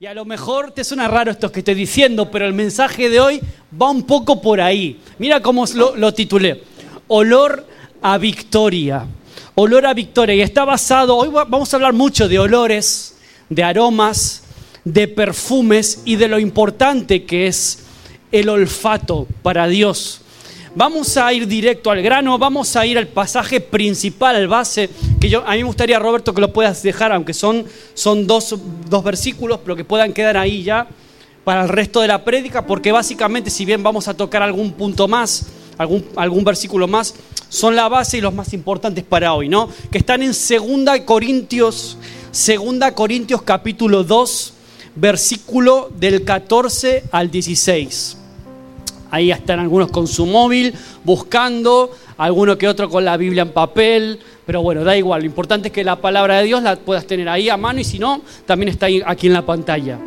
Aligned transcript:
Y 0.00 0.06
a 0.06 0.14
lo 0.14 0.24
mejor 0.24 0.72
te 0.72 0.82
suena 0.82 1.06
raro 1.06 1.30
esto 1.30 1.52
que 1.52 1.60
estoy 1.60 1.76
diciendo, 1.76 2.28
pero 2.28 2.46
el 2.46 2.52
mensaje 2.52 3.08
de 3.08 3.20
hoy 3.20 3.40
va 3.80 3.90
un 3.90 4.02
poco 4.02 4.42
por 4.42 4.60
ahí. 4.60 5.00
Mira 5.20 5.40
cómo 5.40 5.64
lo, 5.72 5.94
lo 5.94 6.12
titulé. 6.12 6.64
Olor 7.06 7.64
a 8.02 8.18
victoria. 8.18 9.06
Olor 9.54 9.86
a 9.86 9.94
victoria. 9.94 10.34
Y 10.34 10.40
está 10.40 10.64
basado, 10.64 11.16
hoy 11.16 11.28
vamos 11.30 11.72
a 11.72 11.76
hablar 11.76 11.92
mucho 11.92 12.26
de 12.26 12.40
olores, 12.40 13.18
de 13.48 13.62
aromas, 13.62 14.42
de 14.84 15.06
perfumes 15.06 16.02
y 16.04 16.16
de 16.16 16.26
lo 16.26 16.40
importante 16.40 17.24
que 17.24 17.46
es 17.46 17.84
el 18.32 18.48
olfato 18.48 19.28
para 19.44 19.68
Dios. 19.68 20.22
Vamos 20.76 21.16
a 21.16 21.32
ir 21.32 21.46
directo 21.46 21.92
al 21.92 22.02
grano, 22.02 22.36
vamos 22.36 22.74
a 22.74 22.84
ir 22.84 22.98
al 22.98 23.06
pasaje 23.06 23.60
principal, 23.60 24.34
al 24.34 24.48
base, 24.48 24.90
que 25.20 25.28
yo, 25.28 25.46
a 25.46 25.52
mí 25.52 25.58
me 25.58 25.64
gustaría, 25.64 26.00
Roberto, 26.00 26.34
que 26.34 26.40
lo 26.40 26.52
puedas 26.52 26.82
dejar, 26.82 27.12
aunque 27.12 27.32
son, 27.32 27.64
son 27.94 28.26
dos, 28.26 28.56
dos 28.90 29.04
versículos, 29.04 29.60
pero 29.62 29.76
que 29.76 29.84
puedan 29.84 30.12
quedar 30.12 30.36
ahí 30.36 30.64
ya 30.64 30.88
para 31.44 31.62
el 31.62 31.68
resto 31.68 32.00
de 32.00 32.08
la 32.08 32.24
prédica, 32.24 32.66
porque 32.66 32.90
básicamente, 32.90 33.50
si 33.50 33.64
bien 33.64 33.84
vamos 33.84 34.08
a 34.08 34.14
tocar 34.14 34.42
algún 34.42 34.72
punto 34.72 35.06
más, 35.06 35.46
algún, 35.78 36.04
algún 36.16 36.42
versículo 36.42 36.88
más, 36.88 37.14
son 37.48 37.76
la 37.76 37.88
base 37.88 38.18
y 38.18 38.20
los 38.20 38.34
más 38.34 38.52
importantes 38.52 39.04
para 39.04 39.32
hoy, 39.32 39.48
¿no? 39.48 39.68
Que 39.92 39.98
están 39.98 40.24
en 40.24 40.32
2 40.32 41.00
Corintios, 41.04 41.98
2 42.32 42.92
Corintios 42.94 43.42
capítulo 43.42 44.02
2, 44.02 44.54
versículo 44.96 45.92
del 45.96 46.24
14 46.24 47.04
al 47.12 47.30
16. 47.30 48.23
Ahí 49.14 49.30
están 49.30 49.60
algunos 49.60 49.92
con 49.92 50.08
su 50.08 50.26
móvil 50.26 50.74
buscando, 51.04 51.92
alguno 52.18 52.58
que 52.58 52.66
otro 52.66 52.90
con 52.90 53.04
la 53.04 53.16
Biblia 53.16 53.42
en 53.42 53.50
papel, 53.50 54.18
pero 54.44 54.60
bueno, 54.60 54.82
da 54.82 54.96
igual, 54.96 55.20
lo 55.20 55.26
importante 55.26 55.68
es 55.68 55.72
que 55.72 55.84
la 55.84 55.94
palabra 55.94 56.38
de 56.38 56.46
Dios 56.46 56.64
la 56.64 56.74
puedas 56.74 57.06
tener 57.06 57.28
ahí 57.28 57.48
a 57.48 57.56
mano 57.56 57.78
y 57.78 57.84
si 57.84 58.00
no, 58.00 58.22
también 58.44 58.70
está 58.70 58.88
aquí 59.06 59.28
en 59.28 59.32
la 59.32 59.46
pantalla. 59.46 60.00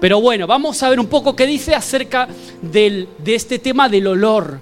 Pero 0.00 0.20
bueno, 0.20 0.48
vamos 0.48 0.82
a 0.82 0.90
ver 0.90 0.98
un 0.98 1.06
poco 1.06 1.36
qué 1.36 1.46
dice 1.46 1.72
acerca 1.72 2.26
del, 2.60 3.08
de 3.18 3.36
este 3.36 3.60
tema 3.60 3.88
del 3.88 4.08
olor, 4.08 4.58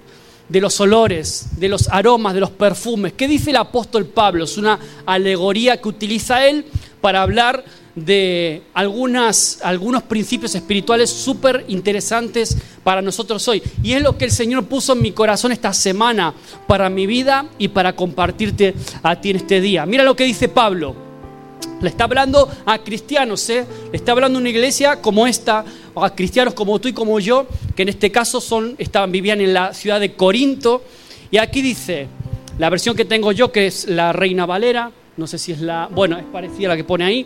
de 0.47 0.61
los 0.61 0.79
olores, 0.79 1.47
de 1.57 1.67
los 1.67 1.89
aromas, 1.89 2.35
de 2.35 2.39
los 2.39 2.51
perfumes. 2.51 3.13
¿Qué 3.13 3.27
dice 3.27 3.49
el 3.49 3.55
apóstol 3.55 4.05
Pablo? 4.05 4.43
Es 4.43 4.59
una 4.59 4.77
alegoría 5.07 5.81
que 5.81 5.89
utiliza 5.89 6.45
él 6.45 6.65
para 7.01 7.23
hablar 7.23 7.65
de 7.95 8.63
algunas, 8.73 9.59
algunos 9.63 10.03
principios 10.03 10.55
espirituales 10.55 11.09
súper 11.09 11.65
interesantes 11.67 12.57
para 12.83 13.01
nosotros 13.01 13.47
hoy. 13.47 13.61
Y 13.83 13.93
es 13.93 14.01
lo 14.01 14.17
que 14.17 14.25
el 14.25 14.31
Señor 14.31 14.65
puso 14.65 14.93
en 14.93 15.01
mi 15.01 15.11
corazón 15.11 15.51
esta 15.51 15.73
semana 15.73 16.33
para 16.67 16.89
mi 16.89 17.05
vida 17.05 17.45
y 17.57 17.67
para 17.69 17.95
compartirte 17.95 18.73
a 19.03 19.19
ti 19.19 19.31
en 19.31 19.37
este 19.37 19.61
día. 19.61 19.85
Mira 19.85 20.03
lo 20.03 20.15
que 20.15 20.23
dice 20.23 20.47
Pablo. 20.47 20.95
Le 21.81 21.89
está 21.89 22.03
hablando 22.03 22.47
a 22.65 22.77
cristianos, 22.77 23.49
¿eh? 23.49 23.65
le 23.91 23.97
está 23.97 24.11
hablando 24.11 24.37
a 24.37 24.41
una 24.41 24.49
iglesia 24.49 25.01
como 25.01 25.25
esta, 25.25 25.65
a 25.95 26.15
cristianos 26.15 26.53
como 26.53 26.79
tú 26.79 26.87
y 26.87 26.93
como 26.93 27.19
yo, 27.19 27.47
que 27.75 27.81
en 27.81 27.89
este 27.89 28.11
caso 28.11 28.39
son, 28.39 28.75
estaban, 28.77 29.11
vivían 29.11 29.41
en 29.41 29.53
la 29.53 29.73
ciudad 29.73 29.99
de 29.99 30.13
Corinto. 30.13 30.83
Y 31.31 31.37
aquí 31.37 31.63
dice, 31.63 32.07
la 32.59 32.69
versión 32.69 32.95
que 32.95 33.05
tengo 33.05 33.31
yo, 33.31 33.51
que 33.51 33.65
es 33.65 33.87
la 33.87 34.13
Reina 34.13 34.45
Valera, 34.45 34.91
no 35.17 35.25
sé 35.25 35.39
si 35.39 35.51
es 35.51 35.61
la, 35.61 35.89
bueno, 35.91 36.17
es 36.17 36.25
parecida 36.25 36.67
a 36.67 36.69
la 36.69 36.77
que 36.77 36.83
pone 36.83 37.03
ahí, 37.03 37.25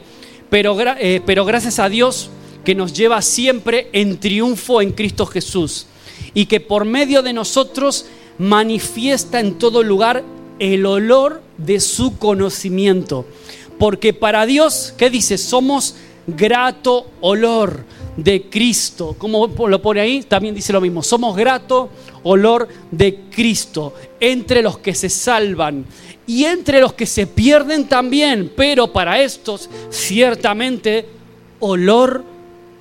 pero, 0.55 0.77
eh, 0.79 1.21
pero 1.25 1.43
gracias 1.43 1.79
a 1.79 1.89
Dios 1.89 2.29
que 2.63 2.75
nos 2.75 2.93
lleva 2.93 3.21
siempre 3.21 3.89
en 3.91 4.21
triunfo 4.21 4.81
en 4.81 4.93
Cristo 4.93 5.25
Jesús 5.25 5.85
y 6.33 6.45
que 6.45 6.61
por 6.61 6.85
medio 6.85 7.21
de 7.21 7.33
nosotros 7.33 8.05
manifiesta 8.37 9.41
en 9.41 9.55
todo 9.55 9.83
lugar 9.83 10.23
el 10.59 10.85
olor 10.85 11.41
de 11.57 11.81
su 11.81 12.17
conocimiento. 12.17 13.25
Porque 13.77 14.13
para 14.13 14.45
Dios, 14.45 14.93
¿qué 14.97 15.09
dice? 15.09 15.37
Somos 15.37 15.95
grato 16.25 17.07
olor 17.19 17.83
de 18.15 18.43
Cristo. 18.43 19.13
Como 19.17 19.47
lo 19.67 19.81
pone 19.81 19.99
ahí, 19.99 20.23
también 20.23 20.55
dice 20.55 20.71
lo 20.71 20.79
mismo. 20.79 21.03
Somos 21.03 21.35
grato 21.35 21.89
olor 22.23 22.69
de 22.91 23.23
Cristo 23.29 23.93
entre 24.21 24.61
los 24.61 24.77
que 24.77 24.95
se 24.95 25.09
salvan 25.09 25.85
y 26.27 26.45
entre 26.45 26.81
los 26.81 26.93
que 26.93 27.05
se 27.05 27.27
pierden 27.27 27.87
también, 27.87 28.51
pero 28.55 28.91
para 28.91 29.21
estos 29.21 29.69
ciertamente 29.89 31.07
olor 31.59 32.23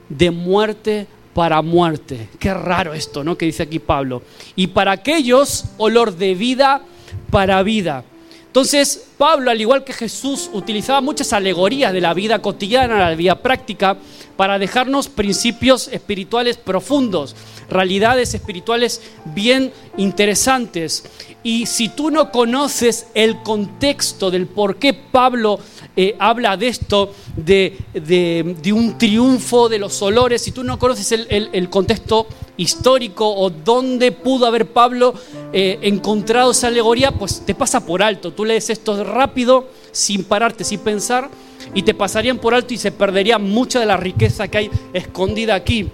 de 0.08 0.30
muerte 0.30 1.06
para 1.34 1.60
muerte. 1.62 2.28
Qué 2.38 2.54
raro 2.54 2.94
esto, 2.94 3.24
¿no? 3.24 3.36
Que 3.36 3.46
dice 3.46 3.64
aquí 3.64 3.78
Pablo. 3.78 4.22
Y 4.56 4.68
para 4.68 4.92
aquellos 4.92 5.64
olor 5.76 6.16
de 6.16 6.34
vida 6.34 6.82
para 7.30 7.62
vida. 7.62 8.04
Entonces, 8.54 9.08
Pablo, 9.18 9.50
al 9.50 9.60
igual 9.60 9.82
que 9.82 9.92
Jesús, 9.92 10.48
utilizaba 10.52 11.00
muchas 11.00 11.32
alegorías 11.32 11.92
de 11.92 12.00
la 12.00 12.14
vida 12.14 12.40
cotidiana, 12.40 13.00
la 13.00 13.16
vida 13.16 13.42
práctica, 13.42 13.96
para 14.36 14.60
dejarnos 14.60 15.08
principios 15.08 15.88
espirituales 15.88 16.56
profundos, 16.56 17.34
realidades 17.68 18.32
espirituales 18.32 19.02
bien 19.24 19.72
interesantes. 19.96 21.04
Y 21.42 21.66
si 21.66 21.88
tú 21.88 22.12
no 22.12 22.30
conoces 22.30 23.08
el 23.14 23.42
contexto 23.42 24.30
del 24.30 24.46
por 24.46 24.76
qué 24.76 24.94
Pablo 24.94 25.58
eh, 25.96 26.16
habla 26.18 26.56
de 26.56 26.68
esto, 26.68 27.12
de, 27.36 27.76
un 28.72 28.98
triunfo 28.98 29.68
de 29.68 29.78
los 29.78 30.00
olores, 30.00 30.42
si 30.42 30.52
tú 30.52 30.64
no 30.64 30.78
conoces 30.78 31.10
el, 31.12 31.70
contexto 31.70 32.28
histórico 32.56 33.28
o 33.28 33.50
dónde 33.50 34.12
pudo 34.12 34.46
haber 34.46 34.66
Pablo 34.66 35.14
eh, 35.56 35.78
encontrado 35.82 36.50
esa 36.50 36.66
alegoría, 36.66 37.12
pues 37.12 37.46
te 37.46 37.54
pasa 37.54 37.86
por 37.86 38.02
alto. 38.02 38.32
Tú 38.32 38.44
lees 38.44 38.70
esto 38.70 39.04
rápido, 39.04 39.68
sin 39.92 40.24
pararte, 40.24 40.64
sin 40.64 40.80
pensar, 40.80 41.30
y 41.72 41.82
te 41.82 41.94
pasarían 41.94 42.38
por 42.38 42.54
alto 42.54 42.74
y 42.74 42.76
se 42.76 42.90
perdería 42.90 43.38
mucha 43.38 43.78
de 43.78 43.86
la 43.86 43.96
riqueza 43.96 44.48
que 44.48 44.58
hay 44.58 44.70
escondida 44.92 45.54
aquí. 45.54 45.88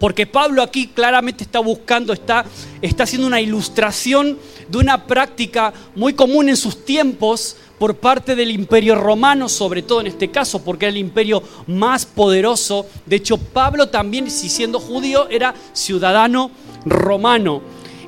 Porque 0.00 0.26
Pablo 0.26 0.62
aquí 0.62 0.88
claramente 0.88 1.44
está 1.44 1.60
buscando, 1.60 2.12
está, 2.12 2.44
está 2.80 3.04
haciendo 3.04 3.28
una 3.28 3.40
ilustración 3.40 4.36
de 4.66 4.78
una 4.78 5.06
práctica 5.06 5.72
muy 5.94 6.14
común 6.14 6.48
en 6.48 6.56
sus 6.56 6.84
tiempos 6.84 7.56
por 7.78 7.94
parte 7.94 8.34
del 8.34 8.50
imperio 8.50 8.96
romano, 8.96 9.48
sobre 9.48 9.82
todo 9.82 10.00
en 10.00 10.08
este 10.08 10.32
caso, 10.32 10.64
porque 10.64 10.86
era 10.86 10.90
el 10.90 10.98
imperio 10.98 11.40
más 11.68 12.04
poderoso. 12.04 12.84
De 13.06 13.14
hecho, 13.14 13.38
Pablo 13.38 13.90
también, 13.90 14.28
si 14.28 14.48
siendo 14.48 14.80
judío, 14.80 15.28
era 15.28 15.54
ciudadano 15.72 16.50
romano. 16.84 17.62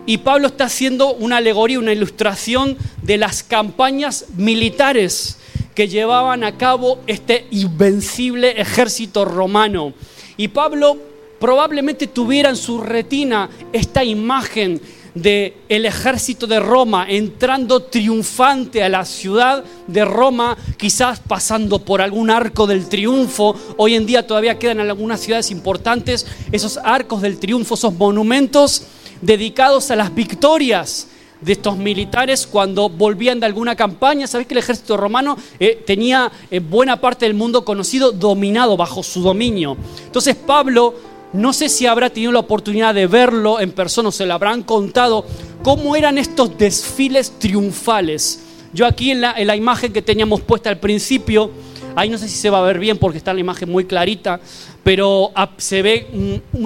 Y 0.06 0.18
Pablo 0.18 0.48
está 0.48 0.64
haciendo 0.64 1.14
una 1.14 1.38
alegoría, 1.38 1.78
una 1.78 1.92
ilustración 1.92 2.76
de 3.02 3.16
las 3.16 3.42
campañas 3.42 4.26
militares 4.36 5.38
que 5.74 5.88
llevaban 5.88 6.44
a 6.44 6.56
cabo 6.56 6.98
este 7.06 7.46
invencible 7.50 8.60
ejército 8.60 9.24
romano. 9.24 9.94
Y 10.36 10.48
Pablo 10.48 10.98
probablemente 11.40 12.06
tuviera 12.06 12.50
en 12.50 12.56
su 12.56 12.80
retina 12.80 13.48
esta 13.72 14.04
imagen 14.04 14.80
del 15.14 15.54
el 15.68 15.86
ejército 15.86 16.46
de 16.46 16.58
Roma 16.58 17.06
entrando 17.08 17.84
triunfante 17.84 18.82
a 18.82 18.88
la 18.88 19.04
ciudad 19.04 19.64
de 19.86 20.04
Roma, 20.04 20.56
quizás 20.76 21.20
pasando 21.20 21.78
por 21.78 22.02
algún 22.02 22.30
arco 22.30 22.66
del 22.66 22.88
triunfo. 22.88 23.54
Hoy 23.76 23.94
en 23.94 24.06
día 24.06 24.26
todavía 24.26 24.58
quedan 24.58 24.80
en 24.80 24.90
algunas 24.90 25.20
ciudades 25.20 25.50
importantes 25.50 26.26
esos 26.50 26.78
arcos 26.78 27.22
del 27.22 27.38
triunfo, 27.38 27.74
esos 27.74 27.94
monumentos 27.94 28.82
dedicados 29.24 29.90
a 29.90 29.96
las 29.96 30.14
victorias 30.14 31.08
de 31.40 31.52
estos 31.52 31.76
militares 31.76 32.46
cuando 32.46 32.88
volvían 32.88 33.40
de 33.40 33.46
alguna 33.46 33.76
campaña. 33.76 34.26
Sabéis 34.26 34.48
que 34.48 34.54
el 34.54 34.58
ejército 34.58 34.96
romano 34.96 35.36
eh, 35.58 35.82
tenía 35.86 36.30
eh, 36.50 36.60
buena 36.60 37.00
parte 37.00 37.26
del 37.26 37.34
mundo 37.34 37.64
conocido 37.64 38.12
dominado 38.12 38.76
bajo 38.76 39.02
su 39.02 39.20
dominio. 39.20 39.76
Entonces 40.06 40.34
Pablo 40.36 40.94
no 41.34 41.52
sé 41.52 41.68
si 41.68 41.86
habrá 41.86 42.10
tenido 42.10 42.30
la 42.30 42.38
oportunidad 42.38 42.94
de 42.94 43.08
verlo 43.08 43.58
en 43.58 43.72
persona 43.72 44.10
o 44.10 44.12
se 44.12 44.24
lo 44.24 44.34
habrán 44.34 44.62
contado, 44.62 45.26
cómo 45.64 45.96
eran 45.96 46.16
estos 46.16 46.56
desfiles 46.56 47.32
triunfales. 47.40 48.40
Yo 48.72 48.86
aquí 48.86 49.10
en 49.10 49.20
la, 49.20 49.56
imagen 49.56 49.92
que 49.92 50.00
teníamos 50.00 50.40
puesta 50.42 50.70
al 50.70 50.78
principio, 50.78 51.50
ahí 51.96 52.08
no 52.08 52.18
sé 52.18 52.28
si 52.28 52.36
se 52.36 52.50
va 52.50 52.58
a 52.58 52.62
ver 52.62 52.78
bien 52.78 52.98
porque 52.98 53.18
está 53.18 53.32
la 53.32 53.40
imagen 53.40 53.70
muy 53.70 53.84
clarita, 53.84 54.40
pero 54.82 55.32
se 55.56 55.82
ve 55.82 56.06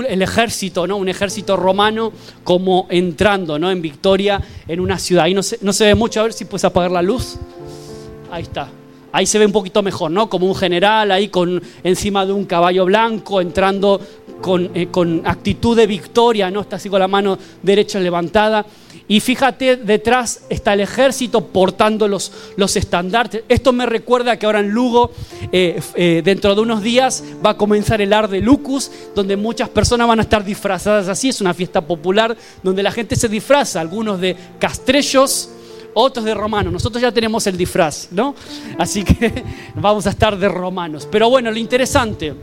el 0.09 0.23
ejército, 0.23 0.87
¿no? 0.87 0.97
Un 0.97 1.09
ejército 1.09 1.57
romano 1.57 2.13
como 2.45 2.87
entrando, 2.91 3.59
¿no? 3.59 3.71
En 3.71 3.83
victoria 3.83 4.41
en 4.67 4.81
una 4.81 4.99
ciudad. 4.99 5.25
Ahí 5.25 5.35
no 5.35 5.43
se, 5.43 5.59
no 5.63 5.73
se 5.73 5.87
ve 5.87 5.95
mucho, 5.95 6.21
a 6.21 6.25
ver 6.25 6.33
si 6.33 6.45
puedes 6.45 6.65
apagar 6.65 6.91
la 6.91 7.03
luz. 7.03 7.37
Ahí 8.31 8.43
está. 8.43 8.69
Ahí 9.11 9.25
se 9.25 9.39
ve 9.39 9.47
un 9.47 9.53
poquito 9.53 9.83
mejor, 9.83 10.11
¿no? 10.11 10.29
Como 10.29 10.47
un 10.47 10.55
general 10.55 11.11
ahí 11.11 11.29
con 11.29 11.63
encima 11.83 12.27
de 12.27 12.33
un 12.33 12.45
caballo 12.45 12.85
blanco 12.85 13.41
entrando 13.41 14.01
eh, 14.75 14.89
con, 14.91 15.23
actitud 15.27 15.77
de 15.77 15.87
victoria, 15.87 16.51
¿no? 16.51 16.61
Está 16.61 16.77
así 16.77 16.89
con 16.89 17.01
la 17.01 17.09
mano 17.09 17.39
derecha 17.63 17.99
levantada. 17.99 18.65
Y 19.09 19.21
fíjate, 19.21 19.77
detrás 19.77 20.43
está 20.51 20.75
el 20.75 20.81
ejército 20.81 21.47
portando 21.47 22.07
los, 22.07 22.31
los 22.57 22.77
estandartes. 22.77 23.43
Esto 23.49 23.73
me 23.73 23.87
recuerda 23.87 24.39
que 24.39 24.45
ahora 24.45 24.61
en 24.61 24.69
Lugo, 24.69 25.13
eh, 25.51 25.81
eh, 25.95 26.21
dentro 26.23 26.55
de 26.55 26.61
unos 26.61 26.83
días, 26.83 27.25
va 27.45 27.51
a 27.51 27.57
comenzar 27.57 28.03
el 28.03 28.13
Ar 28.13 28.29
de 28.29 28.43
Lucus, 28.43 28.91
donde 29.15 29.39
muchas 29.39 29.71
personas 29.71 30.07
van 30.07 30.19
a 30.19 30.23
estar 30.23 30.45
disfrazadas 30.45 31.09
así. 31.09 31.31
Es 31.31 31.41
una 31.41 31.55
fiesta 31.55 31.81
popular 31.81 32.37
donde 32.63 32.83
la 32.83 32.93
gente 32.93 33.17
se 33.17 33.31
disfraza, 33.31 33.81
algunos 33.81 34.21
de 34.21 34.37
castrellos, 34.59 35.49
otros 35.95 36.27
de 36.27 36.35
romanos. 36.35 36.71
Nosotros 36.71 37.01
ya 37.01 37.11
tenemos 37.11 37.47
el 37.47 37.57
disfraz, 37.57 38.09
¿no? 38.11 38.35
Así 38.77 39.05
que 39.05 39.43
vamos 39.75 40.07
a 40.07 40.11
estar 40.11 40.37
de 40.37 40.49
romanos. 40.51 41.09
Pero 41.11 41.31
bueno, 41.31 41.51
lo 41.51 41.57
interesante 41.57 42.35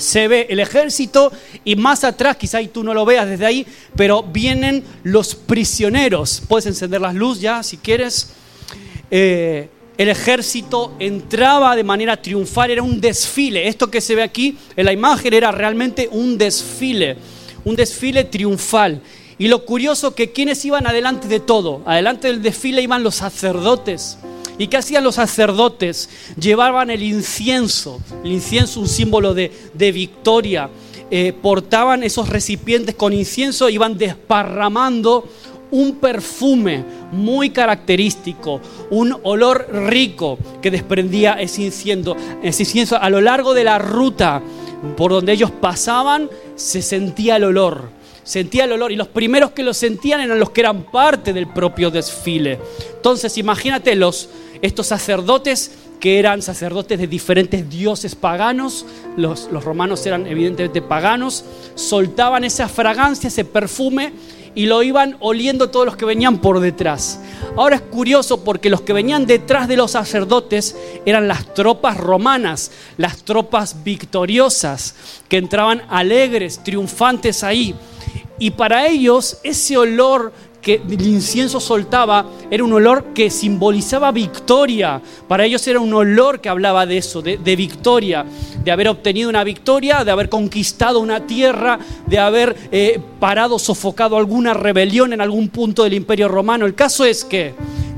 se 0.00 0.28
ve 0.28 0.46
el 0.50 0.60
ejército 0.60 1.30
y 1.64 1.76
más 1.76 2.04
atrás, 2.04 2.36
quizá 2.36 2.58
tú 2.72 2.82
no 2.82 2.94
lo 2.94 3.04
veas 3.04 3.28
desde 3.28 3.46
ahí, 3.46 3.66
pero 3.94 4.22
vienen 4.22 4.82
los 5.04 5.34
prisioneros. 5.34 6.42
Puedes 6.48 6.66
encender 6.66 7.00
las 7.00 7.14
luces 7.14 7.42
ya 7.42 7.62
si 7.62 7.76
quieres. 7.76 8.32
Eh, 9.10 9.68
el 9.98 10.08
ejército 10.08 10.94
entraba 10.98 11.76
de 11.76 11.84
manera 11.84 12.20
triunfal, 12.20 12.70
era 12.70 12.82
un 12.82 13.00
desfile. 13.00 13.68
Esto 13.68 13.90
que 13.90 14.00
se 14.00 14.14
ve 14.14 14.22
aquí 14.22 14.56
en 14.74 14.86
la 14.86 14.92
imagen 14.92 15.34
era 15.34 15.52
realmente 15.52 16.08
un 16.10 16.38
desfile, 16.38 17.18
un 17.64 17.76
desfile 17.76 18.24
triunfal. 18.24 19.02
Y 19.36 19.48
lo 19.48 19.64
curioso 19.66 20.14
que 20.14 20.32
quienes 20.32 20.64
iban 20.64 20.86
adelante 20.86 21.28
de 21.28 21.40
todo, 21.40 21.82
adelante 21.84 22.28
del 22.28 22.40
desfile 22.40 22.80
iban 22.80 23.02
los 23.02 23.16
sacerdotes. 23.16 24.18
¿Y 24.60 24.68
qué 24.68 24.76
hacían 24.76 25.04
los 25.04 25.14
sacerdotes? 25.14 26.10
Llevaban 26.38 26.90
el 26.90 27.02
incienso, 27.02 27.98
el 28.22 28.30
incienso 28.30 28.80
un 28.80 28.88
símbolo 28.88 29.32
de, 29.32 29.50
victoria. 29.90 30.68
Eh, 31.10 31.32
portaban 31.32 32.02
esos 32.02 32.28
recipientes 32.28 32.94
con 32.94 33.14
incienso, 33.14 33.70
iban 33.70 33.96
desparramando 33.96 35.26
un 35.70 35.94
perfume 35.94 36.84
muy 37.10 37.48
característico, 37.48 38.60
un 38.90 39.16
olor 39.22 39.66
rico 39.72 40.38
que 40.60 40.70
desprendía 40.70 41.40
ese 41.40 41.62
incienso. 41.62 42.14
Ese 42.42 42.64
incienso 42.64 43.00
a 43.00 43.08
lo 43.08 43.22
largo 43.22 43.54
de 43.54 43.64
la 43.64 43.78
ruta 43.78 44.42
por 44.94 45.10
donde 45.10 45.32
ellos 45.32 45.50
pasaban 45.50 46.28
se 46.54 46.82
sentía 46.82 47.36
el 47.36 47.44
olor. 47.44 47.98
Sentía 48.22 48.64
el 48.64 48.72
olor 48.72 48.92
y 48.92 48.96
los 48.96 49.08
primeros 49.08 49.50
que 49.52 49.62
lo 49.62 49.74
sentían 49.74 50.20
eran 50.20 50.38
los 50.38 50.50
que 50.50 50.60
eran 50.60 50.84
parte 50.84 51.32
del 51.32 51.48
propio 51.48 51.90
desfile. 51.90 52.60
Entonces, 52.94 53.36
imagínate 53.38 53.96
los, 53.96 54.28
estos 54.62 54.86
sacerdotes 54.86 55.72
que 56.00 56.18
eran 56.18 56.40
sacerdotes 56.42 56.98
de 56.98 57.06
diferentes 57.06 57.68
dioses 57.68 58.14
paganos, 58.14 58.86
los, 59.16 59.48
los 59.52 59.64
romanos 59.64 60.04
eran 60.06 60.26
evidentemente 60.26 60.80
paganos, 60.80 61.44
soltaban 61.74 62.44
esa 62.44 62.68
fragancia, 62.68 63.28
ese 63.28 63.44
perfume 63.44 64.12
y 64.54 64.66
lo 64.66 64.82
iban 64.82 65.16
oliendo 65.20 65.70
todos 65.70 65.86
los 65.86 65.96
que 65.96 66.04
venían 66.04 66.38
por 66.38 66.60
detrás. 66.60 67.20
Ahora 67.56 67.76
es 67.76 67.82
curioso 67.82 68.42
porque 68.42 68.70
los 68.70 68.80
que 68.80 68.92
venían 68.92 69.26
detrás 69.26 69.68
de 69.68 69.76
los 69.76 69.92
sacerdotes 69.92 70.76
eran 71.06 71.28
las 71.28 71.54
tropas 71.54 71.96
romanas, 71.96 72.72
las 72.96 73.22
tropas 73.22 73.84
victoriosas, 73.84 74.94
que 75.28 75.36
entraban 75.36 75.82
alegres, 75.88 76.62
triunfantes 76.64 77.44
ahí. 77.44 77.74
Y 78.38 78.52
para 78.52 78.86
ellos 78.86 79.38
ese 79.44 79.76
olor 79.76 80.32
que 80.60 80.74
el 80.74 81.06
incienso 81.06 81.58
soltaba 81.60 82.26
era 82.50 82.62
un 82.62 82.72
olor 82.72 83.12
que 83.14 83.30
simbolizaba 83.30 84.12
victoria. 84.12 85.00
Para 85.26 85.44
ellos 85.44 85.66
era 85.66 85.80
un 85.80 85.92
olor 85.92 86.40
que 86.40 86.48
hablaba 86.48 86.86
de 86.86 86.98
eso, 86.98 87.22
de, 87.22 87.56
victoria, 87.56 88.24
de 88.62 88.70
haber 88.70 88.88
obtenido 88.88 89.30
una 89.30 89.44
victoria, 89.44 90.04
de 90.04 90.10
haber 90.10 90.28
conquistado 90.28 91.00
una 91.00 91.26
tierra, 91.26 91.78
de 92.06 92.18
haber 92.18 92.56
eh, 92.70 93.00
parado, 93.18 93.58
sofocado 93.58 94.16
alguna 94.16 94.54
rebelión 94.54 95.12
en 95.12 95.20
algún 95.20 95.48
punto 95.48 95.84
del 95.84 95.94
imperio 95.94 96.28
romano. 96.28 96.66
El 96.66 96.74
caso 96.74 97.04
es 97.04 97.24
que 97.24 97.54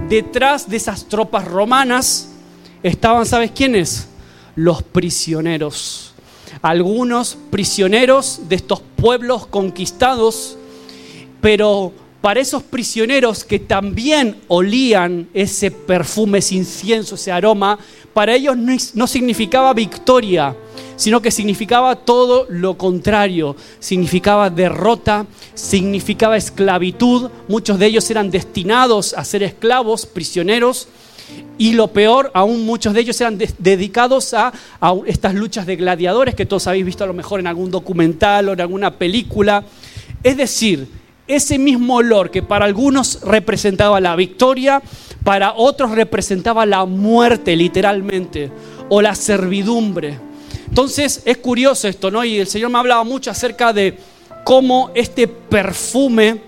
detrás 0.08 0.68
de 0.68 0.76
esas 0.76 1.06
tropas 1.06 1.46
romanas 1.46 2.30
estaban, 2.82 3.26
¿sabes 3.26 3.50
quiénes? 3.50 4.08
Los 4.54 4.82
prisioneros. 4.82 6.12
Algunos 6.60 7.36
prisioneros 7.50 8.42
de 8.48 8.56
estos 8.56 8.82
pueblos 8.96 9.46
conquistados, 9.46 10.56
pero 11.40 11.92
para 12.22 12.40
esos 12.40 12.62
prisioneros 12.62 13.44
que 13.44 13.58
también 13.58 14.36
olían 14.46 15.28
ese 15.34 15.72
perfume, 15.72 16.38
ese 16.38 16.54
incienso, 16.54 17.16
ese 17.16 17.32
aroma, 17.32 17.78
para 18.14 18.34
ellos 18.34 18.56
no, 18.94 19.06
significaba 19.08 19.74
victoria, 19.74 20.54
sino 20.94 21.20
que 21.20 21.32
significaba 21.32 21.96
todo 21.96 22.46
lo 22.48 22.78
contrario. 22.78 23.56
Significaba 23.80 24.50
derrota, 24.50 25.26
significaba 25.54 26.36
esclavitud. 26.36 27.28
Muchos 27.48 27.78
de 27.80 27.86
ellos 27.86 28.08
eran 28.08 28.30
destinados 28.30 29.14
a 29.14 29.24
ser 29.24 29.42
esclavos, 29.42 30.06
prisioneros. 30.06 30.86
Y 31.58 31.72
lo 31.72 31.88
peor, 31.88 32.30
aún 32.34 32.64
muchos 32.64 32.94
de 32.94 33.00
ellos 33.00 33.20
eran 33.20 33.38
dedicados 33.58 34.32
a, 34.34 34.52
estas 35.06 35.34
luchas 35.34 35.66
de 35.66 35.76
gladiadores 35.76 36.36
que 36.36 36.46
todos 36.46 36.68
habéis 36.68 36.86
visto 36.86 37.02
a 37.02 37.08
lo 37.08 37.14
mejor 37.14 37.40
en 37.40 37.48
algún 37.48 37.70
documental 37.70 38.48
o 38.48 38.52
en 38.52 38.60
alguna 38.60 38.96
película. 38.96 39.64
Es 40.22 40.36
decir, 40.36 41.01
ese 41.26 41.58
mismo 41.58 41.96
olor 41.96 42.30
que 42.30 42.42
para 42.42 42.64
algunos 42.64 43.20
representaba 43.22 44.00
la 44.00 44.16
victoria, 44.16 44.82
para 45.24 45.54
otros 45.54 45.92
representaba 45.92 46.66
la 46.66 46.84
muerte 46.84 47.56
literalmente, 47.56 48.50
o 48.88 49.00
la 49.00 49.14
servidumbre. 49.14 50.18
Entonces 50.68 51.22
es 51.24 51.38
curioso 51.38 51.88
esto, 51.88 52.10
¿no? 52.10 52.24
Y 52.24 52.38
el 52.38 52.46
Señor 52.46 52.70
me 52.70 52.78
hablaba 52.78 53.04
mucho 53.04 53.30
acerca 53.30 53.72
de 53.72 53.98
cómo 54.44 54.90
este 54.94 55.28
perfume 55.28 56.40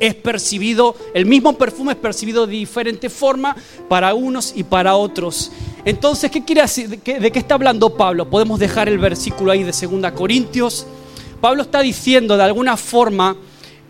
es 0.00 0.14
percibido, 0.14 0.96
el 1.14 1.26
mismo 1.26 1.56
perfume 1.56 1.92
es 1.92 1.98
percibido 1.98 2.46
de 2.46 2.54
diferente 2.54 3.08
forma 3.08 3.54
para 3.88 4.14
unos 4.14 4.52
y 4.56 4.64
para 4.64 4.96
otros. 4.96 5.52
Entonces, 5.84 6.30
¿qué 6.30 6.44
quiere 6.44 6.62
decir? 6.62 6.88
¿De 6.88 6.98
qué, 6.98 7.20
de 7.20 7.30
qué 7.30 7.38
está 7.38 7.54
hablando 7.54 7.96
Pablo? 7.96 8.28
Podemos 8.28 8.58
dejar 8.58 8.88
el 8.88 8.98
versículo 8.98 9.52
ahí 9.52 9.62
de 9.62 9.72
2 9.72 10.12
Corintios. 10.12 10.86
Pablo 11.40 11.62
está 11.62 11.80
diciendo 11.80 12.36
de 12.36 12.42
alguna 12.42 12.76
forma, 12.76 13.36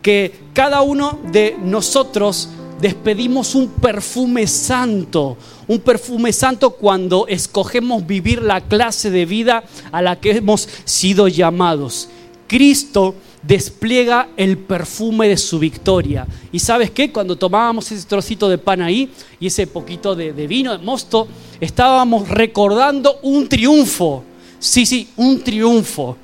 que 0.02 0.34
cada 0.52 0.82
uno 0.82 1.18
de 1.30 1.56
nosotros 1.62 2.48
despedimos 2.80 3.54
un 3.54 3.68
perfume 3.68 4.46
santo, 4.48 5.36
un 5.68 5.78
perfume 5.78 6.32
santo 6.32 6.70
cuando 6.70 7.26
escogemos 7.28 8.04
vivir 8.04 8.42
la 8.42 8.60
clase 8.60 9.10
de 9.10 9.24
vida 9.24 9.62
a 9.92 10.02
la 10.02 10.18
que 10.18 10.32
hemos 10.32 10.68
sido 10.84 11.28
llamados. 11.28 12.08
Cristo 12.48 13.14
despliega 13.42 14.28
el 14.36 14.58
perfume 14.58 15.28
de 15.28 15.36
su 15.36 15.58
victoria. 15.58 16.26
Y 16.50 16.58
sabes 16.58 16.90
qué, 16.90 17.12
cuando 17.12 17.36
tomábamos 17.36 17.90
ese 17.90 18.06
trocito 18.06 18.48
de 18.48 18.58
pan 18.58 18.82
ahí 18.82 19.10
y 19.40 19.46
ese 19.46 19.66
poquito 19.66 20.14
de, 20.14 20.32
de 20.32 20.46
vino, 20.46 20.76
de 20.76 20.84
mosto, 20.84 21.28
estábamos 21.60 22.28
recordando 22.28 23.18
un 23.22 23.48
triunfo. 23.48 24.24
Sí, 24.58 24.84
sí, 24.86 25.08
un 25.16 25.40
triunfo. 25.40 26.16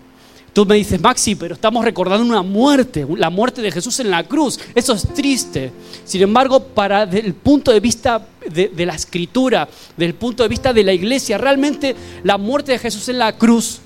Tú 0.58 0.66
me 0.66 0.74
dices, 0.74 1.00
Maxi, 1.00 1.36
pero 1.36 1.54
estamos 1.54 1.84
recordando 1.84 2.26
una 2.26 2.42
muerte, 2.42 3.06
la 3.16 3.30
muerte 3.30 3.62
de 3.62 3.70
Jesús 3.70 4.00
en 4.00 4.10
la 4.10 4.24
cruz. 4.24 4.58
Eso 4.74 4.92
es 4.92 5.06
triste. 5.14 5.70
Sin 6.04 6.20
embargo, 6.20 6.58
para 6.58 7.04
el 7.04 7.32
punto 7.34 7.70
de 7.70 7.78
vista 7.78 8.26
de, 8.50 8.84
la 8.84 8.96
escritura, 8.96 9.68
del 9.96 10.14
punto 10.14 10.42
de 10.42 10.48
vista 10.48 10.72
de 10.72 10.82
la 10.82 10.92
iglesia, 10.92 11.38
realmente 11.38 11.94
la 12.24 12.38
muerte 12.38 12.72
de 12.72 12.80
Jesús 12.80 13.08
en 13.08 13.20
la 13.20 13.36
cruz 13.36 13.78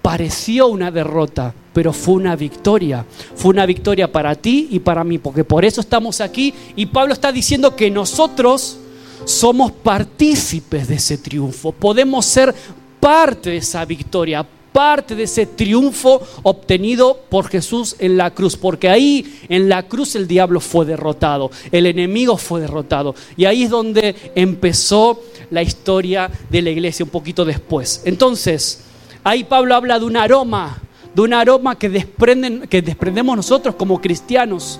pareció 0.00 0.68
una 0.68 0.90
derrota, 0.90 1.52
pero 1.74 1.92
fue 1.92 2.14
una 2.14 2.34
victoria. 2.34 3.04
Fue 3.34 3.50
una 3.50 3.66
victoria 3.66 4.10
para 4.10 4.34
ti 4.36 4.68
y 4.70 4.78
para 4.78 5.04
mí, 5.04 5.18
porque 5.18 5.44
por 5.44 5.66
eso 5.66 5.82
estamos 5.82 6.22
aquí. 6.22 6.54
Y 6.76 6.86
Pablo 6.86 7.12
está 7.12 7.30
diciendo 7.30 7.76
que 7.76 7.90
nosotros 7.90 8.78
somos 9.26 9.70
partícipes 9.70 10.88
de 10.88 10.94
ese 10.94 11.18
triunfo. 11.18 11.72
Podemos 11.72 12.24
ser 12.24 12.54
parte 13.00 13.50
de 13.50 13.58
esa 13.58 13.84
victoria, 13.84 14.46
parte 14.76 15.14
de 15.14 15.22
ese 15.22 15.46
triunfo 15.46 16.20
obtenido 16.42 17.18
por 17.30 17.48
Jesús 17.48 17.96
en 17.98 18.18
la 18.18 18.32
cruz, 18.32 18.58
porque 18.58 18.90
ahí 18.90 19.40
en 19.48 19.70
la 19.70 19.84
cruz 19.84 20.16
el 20.16 20.28
diablo 20.28 20.60
fue 20.60 20.84
derrotado, 20.84 21.50
el 21.72 21.86
enemigo 21.86 22.36
fue 22.36 22.60
derrotado, 22.60 23.14
y 23.38 23.46
ahí 23.46 23.62
es 23.62 23.70
donde 23.70 24.14
empezó 24.34 25.22
la 25.50 25.62
historia 25.62 26.30
de 26.50 26.60
la 26.60 26.68
iglesia 26.68 27.06
un 27.06 27.10
poquito 27.10 27.46
después. 27.46 28.02
Entonces, 28.04 28.82
ahí 29.24 29.44
Pablo 29.44 29.74
habla 29.74 29.98
de 29.98 30.04
un 30.04 30.18
aroma, 30.18 30.76
de 31.14 31.22
un 31.22 31.32
aroma 31.32 31.78
que, 31.78 31.88
desprenden, 31.88 32.66
que 32.68 32.82
desprendemos 32.82 33.34
nosotros 33.34 33.76
como 33.76 33.98
cristianos, 33.98 34.78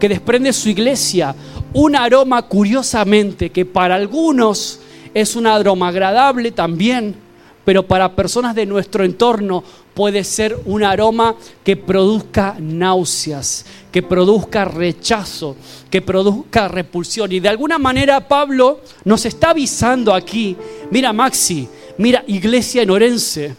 que 0.00 0.08
desprende 0.08 0.52
su 0.52 0.70
iglesia, 0.70 1.36
un 1.72 1.94
aroma 1.94 2.42
curiosamente 2.42 3.50
que 3.50 3.64
para 3.64 3.94
algunos 3.94 4.80
es 5.14 5.36
un 5.36 5.46
aroma 5.46 5.86
agradable 5.86 6.50
también, 6.50 7.25
pero 7.66 7.82
para 7.82 8.14
personas 8.14 8.54
de 8.54 8.64
nuestro 8.64 9.04
entorno 9.04 9.64
puede 9.92 10.22
ser 10.22 10.56
un 10.66 10.84
aroma 10.84 11.34
que 11.64 11.76
produzca 11.76 12.56
náuseas, 12.60 13.66
que 13.90 14.04
produzca 14.04 14.64
rechazo, 14.64 15.56
que 15.90 16.00
produzca 16.00 16.68
repulsión. 16.68 17.32
Y 17.32 17.40
de 17.40 17.48
alguna 17.48 17.76
manera 17.76 18.28
Pablo 18.28 18.82
nos 19.04 19.26
está 19.26 19.50
avisando 19.50 20.14
aquí, 20.14 20.56
mira 20.92 21.12
Maxi, 21.12 21.68
mira 21.98 22.22
iglesia 22.28 22.82
en 22.82 22.90
Orense, 22.90 23.56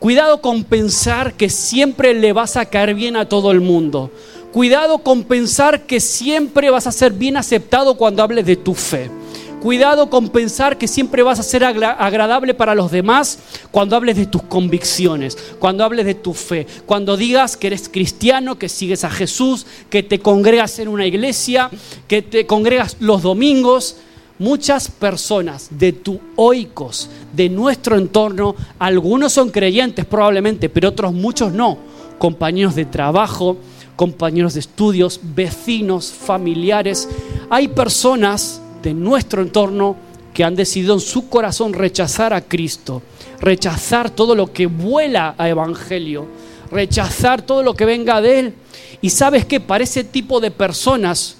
cuidado 0.00 0.40
con 0.40 0.64
pensar 0.64 1.34
que 1.34 1.48
siempre 1.48 2.14
le 2.14 2.32
vas 2.32 2.56
a 2.56 2.66
caer 2.66 2.92
bien 2.96 3.14
a 3.14 3.28
todo 3.28 3.52
el 3.52 3.60
mundo. 3.60 4.10
Cuidado 4.52 4.98
con 4.98 5.22
pensar 5.22 5.86
que 5.86 6.00
siempre 6.00 6.70
vas 6.70 6.88
a 6.88 6.92
ser 6.92 7.12
bien 7.12 7.36
aceptado 7.36 7.96
cuando 7.96 8.22
hables 8.24 8.44
de 8.44 8.56
tu 8.56 8.74
fe. 8.74 9.21
Cuidado 9.62 10.10
con 10.10 10.28
pensar 10.28 10.76
que 10.76 10.88
siempre 10.88 11.22
vas 11.22 11.38
a 11.38 11.44
ser 11.44 11.62
agradable 11.62 12.52
para 12.52 12.74
los 12.74 12.90
demás 12.90 13.38
cuando 13.70 13.94
hables 13.94 14.16
de 14.16 14.26
tus 14.26 14.42
convicciones, 14.42 15.38
cuando 15.60 15.84
hables 15.84 16.04
de 16.04 16.16
tu 16.16 16.34
fe, 16.34 16.66
cuando 16.84 17.16
digas 17.16 17.56
que 17.56 17.68
eres 17.68 17.88
cristiano, 17.88 18.58
que 18.58 18.68
sigues 18.68 19.04
a 19.04 19.10
Jesús, 19.10 19.64
que 19.88 20.02
te 20.02 20.18
congregas 20.18 20.80
en 20.80 20.88
una 20.88 21.06
iglesia, 21.06 21.70
que 22.08 22.22
te 22.22 22.44
congregas 22.44 22.96
los 22.98 23.22
domingos. 23.22 23.98
muchas 24.40 24.88
personas 24.88 25.68
de 25.70 25.92
tu 25.92 26.18
oikos, 26.34 27.08
de 27.32 27.48
nuestro 27.48 27.96
entorno, 27.96 28.56
algunos 28.80 29.32
son 29.32 29.50
creyentes 29.50 30.04
probablemente, 30.06 30.70
pero 30.70 30.88
otros 30.88 31.12
muchos 31.12 31.52
no, 31.52 31.78
compañeros 32.18 32.74
de 32.74 32.86
trabajo, 32.86 33.58
compañeros 33.94 34.54
de 34.54 34.60
estudios, 34.60 35.20
vecinos, 35.22 36.10
familiares. 36.10 37.08
Hay 37.48 37.68
personas 37.68 38.61
de 38.82 38.94
nuestro 38.94 39.42
entorno 39.42 39.96
que 40.32 40.44
han 40.44 40.56
decidido 40.56 40.94
en 40.94 41.00
su 41.00 41.28
corazón 41.28 41.72
rechazar 41.72 42.32
a 42.32 42.40
Cristo, 42.40 43.02
rechazar 43.40 44.10
todo 44.10 44.34
lo 44.34 44.52
que 44.52 44.66
vuela 44.66 45.34
a 45.36 45.48
Evangelio, 45.48 46.26
rechazar 46.70 47.42
todo 47.42 47.62
lo 47.62 47.74
que 47.74 47.84
venga 47.84 48.20
de 48.20 48.38
Él. 48.38 48.54
Y 49.00 49.10
sabes 49.10 49.44
que 49.44 49.60
para 49.60 49.84
ese 49.84 50.04
tipo 50.04 50.40
de 50.40 50.50
personas, 50.50 51.36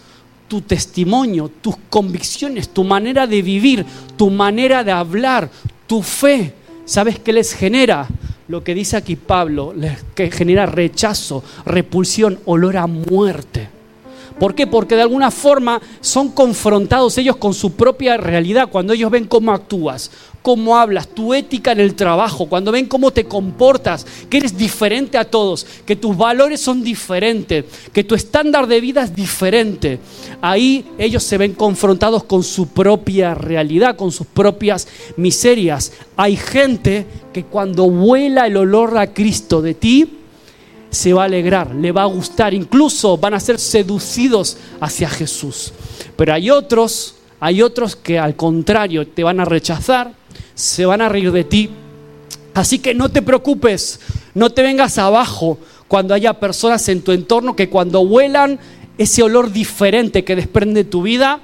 tu 0.49 0.61
testimonio, 0.61 1.51
tus 1.61 1.77
convicciones, 1.89 2.69
tu 2.69 2.85
manera 2.85 3.27
de 3.27 3.41
vivir, 3.41 3.87
tu 4.17 4.31
manera 4.31 4.85
de 4.85 4.93
hablar, 4.93 5.51
tu 5.87 6.03
fe, 6.03 6.55
¿sabes 6.85 7.19
qué 7.19 7.33
les 7.33 7.55
genera? 7.55 8.07
Lo 8.49 8.63
que 8.63 8.75
dice 8.75 8.97
aquí 8.99 9.17
Pablo, 9.17 9.73
les 9.75 10.03
que 10.15 10.31
genera 10.31 10.67
rechazo, 10.67 11.43
repulsión, 11.65 12.39
olor 12.45 12.77
a 12.77 12.87
muerte. 12.87 13.69
¿Por 14.39 14.55
qué? 14.55 14.67
Porque 14.67 14.97
de 14.97 15.03
alguna 15.03 15.31
forma 15.31 15.81
son 16.01 16.31
confrontados 16.31 17.19
ellos 17.19 17.37
con 17.37 17.55
su 17.55 17.73
propia 17.73 18.17
realidad 18.17 18.69
cuando 18.71 18.93
ellos 18.93 19.11
ven 19.11 19.27
cómo 19.27 19.53
actúas, 19.53 20.11
cómo 20.43 20.77
hablas, 20.77 21.09
tu 21.09 21.33
ética 21.33 21.73
en 21.73 21.81
el 21.81 21.95
trabajo, 21.95 22.47
cuando 22.47 22.73
ven 22.73 22.87
cómo 22.87 23.13
te 23.13 23.25
comportas, 23.25 24.05
que 24.29 24.39
eres 24.39 24.57
diferente 24.57 25.17
a 25.17 25.25
todos, 25.25 25.67
que 25.87 25.97
tus 25.97 26.17
valores 26.17 26.61
son 26.61 26.83
diferentes, 26.83 27.65
que 27.93 28.05
tu 28.05 28.15
estándar 28.15 28.67
de 28.67 28.81
vida 28.81 29.05
es 29.05 29.15
diferente. 29.15 30.01
Ahí 30.41 30.85
ellos 30.99 31.23
se 31.23 31.39
ven 31.39 31.55
confrontados 31.55 32.25
con 32.25 32.43
su 32.43 32.69
propia 32.69 33.35
realidad, 33.35 33.97
con 33.97 34.11
sus 34.11 34.27
propias 34.27 34.89
miserias. 35.17 35.93
Hay 36.17 36.37
gente 36.37 37.07
que 37.33 37.45
cuando 37.45 37.89
vuela 37.89 38.47
el 38.47 38.57
olor 38.57 38.99
a 38.99 39.15
Cristo 39.15 39.63
de 39.63 39.75
ti, 39.75 40.19
se 40.93 41.15
va 41.15 41.23
a 41.23 41.25
alegrar, 41.25 41.75
le 41.75 41.91
va 41.91 42.03
a 42.03 42.07
gustar, 42.07 42.53
incluso 42.53 43.17
van 43.17 43.33
a 43.33 43.41
ser 43.41 43.59
seducidos 43.59 44.59
hacia 44.79 45.09
Jesús. 45.09 45.73
Pero 46.17 46.35
hay 46.35 46.51
otros, 46.51 47.15
hay 47.41 47.63
otros 47.63 47.97
que 47.97 48.19
al 48.19 48.37
contrario 48.37 49.09
te 49.09 49.25
van 49.25 49.41
a 49.41 49.47
rechazar, 49.47 50.13
se 50.55 50.85
van 50.85 51.01
a 51.01 51.09
reír 51.09 51.33
de 51.33 51.45
ti. 51.45 51.71
Así 52.53 52.79
que 52.79 52.95
no 52.95 53.09
te 53.09 53.23
preocupes, 53.23 54.01
no 54.35 54.51
te 54.51 54.63
vengas 54.63 54.99
abajo 54.99 55.59
cuando 55.89 56.13
haya 56.13 56.35
personas 56.35 56.87
en 56.91 57.01
tu 57.01 57.13
entorno 57.13 57.57
que 57.57 57.71
cuando 57.71 58.05
vuelan 58.05 58.61
ese 58.99 59.23
olor 59.23 59.51
diferente 59.51 60.25
que 60.25 60.37
desprende 60.37 60.85
tu 60.85 61.01
vida, 61.01 61.41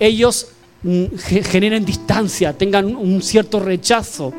ellos 0.00 0.48
mm, 0.82 1.04
generen 1.44 1.84
distancia, 1.84 2.58
tengan 2.58 2.96
un 2.96 3.22
cierto 3.22 3.60
rechazo 3.60 4.34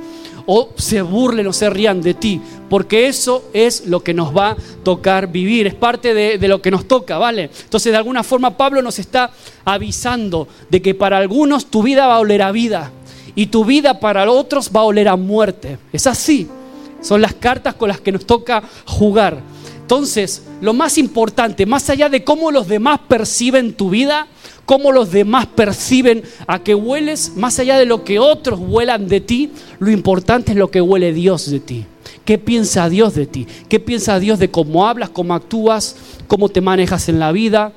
o 0.46 0.70
se 0.76 1.02
burlen 1.02 1.48
o 1.48 1.54
se 1.54 1.70
rían 1.70 2.02
de 2.02 2.14
ti, 2.14 2.42
porque 2.70 3.08
eso 3.08 3.46
es 3.54 3.88
lo 3.88 4.02
que 4.02 4.14
nos 4.14 4.36
va 4.36 4.52
a 4.52 4.58
tocar 4.84 5.28
vivir, 5.28 5.68
es 5.68 5.76
parte 5.76 6.14
de, 6.14 6.48
lo 6.48 6.62
que 6.62 6.72
nos 6.72 6.88
toca, 6.88 7.18
¿vale? 7.18 7.50
Entonces 7.64 7.92
de 7.92 7.98
alguna 7.98 8.24
forma 8.24 8.58
Pablo 8.58 8.82
nos 8.82 9.00
está 9.00 9.32
avisando 9.66 10.48
de 10.70 10.82
que 10.82 10.96
para 10.96 11.18
algunos 11.18 11.68
tu 11.68 11.84
vida 11.84 12.08
va 12.08 12.16
a 12.16 12.20
oler 12.20 12.42
a 12.42 12.52
vida 12.52 12.92
y 13.36 13.48
tu 13.48 13.66
vida 13.66 14.00
para 14.00 14.30
otros 14.30 14.72
va 14.76 14.82
a 14.82 14.86
oler 14.86 15.08
a 15.08 15.16
muerte. 15.16 15.78
Es 15.92 16.08
así, 16.08 16.48
son 17.02 17.22
las 17.22 17.34
cartas 17.34 17.76
con 17.76 17.90
las 17.90 18.00
que 18.00 18.12
nos 18.12 18.26
toca 18.26 18.64
jugar. 18.86 19.40
Entonces, 19.82 20.44
lo 20.62 20.74
más 20.74 20.98
importante, 20.98 21.66
más 21.66 21.90
allá 21.90 22.10
de 22.10 22.24
cómo 22.24 22.52
los 22.52 22.68
demás 22.68 23.02
perciben 23.08 23.74
tu 23.74 23.90
vida, 23.90 24.28
cómo 24.66 24.92
los 24.92 25.12
demás 25.12 25.48
perciben 25.48 26.24
a 26.48 26.60
que 26.60 26.76
hueles, 26.76 27.34
más 27.36 27.60
allá 27.60 27.78
de 27.78 27.86
lo 27.86 28.04
que 28.04 28.20
otros 28.20 28.60
huelan 28.60 29.08
de 29.08 29.22
ti, 29.22 29.52
lo 29.80 29.92
importante 29.92 30.52
es 30.52 30.58
lo 30.58 30.72
que 30.72 30.82
huele 30.82 31.14
Dios 31.14 31.50
de 31.50 31.60
ti. 31.60 31.86
¿Qué 32.26 32.38
piensa 32.38 32.90
Dios 32.90 33.16
de 33.16 33.26
ti? 33.26 33.48
¿Qué 33.68 33.80
piensa 33.80 34.20
Dios 34.20 34.40
de 34.40 34.50
cómo 34.50 34.88
hablas, 34.88 35.10
cómo 35.10 35.34
actúas, 35.34 35.98
cómo 36.28 36.48
te 36.50 36.62
manejas 36.62 37.10
en 37.10 37.20
la 37.20 37.32
vida? 37.32 37.74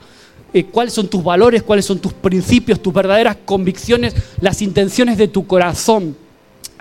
Eh, 0.55 0.65
cuáles 0.65 0.95
son 0.95 1.09
tus 1.09 1.25
valores, 1.25 1.63
cuáles 1.63 1.85
son 1.85 1.99
tus 1.99 2.13
principios, 2.13 2.81
tus 2.81 2.95
verdaderas 2.95 3.37
convicciones, 3.45 4.15
las 4.41 4.63
intenciones 4.63 5.19
de 5.19 5.29
tu 5.29 5.47
corazón. 5.47 6.17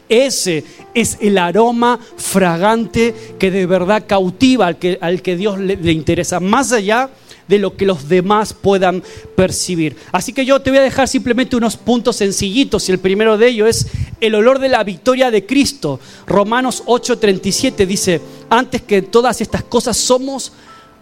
Ese 0.07 0.63
es 0.93 1.17
el 1.19 1.37
aroma 1.37 1.99
fragante 2.15 3.15
que 3.39 3.49
de 3.49 3.65
verdad 3.65 4.03
cautiva 4.07 4.67
al 4.67 4.77
que, 4.77 4.99
al 5.01 5.23
que 5.23 5.35
Dios 5.35 5.57
le, 5.59 5.91
interesa, 5.91 6.39
más 6.39 6.71
allá 6.71 7.09
lo 7.47 7.77
que 7.77 7.85
los 7.85 8.09
demás 8.09 8.53
puedan 8.53 9.03
percibir. 9.35 9.95
Así 10.11 10.33
que 10.33 10.45
yo 10.45 10.61
te 10.61 10.71
voy 10.71 10.79
a 10.79 10.83
dejar 10.83 11.07
simplemente 11.07 11.55
unos 11.55 11.77
puntos 11.77 12.17
sencillitos 12.17 12.87
y 12.89 12.91
el 12.91 12.99
primero 12.99 13.37
de 13.37 13.47
ellos 13.47 13.69
es 13.69 13.87
el 14.19 14.35
olor 14.35 14.59
de 14.59 14.69
la 14.69 14.83
victoria 14.83 15.31
de 15.31 15.45
Cristo. 15.45 15.99
Romanos 16.27 16.83
8:37 16.85 17.85
dice, 17.85 18.21
antes 18.49 18.81
que 18.81 19.01
todas 19.01 19.41
estas 19.41 19.63
cosas 19.63 19.97
somos 19.97 20.51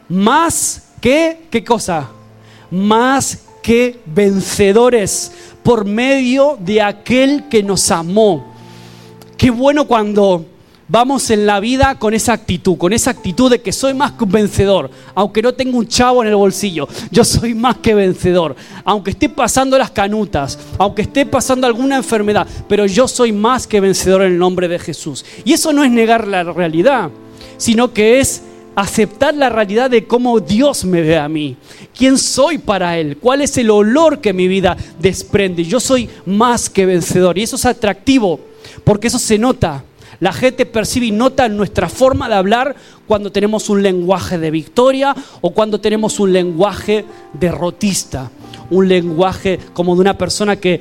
más 0.09 0.83
que, 1.01 1.47
¿qué 1.50 1.63
cosa? 1.63 2.09
Más 2.69 3.39
que 3.62 4.00
vencedores 4.05 5.31
por 5.63 5.85
medio 5.85 6.57
de 6.59 6.81
aquel 6.81 7.47
que 7.50 7.63
nos 7.63 7.89
amó. 7.91 8.53
Qué 9.38 9.50
bueno 9.50 9.88
cuando 9.88 10.45
vamos 10.93 11.31
en 11.31 11.47
la 11.47 11.59
vida 11.59 11.97
con 11.97 12.13
esa 12.13 12.33
actitud, 12.33 12.77
con 12.77 12.93
esa 12.93 13.09
actitud 13.09 13.50
de 13.50 13.63
que 13.63 13.71
soy 13.71 13.95
más 13.95 14.12
que 14.12 14.25
un 14.25 14.31
vencedor, 14.31 14.91
aunque 15.15 15.41
no 15.41 15.51
tengo 15.51 15.79
un 15.79 15.88
chavo 15.88 16.21
en 16.21 16.29
el 16.29 16.35
bolsillo, 16.35 16.88
yo 17.09 17.23
soy 17.23 17.55
más 17.55 17.77
que 17.77 17.95
vencedor, 17.95 18.55
aunque 18.85 19.09
esté 19.09 19.27
pasando 19.27 19.75
las 19.75 19.89
canutas, 19.89 20.59
aunque 20.77 21.01
esté 21.01 21.25
pasando 21.25 21.65
alguna 21.65 21.95
enfermedad, 21.95 22.47
pero 22.69 22.85
yo 22.85 23.07
soy 23.07 23.31
más 23.31 23.65
que 23.65 23.79
vencedor 23.79 24.21
en 24.21 24.33
el 24.33 24.38
nombre 24.38 24.67
de 24.67 24.77
Jesús. 24.77 25.25
Y 25.43 25.53
eso 25.53 25.73
no 25.73 25.83
es 25.83 25.89
negar 25.89 26.27
la 26.27 26.43
realidad, 26.43 27.09
sino 27.57 27.91
que 27.91 28.19
es 28.19 28.43
aceptar 28.75 29.33
la 29.33 29.50
realidad 29.50 29.89
de 29.89 30.05
cómo 30.05 30.39
Dios 30.41 30.85
me 30.85 31.01
ve 31.01 31.17
a 31.17 31.27
mí, 31.27 31.57
quién 31.97 32.19
soy 32.19 32.59
para 32.59 33.00
Él, 33.00 33.17
cuál 33.17 33.41
es 33.41 33.57
el 33.57 33.71
olor 33.71 34.21
que 34.21 34.31
mi 34.31 34.47
vida 34.47 34.77
desprende. 35.00 35.63
Yo 35.63 35.79
soy 35.79 36.07
más 36.27 36.69
que 36.69 36.85
vencedor 36.85 37.39
y 37.39 37.41
eso 37.41 37.55
es 37.55 37.65
atractivo 37.65 38.39
porque 38.83 39.07
eso 39.07 39.17
se 39.17 39.39
nota. 39.39 39.83
La 40.24 40.32
gente 40.32 40.65
percibe 40.65 41.08
y 41.08 41.12
nota 41.12 41.50
nuestra 41.50 41.89
forma 41.89 42.30
de 42.30 42.36
hablar 42.36 42.77
cuando 43.06 43.30
tenemos 43.30 43.70
un 43.70 43.84
lenguaje 43.84 44.38
de 44.38 44.51
victoria 44.51 45.13
o 45.42 45.50
cuando 45.50 45.82
tenemos 45.82 46.18
un 46.18 46.32
lenguaje 46.32 47.03
derrotista. 47.34 48.32
Un 48.70 48.88
lenguaje 48.88 49.60
como 49.74 49.96
de 49.96 50.00
una 50.00 50.18
persona 50.18 50.56
que, 50.56 50.80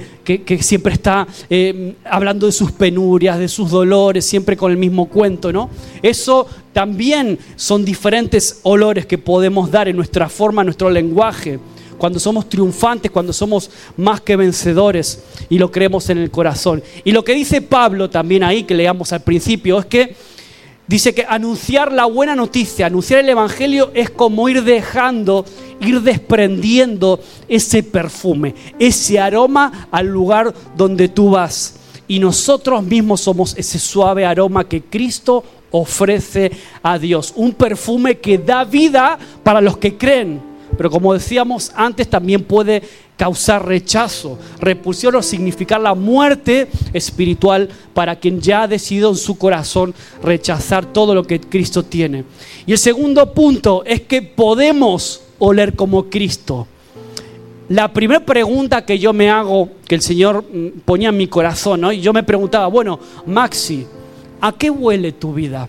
siempre 0.61 0.93
está 0.93 1.27
eh, 1.51 1.97
hablando 2.05 2.47
de 2.47 2.53
sus 2.53 2.71
penurias, 2.71 3.37
de 3.37 3.49
sus 3.49 3.69
dolores, 3.69 4.25
siempre 4.25 4.57
con 4.57 4.71
el 4.71 4.79
mismo 4.79 5.09
cuento, 5.09 5.53
¿no? 5.53 5.71
Eso 6.03 6.47
también 6.73 7.37
son 7.57 7.85
diferentes 7.85 8.61
olores 8.63 9.07
que 9.07 9.19
podemos 9.19 9.73
dar 9.73 9.89
en 9.89 9.97
nuestra 9.97 10.29
forma, 10.29 10.63
en 10.63 10.67
nuestro 10.67 10.89
lenguaje 10.89 11.59
cuando 12.03 12.19
somos 12.19 12.49
triunfantes, 12.49 13.13
cuando 13.13 13.33
somos 13.33 13.71
más 13.97 14.21
que 14.21 14.35
vencedores 14.35 15.23
y 15.49 15.57
lo 15.57 15.71
creemos 15.71 16.11
en 16.11 16.19
el 16.19 16.33
corazón. 16.33 16.83
Y 17.05 17.13
lo 17.13 17.23
que 17.23 17.33
dice 17.33 17.63
Pablo 17.63 18.11
también 18.11 18.43
ahí, 18.43 18.65
que 18.65 18.75
leamos 18.75 19.13
al 19.13 19.23
principio, 19.23 19.79
es 19.79 19.87
que 19.87 20.17
dice 20.89 21.15
que 21.15 21.25
anunciar 21.29 21.93
la 21.93 22.07
buena 22.07 22.35
noticia, 22.35 22.87
anunciar 22.87 23.21
el 23.21 23.29
Evangelio 23.29 23.93
es 23.95 24.11
como 24.11 24.49
ir 24.49 24.65
dejando, 24.65 25.45
ir 25.81 26.01
desprendiendo 26.01 27.21
ese 27.47 27.85
perfume, 27.85 28.57
ese 28.81 29.21
aroma 29.21 29.87
al 29.93 30.09
lugar 30.09 30.53
donde 30.77 31.07
tú 31.09 31.31
vas. 31.31 31.77
Y 32.09 32.19
nosotros 32.19 32.83
mismos 32.83 33.21
somos 33.21 33.57
ese 33.57 33.79
suave 33.79 34.27
aroma 34.27 34.69
que 34.69 34.83
Cristo 34.83 35.45
ofrece 35.71 36.51
a 36.83 36.99
Dios. 36.99 37.33
Un 37.37 37.53
perfume 37.53 38.19
que 38.19 38.39
da 38.39 38.65
vida 38.65 39.17
para 39.45 39.61
los 39.61 39.77
que 39.77 39.97
creen 39.97 40.51
pero 40.76 40.91
como 40.91 41.14
decíamos 41.14 41.73
antes, 41.75 42.09
también 42.09 42.45
puede 42.45 42.83
causar 43.17 43.67
rechazo, 43.67 44.38
repulsión 44.59 45.14
o 45.14 45.23
significar 45.23 45.81
la 45.81 45.95
muerte 45.95 46.69
espiritual 46.93 47.69
para 47.95 48.17
quien 48.17 48.41
ya 48.41 48.62
ha 48.62 48.69
decidido 48.69 49.11
en 49.11 49.17
su 49.17 49.38
corazón 49.38 49.95
rechazar 50.23 50.87
todo 50.87 51.14
lo 51.14 51.25
que 51.25 51.41
Cristo 51.41 51.85
tiene. 51.85 52.25
Y 52.67 52.73
el 52.73 52.79
segundo 52.79 53.33
punto 53.33 53.85
es 53.85 54.00
que 54.02 54.23
podemos 54.23 55.23
oler 55.38 55.75
como 55.75 56.11
Cristo. 56.11 56.67
La 57.69 57.93
primera 57.93 58.21
pregunta 58.21 58.85
que 58.85 58.99
yo 58.99 59.12
me 59.12 59.31
hago, 59.31 59.71
que 59.87 59.95
el 59.95 60.02
Señor 60.02 60.45
mm, 60.45 60.81
ponía 60.85 61.11
en 61.11 61.17
mi 61.17 61.29
corazón, 61.29 61.85
y 61.93 62.00
yo 62.00 62.12
me 62.12 62.23
preguntaba, 62.23 62.67
bueno, 62.67 62.99
Maxi, 63.26 63.87
¿a 64.41 64.52
qué 64.52 64.69
huele 64.69 65.12
tu 65.12 65.33
vida? 65.33 65.69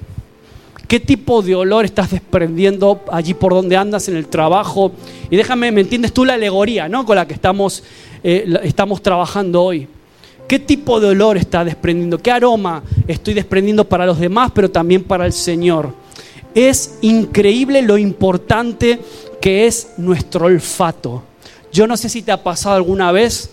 ¿Qué 0.94 1.00
tipo 1.00 1.42
de 1.42 1.56
olor 1.56 1.86
estás 1.86 2.12
desprendiendo 2.12 3.04
allí 3.12 3.34
por 3.34 3.52
donde 3.52 3.76
andas 3.76 4.10
en 4.10 4.16
el 4.16 4.28
trabajo? 4.28 4.92
Y 5.32 5.36
déjame, 5.36 5.72
¿me 5.72 5.82
entiendes 5.82 6.14
tú 6.14 6.24
la 6.24 6.36
alegoría 6.36 6.88
¿no? 6.88 7.04
con 7.04 7.16
la 7.16 7.26
que 7.26 7.34
estamos, 7.34 7.84
eh, 8.24 8.48
estamos 8.62 9.02
trabajando 9.02 9.64
hoy? 9.64 9.88
¿Qué 10.48 10.60
tipo 10.60 11.00
de 11.00 11.08
olor 11.08 11.36
estás 11.38 11.66
desprendiendo? 11.66 12.20
¿Qué 12.20 12.30
aroma 12.30 12.84
estoy 13.08 13.34
desprendiendo 13.34 13.90
para 13.90 14.06
los 14.06 14.20
demás, 14.20 14.52
pero 14.54 14.70
también 14.70 15.04
para 15.04 15.26
el 15.26 15.34
Señor? 15.34 15.96
Es 16.54 17.00
increíble 17.02 17.82
lo 17.82 17.98
importante 17.98 19.00
que 19.42 19.66
es 19.66 19.94
nuestro 19.98 20.46
olfato. 20.46 21.24
Yo 21.72 21.88
no 21.88 21.98
sé 21.98 22.08
si 22.08 22.22
te 22.22 22.32
ha 22.32 22.44
pasado 22.44 22.76
alguna 22.76 23.12
vez 23.12 23.50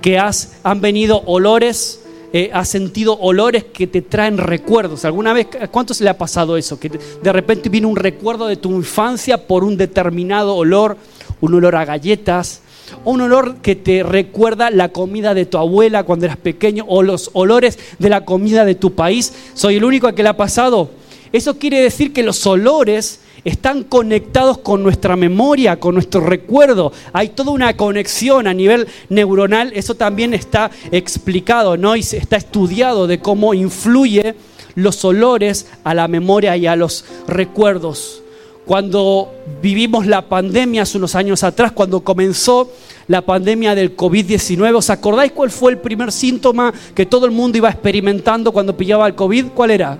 que 0.00 0.20
has, 0.20 0.52
han 0.62 0.80
venido 0.80 1.20
olores, 1.26 2.05
eh, 2.38 2.50
has 2.52 2.68
sentido 2.68 3.18
olores 3.18 3.64
que 3.64 3.86
te 3.86 4.02
traen 4.02 4.36
recuerdos. 4.36 5.06
¿Alguna 5.06 5.32
vez, 5.32 5.46
cuánto 5.70 5.94
se 5.94 6.04
le 6.04 6.10
ha 6.10 6.18
pasado 6.18 6.58
eso? 6.58 6.78
Que 6.78 6.90
de 6.90 7.32
repente 7.32 7.70
viene 7.70 7.86
un 7.86 7.96
recuerdo 7.96 8.46
de 8.46 8.56
tu 8.56 8.72
infancia 8.72 9.46
por 9.46 9.64
un 9.64 9.78
determinado 9.78 10.54
olor, 10.54 10.98
un 11.40 11.54
olor 11.54 11.76
a 11.76 11.86
galletas, 11.86 12.60
un 13.06 13.22
olor 13.22 13.62
que 13.62 13.74
te 13.74 14.02
recuerda 14.02 14.68
la 14.68 14.90
comida 14.90 15.32
de 15.32 15.46
tu 15.46 15.56
abuela 15.56 16.02
cuando 16.02 16.26
eras 16.26 16.36
pequeño, 16.36 16.84
o 16.86 17.02
los 17.02 17.30
olores 17.32 17.78
de 17.98 18.10
la 18.10 18.26
comida 18.26 18.66
de 18.66 18.74
tu 18.74 18.94
país. 18.94 19.32
¿Soy 19.54 19.76
el 19.76 19.84
único 19.84 20.14
que 20.14 20.22
le 20.22 20.28
ha 20.28 20.36
pasado? 20.36 20.90
Eso 21.32 21.58
quiere 21.58 21.80
decir 21.80 22.12
que 22.12 22.22
los 22.22 22.46
olores 22.46 23.20
están 23.46 23.84
conectados 23.84 24.58
con 24.58 24.82
nuestra 24.82 25.14
memoria, 25.14 25.78
con 25.78 25.94
nuestro 25.94 26.20
recuerdo. 26.20 26.92
Hay 27.12 27.28
toda 27.28 27.52
una 27.52 27.76
conexión 27.76 28.48
a 28.48 28.52
nivel 28.52 28.88
neuronal, 29.08 29.70
eso 29.72 29.94
también 29.94 30.34
está 30.34 30.68
explicado, 30.90 31.76
¿no? 31.76 31.94
Y 31.94 32.00
está 32.00 32.36
estudiado 32.36 33.06
de 33.06 33.20
cómo 33.20 33.54
influye 33.54 34.34
los 34.74 35.04
olores 35.04 35.68
a 35.84 35.94
la 35.94 36.08
memoria 36.08 36.56
y 36.56 36.66
a 36.66 36.74
los 36.74 37.04
recuerdos. 37.28 38.20
Cuando 38.66 39.32
vivimos 39.62 40.06
la 40.06 40.22
pandemia 40.22 40.82
hace 40.82 40.98
unos 40.98 41.14
años 41.14 41.44
atrás, 41.44 41.70
cuando 41.70 42.00
comenzó 42.00 42.72
la 43.06 43.22
pandemia 43.22 43.76
del 43.76 43.96
COVID-19, 43.96 44.74
¿os 44.74 44.90
acordáis 44.90 45.30
cuál 45.30 45.52
fue 45.52 45.70
el 45.70 45.78
primer 45.78 46.10
síntoma 46.10 46.74
que 46.96 47.06
todo 47.06 47.26
el 47.26 47.30
mundo 47.30 47.58
iba 47.58 47.70
experimentando 47.70 48.50
cuando 48.50 48.76
pillaba 48.76 49.06
el 49.06 49.14
COVID? 49.14 49.46
¿Cuál 49.54 49.70
era? 49.70 49.98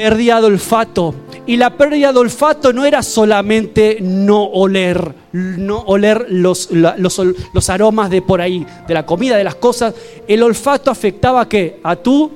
pérdida 0.00 0.40
de 0.40 0.46
olfato. 0.46 1.14
Y 1.50 1.56
la 1.56 1.76
pérdida 1.76 2.12
de 2.12 2.18
olfato 2.20 2.72
no 2.72 2.84
era 2.84 3.02
solamente 3.02 3.98
no 4.00 4.44
oler, 4.44 5.12
no 5.32 5.80
oler 5.80 6.26
los, 6.28 6.68
los, 6.70 7.70
aromas 7.70 8.08
de 8.08 8.22
por 8.22 8.40
ahí, 8.40 8.64
de 8.86 8.94
la 8.94 9.04
comida, 9.04 9.36
de 9.36 9.42
las 9.42 9.56
cosas. 9.56 9.92
El 10.28 10.44
olfato 10.44 10.92
afectaba 10.92 11.48
qué? 11.48 11.80
A 11.82 11.96
tú 11.96 12.30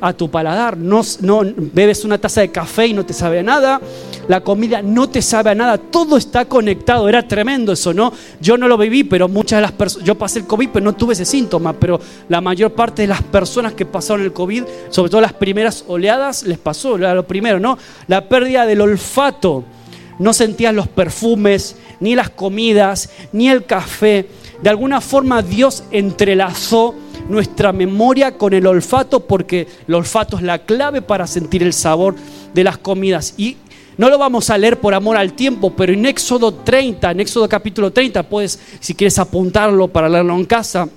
a 0.00 0.14
tu 0.14 0.30
paladar. 0.30 0.78
No, 0.78 1.02
no, 1.20 1.42
bebes 1.54 2.02
una 2.06 2.16
taza 2.16 2.40
de 2.40 2.50
café 2.50 2.86
y 2.86 2.94
no 2.94 3.04
te 3.04 3.12
sabe 3.12 3.42
nada. 3.42 3.78
La 4.28 4.40
comida 4.40 4.82
no 4.82 5.08
te 5.08 5.22
sabe 5.22 5.50
a 5.50 5.54
nada. 5.54 5.78
Todo 5.78 6.16
está 6.16 6.46
conectado. 6.46 7.08
Era 7.08 7.26
tremendo 7.26 7.72
eso, 7.72 7.92
¿no? 7.92 8.12
Yo 8.40 8.56
no 8.56 8.68
lo 8.68 8.78
viví, 8.78 9.04
pero 9.04 9.28
muchas 9.28 9.58
de 9.58 9.62
las 9.62 9.72
personas. 9.72 10.06
Yo 10.06 10.14
pasé 10.16 10.40
el 10.40 10.46
COVID, 10.46 10.70
pero 10.72 10.84
no 10.84 10.94
tuve 10.94 11.12
ese 11.12 11.24
síntoma. 11.24 11.72
Pero 11.74 12.00
la 12.28 12.40
mayor 12.40 12.72
parte 12.72 13.02
de 13.02 13.08
las 13.08 13.22
personas 13.22 13.74
que 13.74 13.86
pasaron 13.86 14.24
el 14.24 14.32
COVID, 14.32 14.64
sobre 14.90 15.10
todo 15.10 15.20
las 15.20 15.34
primeras 15.34 15.84
oleadas, 15.88 16.44
les 16.44 16.58
pasó. 16.58 16.96
Lo 16.96 17.26
primero, 17.26 17.60
¿no? 17.60 17.78
La 18.06 18.28
pérdida 18.28 18.66
del 18.66 18.80
olfato. 18.80 19.64
No 20.18 20.32
sentías 20.32 20.74
los 20.74 20.88
perfumes, 20.88 21.76
ni 22.00 22.14
las 22.14 22.30
comidas, 22.30 23.10
ni 23.32 23.48
el 23.48 23.64
café. 23.64 24.28
De 24.62 24.70
alguna 24.70 25.00
forma 25.00 25.42
Dios 25.42 25.84
entrelazó 25.90 26.94
nuestra 27.28 27.72
memoria 27.72 28.36
con 28.36 28.52
el 28.54 28.66
olfato, 28.66 29.20
porque 29.20 29.66
el 29.88 29.94
olfato 29.94 30.36
es 30.36 30.42
la 30.42 30.60
clave 30.60 31.02
para 31.02 31.26
sentir 31.26 31.62
el 31.62 31.72
sabor 31.72 32.14
de 32.54 32.64
las 32.64 32.78
comidas. 32.78 33.34
Y 33.36 33.56
no 33.96 34.08
lo 34.08 34.18
vamos 34.18 34.50
a 34.50 34.58
leer 34.58 34.80
por 34.80 34.94
amor 34.94 35.16
al 35.16 35.34
tiempo, 35.34 35.72
pero 35.76 35.92
en 35.92 36.06
Éxodo 36.06 36.52
30, 36.52 37.10
en 37.10 37.20
Éxodo 37.20 37.48
capítulo 37.48 37.92
30, 37.92 38.22
puedes, 38.24 38.58
si 38.80 38.94
quieres 38.94 39.18
apuntarlo 39.18 39.88
para 39.88 40.08
leerlo 40.08 40.34
en 40.34 40.44
casa, 40.44 40.88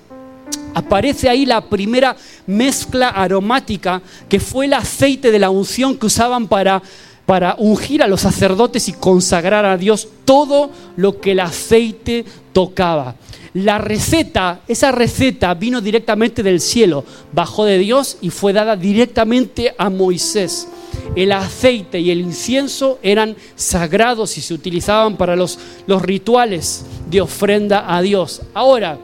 aparece 0.73 1.29
ahí 1.29 1.45
la 1.45 1.61
primera 1.61 2.15
mezcla 2.45 3.09
aromática, 3.09 4.01
que 4.27 4.39
fue 4.39 4.65
el 4.65 4.73
aceite 4.73 5.31
de 5.31 5.39
la 5.39 5.49
unción 5.49 5.97
que 5.97 6.05
usaban 6.05 6.47
para 6.47 6.81
para 7.27 7.55
ungir 7.59 8.01
a 8.01 8.07
los 8.07 8.21
sacerdotes 8.21 8.87
y 8.87 8.93
consagrar 8.93 9.65
a 9.65 9.75
Dios 9.77 10.07
todo 10.23 10.71
lo 10.95 11.19
que 11.19 11.33
el 11.33 11.41
aceite 11.41 12.23
tocaba. 12.53 13.15
La 13.57 13.79
receta, 13.79 14.59
esa 14.67 14.91
receta 14.91 15.55
vino 15.55 15.81
directamente 15.81 16.43
del 16.43 16.61
cielo, 16.61 17.03
bajó 17.33 17.65
de 17.65 17.79
Dios 17.79 18.19
y 18.21 18.29
fue 18.29 18.53
dada 18.53 18.75
directamente 18.75 19.73
a 19.79 19.89
Moisés. 19.89 20.67
El 21.15 21.31
aceite 21.31 21.99
y 21.99 22.11
el 22.11 22.21
incienso 22.21 22.99
eran 23.01 23.35
sagrados 23.55 24.37
y 24.37 24.41
se 24.41 24.53
utilizaban 24.53 25.17
para 25.17 25.35
los, 25.35 25.57
los 25.87 26.03
rituales 26.03 26.85
de 27.09 27.19
ofrenda 27.19 27.95
a 27.95 27.99
Dios. 28.03 28.43
Ahora, 28.53 28.99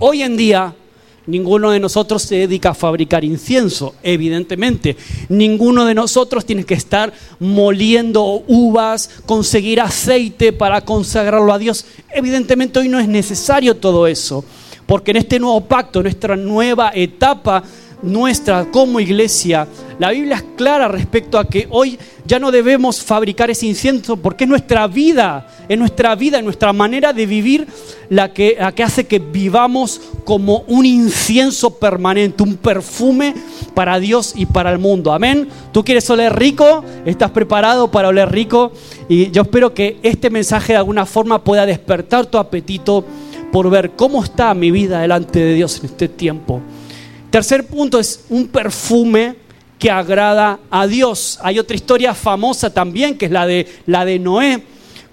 hoy 0.00 0.22
en 0.22 0.36
día 0.36 0.74
Ninguno 1.26 1.70
de 1.70 1.80
nosotros 1.80 2.22
se 2.22 2.36
dedica 2.36 2.70
a 2.70 2.74
fabricar 2.74 3.24
incienso, 3.24 3.94
evidentemente. 4.02 4.96
Ninguno 5.28 5.84
de 5.84 5.94
nosotros 5.94 6.44
tiene 6.44 6.64
que 6.64 6.74
estar 6.74 7.12
moliendo 7.38 8.42
uvas, 8.46 9.10
conseguir 9.26 9.80
aceite 9.80 10.52
para 10.52 10.80
consagrarlo 10.80 11.52
a 11.52 11.58
Dios. 11.58 11.84
Evidentemente 12.12 12.78
hoy 12.78 12.88
no 12.88 12.98
es 12.98 13.06
necesario 13.06 13.76
todo 13.76 14.06
eso, 14.06 14.44
porque 14.86 15.10
en 15.10 15.18
este 15.18 15.38
nuevo 15.38 15.60
pacto, 15.60 16.02
nuestra 16.02 16.36
nueva 16.36 16.90
etapa, 16.94 17.62
nuestra 18.02 18.70
como 18.70 18.98
iglesia, 18.98 19.68
la 19.98 20.10
Biblia 20.10 20.36
es 20.36 20.44
clara 20.56 20.88
respecto 20.88 21.38
a 21.38 21.46
que 21.46 21.68
hoy 21.70 21.98
ya 22.30 22.38
no 22.38 22.52
debemos 22.52 23.02
fabricar 23.02 23.50
ese 23.50 23.66
incienso 23.66 24.16
porque 24.16 24.44
es 24.44 24.50
nuestra 24.50 24.86
vida, 24.86 25.48
es 25.68 25.76
nuestra 25.76 26.14
vida, 26.14 26.38
es 26.38 26.44
nuestra 26.44 26.72
manera 26.72 27.12
de 27.12 27.26
vivir 27.26 27.66
la 28.08 28.32
que, 28.32 28.56
que 28.76 28.82
hace 28.84 29.04
que 29.04 29.18
vivamos 29.18 30.00
como 30.22 30.58
un 30.68 30.86
incienso 30.86 31.76
permanente, 31.80 32.44
un 32.44 32.54
perfume 32.54 33.34
para 33.74 33.98
Dios 33.98 34.34
y 34.36 34.46
para 34.46 34.70
el 34.70 34.78
mundo. 34.78 35.12
Amén. 35.12 35.48
¿Tú 35.72 35.82
quieres 35.82 36.08
oler 36.08 36.32
rico? 36.32 36.84
¿Estás 37.04 37.32
preparado 37.32 37.90
para 37.90 38.06
oler 38.06 38.30
rico? 38.30 38.70
Y 39.08 39.32
yo 39.32 39.42
espero 39.42 39.74
que 39.74 39.98
este 40.04 40.30
mensaje 40.30 40.74
de 40.74 40.78
alguna 40.78 41.06
forma 41.06 41.42
pueda 41.42 41.66
despertar 41.66 42.26
tu 42.26 42.38
apetito 42.38 43.04
por 43.50 43.68
ver 43.70 43.96
cómo 43.96 44.22
está 44.22 44.54
mi 44.54 44.70
vida 44.70 45.00
delante 45.00 45.40
de 45.40 45.54
Dios 45.54 45.80
en 45.80 45.86
este 45.86 46.06
tiempo. 46.06 46.60
Tercer 47.28 47.66
punto 47.66 47.98
es 47.98 48.20
un 48.28 48.46
perfume 48.46 49.49
que 49.80 49.90
agrada 49.90 50.60
a 50.70 50.86
Dios. 50.86 51.40
Hay 51.42 51.58
otra 51.58 51.74
historia 51.74 52.14
famosa 52.14 52.72
también, 52.72 53.16
que 53.16 53.24
es 53.24 53.32
la 53.32 53.46
de, 53.46 53.66
la 53.86 54.04
de 54.04 54.18
Noé. 54.18 54.62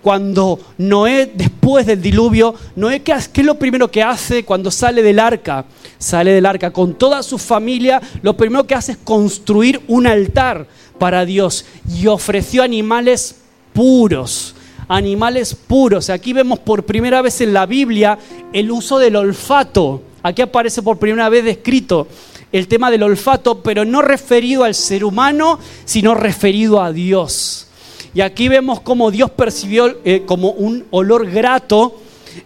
Cuando 0.01 0.59
Noé, 0.77 1.31
después 1.33 1.85
del 1.85 2.01
diluvio, 2.01 2.53
Noé, 2.75 3.01
¿qué, 3.01 3.15
¿qué 3.33 3.41
es 3.41 3.47
lo 3.47 3.57
primero 3.57 3.89
que 3.89 4.03
hace 4.03 4.43
cuando 4.43 4.69
sale 4.69 5.01
del 5.01 5.19
arca? 5.19 5.65
Sale 5.97 6.31
del 6.31 6.45
arca 6.45 6.71
con 6.71 6.95
toda 6.95 7.23
su 7.23 7.37
familia, 7.37 8.01
lo 8.21 8.35
primero 8.37 8.67
que 8.67 8.75
hace 8.75 8.91
es 8.91 8.97
construir 8.99 9.81
un 9.87 10.05
altar 10.05 10.67
para 10.99 11.25
Dios 11.25 11.65
y 11.91 12.07
ofreció 12.07 12.61
animales 12.61 13.37
puros 13.73 14.53
animales 14.89 15.53
puros. 15.53 16.09
Aquí 16.09 16.31
vemos 16.31 16.59
por 16.59 16.85
primera 16.85 17.21
vez 17.21 17.41
en 17.41 17.51
la 17.51 17.65
Biblia 17.65 18.17
el 18.53 18.71
uso 18.71 18.99
del 18.99 19.17
olfato. 19.17 20.01
Aquí 20.23 20.41
aparece 20.41 20.81
por 20.81 20.97
primera 20.97 21.27
vez 21.27 21.43
descrito 21.43 22.07
el 22.51 22.67
tema 22.67 22.91
del 22.91 23.03
olfato, 23.03 23.61
pero 23.61 23.85
no 23.85 24.01
referido 24.01 24.63
al 24.63 24.75
ser 24.75 25.03
humano, 25.03 25.59
sino 25.85 26.15
referido 26.15 26.81
a 26.81 26.91
Dios. 26.91 27.67
Y 28.13 28.21
aquí 28.21 28.47
vemos 28.47 28.81
cómo 28.81 29.11
Dios 29.11 29.31
percibió 29.31 29.97
eh, 30.03 30.23
como 30.25 30.51
un 30.51 30.85
olor 30.91 31.29
grato 31.29 32.01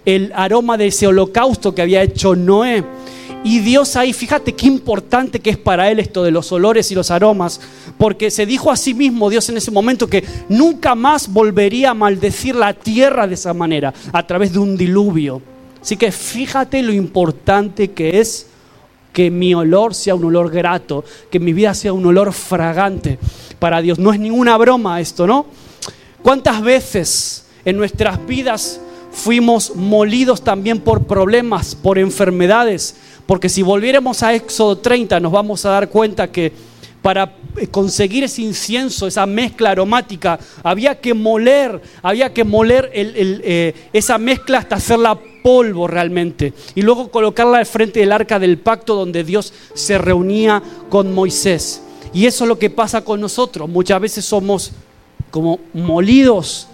el 0.06 0.32
aroma 0.36 0.78
de 0.78 0.88
ese 0.88 1.08
holocausto 1.08 1.76
que 1.76 1.82
había 1.82 2.02
hecho 2.02 2.36
Noé. 2.36 2.84
Y 3.44 3.60
Dios 3.60 3.96
ahí, 3.96 4.14
fíjate 4.14 4.54
qué 4.54 4.68
importante 4.68 5.40
que 5.40 5.50
es 5.50 5.58
para 5.58 5.90
él 5.90 6.00
esto 6.00 6.24
de 6.24 6.30
los 6.30 6.52
olores 6.52 6.92
y 6.92 6.96
los 6.96 7.10
aromas, 7.10 7.60
porque 7.98 8.30
se 8.30 8.46
dijo 8.46 8.70
a 8.70 8.78
sí 8.78 8.94
mismo 8.94 9.30
Dios 9.30 9.50
en 9.50 9.58
ese 9.58 9.72
momento 9.72 10.08
que 10.08 10.24
nunca 10.50 10.94
más 10.94 11.32
volvería 11.32 11.92
a 11.92 11.96
maldecir 11.96 12.56
la 12.56 12.74
tierra 12.74 13.26
de 13.26 13.34
esa 13.34 13.54
manera, 13.54 13.94
a 14.14 14.28
través 14.28 14.54
de 14.54 14.60
un 14.60 14.78
diluvio. 14.78 15.42
Así 15.82 15.98
que 15.98 16.12
fíjate 16.12 16.84
lo 16.84 16.94
importante 16.94 17.92
que 17.92 18.20
es 18.20 18.46
que 19.14 19.30
mi 19.30 19.54
olor 19.54 19.94
sea 19.94 20.16
un 20.16 20.26
olor 20.26 20.52
grato, 20.52 21.04
que 21.30 21.40
mi 21.40 21.54
vida 21.54 21.74
sea 21.74 21.94
un 21.94 22.06
olor 22.06 22.34
fragante 22.34 23.20
para 23.60 23.82
Dios. 23.82 24.00
No 24.00 24.14
es 24.14 24.20
ninguna 24.20 24.58
broma 24.58 25.00
esto, 25.00 25.28
¿no? 25.28 25.46
¿Cuántas 26.22 26.62
veces 26.62 27.46
en 27.66 27.78
nuestras 27.78 28.26
vidas 28.26 28.80
fuimos 29.12 29.76
molidos 29.76 30.44
también 30.44 30.80
por 30.80 31.06
problemas, 31.06 31.76
por 31.76 31.98
enfermedades? 31.98 32.96
Porque 33.26 33.50
si 33.50 33.62
volviéramos 33.62 34.24
a 34.24 34.34
Éxodo 34.34 34.78
30 34.78 35.20
nos 35.20 35.32
vamos 35.32 35.66
a 35.66 35.72
dar 35.72 35.90
cuenta 35.90 36.32
que 36.32 36.54
para 37.02 37.34
conseguir 37.72 38.24
ese 38.24 38.44
incienso, 38.44 39.08
esa 39.08 39.26
mezcla 39.26 39.72
aromática, 39.72 40.40
había 40.64 41.00
que 41.00 41.14
moler, 41.14 41.82
había 42.04 42.32
que 42.32 42.44
moler 42.44 42.92
eh, 42.94 43.74
esa 43.92 44.18
mezcla 44.18 44.60
hasta 44.60 44.76
hacerla 44.76 45.18
polvo 45.42 45.88
realmente. 45.88 46.54
Y 46.76 46.82
luego 46.82 47.10
colocarla 47.10 47.60
al 47.60 47.66
frente 47.66 48.00
del 48.00 48.12
arca 48.12 48.40
del 48.40 48.58
pacto 48.58 48.96
donde 48.96 49.24
Dios 49.24 49.54
se 49.74 49.98
reunía 49.98 50.62
con 50.90 51.14
Moisés. 51.14 51.82
Y 52.14 52.26
eso 52.26 52.44
es 52.44 52.48
lo 52.48 52.60
que 52.60 52.70
pasa 52.70 53.04
con 53.04 53.22
nosotros. 53.22 53.70
Muchas 53.70 54.00
veces 54.02 54.26
somos 54.26 54.72
como 55.30 55.60
molidos, 55.74 56.68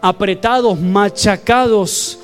apretados, 0.00 0.78
machacados. 0.78 2.18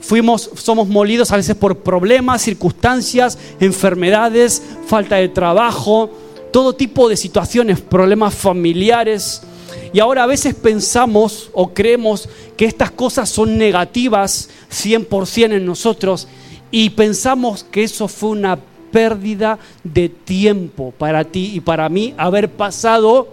Fuimos, 0.00 0.50
somos 0.54 0.88
molidos 0.88 1.30
a 1.30 1.36
veces 1.36 1.56
por 1.56 1.78
problemas, 1.78 2.42
circunstancias, 2.42 3.38
enfermedades, 3.60 4.62
falta 4.86 5.16
de 5.16 5.28
trabajo, 5.28 6.10
todo 6.52 6.74
tipo 6.74 7.08
de 7.08 7.16
situaciones, 7.16 7.80
problemas 7.80 8.34
familiares. 8.34 9.42
Y 9.92 10.00
ahora 10.00 10.24
a 10.24 10.26
veces 10.26 10.54
pensamos 10.54 11.50
o 11.52 11.72
creemos 11.72 12.28
que 12.56 12.64
estas 12.64 12.90
cosas 12.90 13.28
son 13.28 13.58
negativas 13.58 14.50
100% 14.70 15.52
en 15.54 15.66
nosotros 15.66 16.28
y 16.70 16.90
pensamos 16.90 17.64
que 17.64 17.82
eso 17.82 18.06
fue 18.08 18.30
una 18.30 18.58
pérdida 18.90 19.58
de 19.84 20.08
tiempo 20.08 20.92
para 20.96 21.24
ti 21.24 21.52
y 21.54 21.60
para 21.60 21.88
mí 21.88 22.14
haber 22.16 22.50
pasado 22.50 23.28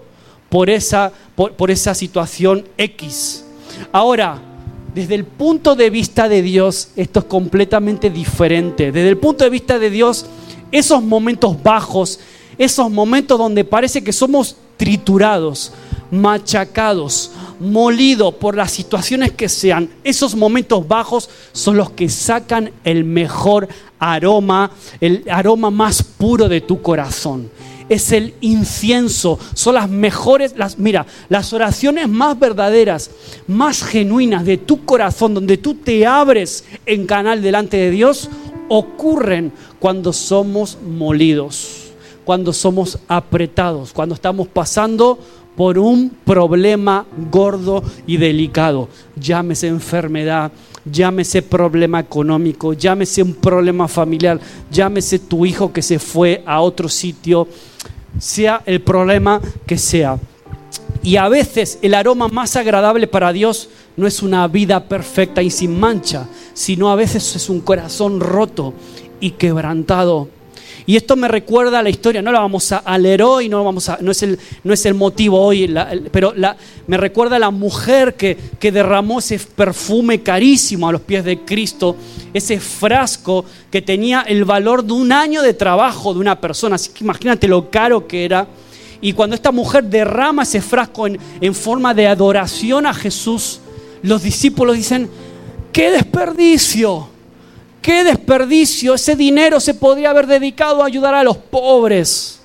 por 0.50 0.70
esa, 0.70 1.12
por, 1.36 1.72
esa 1.72 1.94
situación 1.94 2.66
X. 2.78 3.44
Ahora, 3.92 4.42
desde 4.94 5.16
el 5.16 5.26
punto 5.26 5.76
de 5.76 5.90
vista 5.90 6.30
de 6.30 6.42
Dios, 6.42 6.90
esto 6.96 7.20
es 7.20 7.26
completamente 7.26 8.10
diferente. 8.10 8.92
Desde 8.92 9.10
el 9.10 9.18
punto 9.18 9.44
de 9.44 9.50
vista 9.50 9.78
de 9.78 9.90
Dios, 9.90 10.26
esos 10.72 11.04
momentos 11.04 11.62
bajos, 11.62 12.20
esos 12.58 12.90
momentos 12.90 13.38
donde 13.38 13.64
parece 13.64 14.04
que 14.04 14.14
somos 14.14 14.56
triturados, 14.78 15.72
machacados, 16.12 17.32
molidos 17.60 18.36
por 18.36 18.56
las 18.56 18.72
situaciones 18.72 19.32
que 19.32 19.50
sean, 19.50 19.90
esos 20.04 20.36
momentos 20.36 20.88
bajos 20.88 21.30
son 21.52 21.78
los 21.78 21.92
que 21.92 22.10
sacan 22.10 22.72
el 22.84 23.04
mejor 23.04 23.68
aroma, 24.00 24.72
el 25.02 25.24
aroma 25.30 25.72
más 25.72 26.04
puro 26.04 26.48
de 26.50 26.62
tu 26.62 26.82
corazón. 26.82 27.50
Es 27.90 28.12
el 28.12 28.34
incienso, 28.42 29.40
son 29.54 29.76
las 29.76 29.90
mejores, 29.90 30.56
las, 30.58 30.78
mira, 30.78 31.06
las 31.30 31.54
oraciones 31.54 32.10
más 32.10 32.38
verdaderas, 32.38 33.12
más 33.48 33.82
genuinas 33.82 34.44
de 34.44 34.58
tu 34.58 34.84
corazón, 34.84 35.34
donde 35.34 35.58
tú 35.58 35.76
te 35.76 36.06
abres 36.06 36.66
en 36.86 37.08
canal 37.08 37.42
delante 37.42 37.78
de 37.78 37.92
Dios, 37.92 38.30
ocurren 38.68 39.54
cuando 39.80 40.12
somos 40.12 40.78
molidos, 40.86 41.94
cuando 42.26 42.52
somos 42.52 43.00
apretados, 43.08 43.94
cuando 43.94 44.16
estamos 44.16 44.50
pasando 44.50 45.20
por 45.58 45.80
un 45.80 46.12
problema 46.24 47.04
gordo 47.32 47.84
y 48.06 48.18
delicado. 48.18 48.88
Llámese 49.16 49.68
enfermedad, 49.68 50.52
llámese 50.86 51.42
problema 51.42 52.00
económico, 52.00 52.74
llámese 52.74 53.24
un 53.24 53.34
problema 53.34 53.88
familiar, 53.88 54.40
llámese 54.70 55.18
tu 55.18 55.48
hijo 55.48 55.74
que 55.74 55.82
se 55.82 55.98
fue 55.98 56.44
a 56.46 56.62
otro 56.62 56.88
sitio, 56.88 57.48
sea 58.20 58.62
el 58.68 58.82
problema 58.82 59.42
que 59.66 59.80
sea. 59.80 60.20
Y 61.02 61.16
a 61.16 61.28
veces 61.28 61.80
el 61.82 61.96
aroma 61.96 62.28
más 62.28 62.56
agradable 62.56 63.08
para 63.08 63.34
Dios 63.34 63.70
no 63.96 64.06
es 64.06 64.22
una 64.22 64.48
vida 64.48 64.88
perfecta 64.88 65.42
y 65.42 65.50
sin 65.50 65.80
mancha, 65.80 66.28
sino 66.54 66.92
a 66.92 66.96
veces 66.96 67.36
es 67.36 67.50
un 67.50 67.62
corazón 67.62 68.20
roto 68.20 68.76
y 69.20 69.32
quebrantado 69.32 70.30
y 70.88 70.96
esto 70.96 71.18
me 71.18 71.28
recuerda 71.28 71.80
a 71.80 71.84
la 71.84 71.90
historia, 71.90 72.22
no 72.22 72.32
la 72.32 72.40
vamos 72.40 72.72
a, 72.72 72.98
leer 72.98 73.22
hoy, 73.22 73.50
no, 73.50 73.62
vamos 73.62 73.90
a, 73.90 73.98
no, 74.00 74.10
es, 74.10 74.24
el, 74.24 74.40
no 74.64 74.74
es 74.74 74.86
el 74.86 74.94
motivo 74.94 75.38
hoy, 75.38 75.70
pero 76.14 76.34
me 76.88 76.96
recuerda 76.96 77.36
a 77.36 77.40
la 77.40 77.52
mujer 77.52 78.16
que, 78.16 78.38
que 78.58 78.72
derramó 78.72 79.20
ese 79.20 79.38
perfume 79.38 80.24
carísimo 80.24 80.88
a 80.88 80.94
los 80.94 81.02
pies 81.02 81.26
de 81.26 81.42
Cristo, 81.42 81.98
ese 82.34 82.62
frasco 82.62 83.44
que 83.70 83.82
tenía 83.82 84.22
el 84.22 84.46
valor 84.46 84.82
de 84.82 84.94
un 84.94 85.12
año 85.12 85.42
de 85.42 85.54
trabajo 85.54 86.14
de 86.14 86.22
una 86.22 86.40
persona. 86.40 86.76
Así 86.78 86.92
que 86.92 87.04
imagínate 87.04 87.50
lo 87.50 87.70
caro 87.70 88.08
que 88.08 88.24
era. 88.24 88.48
Y 89.02 89.12
cuando 89.12 89.36
esta 89.36 89.52
mujer 89.52 89.84
derrama 89.84 90.44
ese 90.44 90.62
frasco 90.62 91.06
en, 91.06 91.20
en 91.42 91.54
forma 91.54 91.94
de 91.94 92.08
adoración 92.08 92.86
a 92.86 92.94
Jesús, 92.94 93.60
los 94.04 94.24
discípulos 94.24 94.78
dicen, 94.78 95.10
¡qué 95.74 95.92
desperdicio! 95.92 97.17
Qué 97.88 98.04
desperdicio, 98.04 98.96
ese 98.96 99.16
dinero 99.16 99.62
se 99.62 99.74
podría 99.74 100.10
haber 100.10 100.28
dedicado 100.28 100.84
a 100.84 100.88
ayudar 100.88 101.16
a 101.16 101.24
los 101.24 101.38
pobres. 101.38 102.42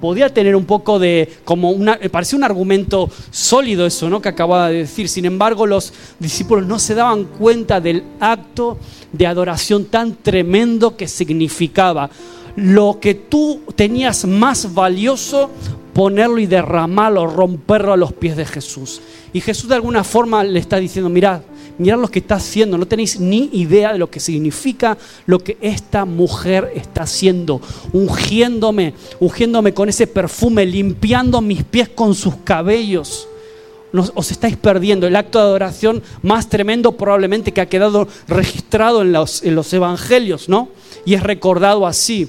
Podía 0.00 0.32
tener 0.32 0.54
un 0.54 0.64
poco 0.64 1.00
de, 1.00 1.28
como 1.44 1.70
una, 1.72 1.98
parece 2.12 2.36
un 2.36 2.44
argumento 2.44 3.10
sólido 3.32 3.84
eso, 3.84 4.08
¿no? 4.08 4.22
Que 4.22 4.28
acababa 4.28 4.68
de 4.68 4.78
decir. 4.78 5.08
Sin 5.08 5.24
embargo, 5.24 5.66
los 5.66 5.92
discípulos 6.20 6.68
no 6.68 6.78
se 6.78 6.94
daban 6.94 7.24
cuenta 7.24 7.80
del 7.80 8.04
acto 8.20 8.78
de 9.12 9.26
adoración 9.26 9.86
tan 9.86 10.22
tremendo 10.22 10.96
que 10.96 11.08
significaba. 11.08 12.08
Lo 12.54 13.00
que 13.00 13.14
tú 13.14 13.62
tenías 13.74 14.24
más 14.24 14.72
valioso, 14.72 15.50
ponerlo 15.94 16.38
y 16.38 16.46
derramarlo, 16.46 17.26
romperlo 17.26 17.92
a 17.92 17.96
los 17.96 18.12
pies 18.12 18.36
de 18.36 18.44
Jesús. 18.44 19.00
Y 19.32 19.40
Jesús 19.40 19.68
de 19.68 19.74
alguna 19.74 20.04
forma 20.04 20.44
le 20.44 20.60
está 20.60 20.76
diciendo, 20.76 21.10
mirad, 21.10 21.40
mirad 21.78 21.98
lo 21.98 22.08
que 22.08 22.20
está 22.20 22.36
haciendo, 22.36 22.78
no 22.78 22.86
tenéis 22.86 23.20
ni 23.20 23.50
idea 23.52 23.92
de 23.92 23.98
lo 23.98 24.10
que 24.10 24.20
significa 24.20 24.96
lo 25.26 25.38
que 25.38 25.56
esta 25.60 26.04
mujer 26.04 26.72
está 26.74 27.02
haciendo, 27.02 27.60
ungiéndome, 27.92 28.94
ungiéndome 29.20 29.74
con 29.74 29.88
ese 29.88 30.06
perfume, 30.06 30.66
limpiando 30.66 31.40
mis 31.40 31.64
pies 31.64 31.88
con 31.88 32.14
sus 32.14 32.36
cabellos. 32.36 33.28
os 33.92 34.30
estáis 34.30 34.56
perdiendo 34.56 35.06
el 35.06 35.16
acto 35.16 35.38
de 35.38 35.44
adoración 35.44 36.02
más 36.22 36.48
tremendo 36.48 36.92
probablemente 36.92 37.52
que 37.52 37.60
ha 37.60 37.68
quedado 37.68 38.08
registrado 38.28 39.02
en 39.02 39.12
los, 39.12 39.42
en 39.42 39.54
los 39.54 39.72
evangelios, 39.72 40.48
¿no? 40.48 40.68
Y 41.04 41.14
es 41.14 41.22
recordado 41.22 41.86
así. 41.86 42.28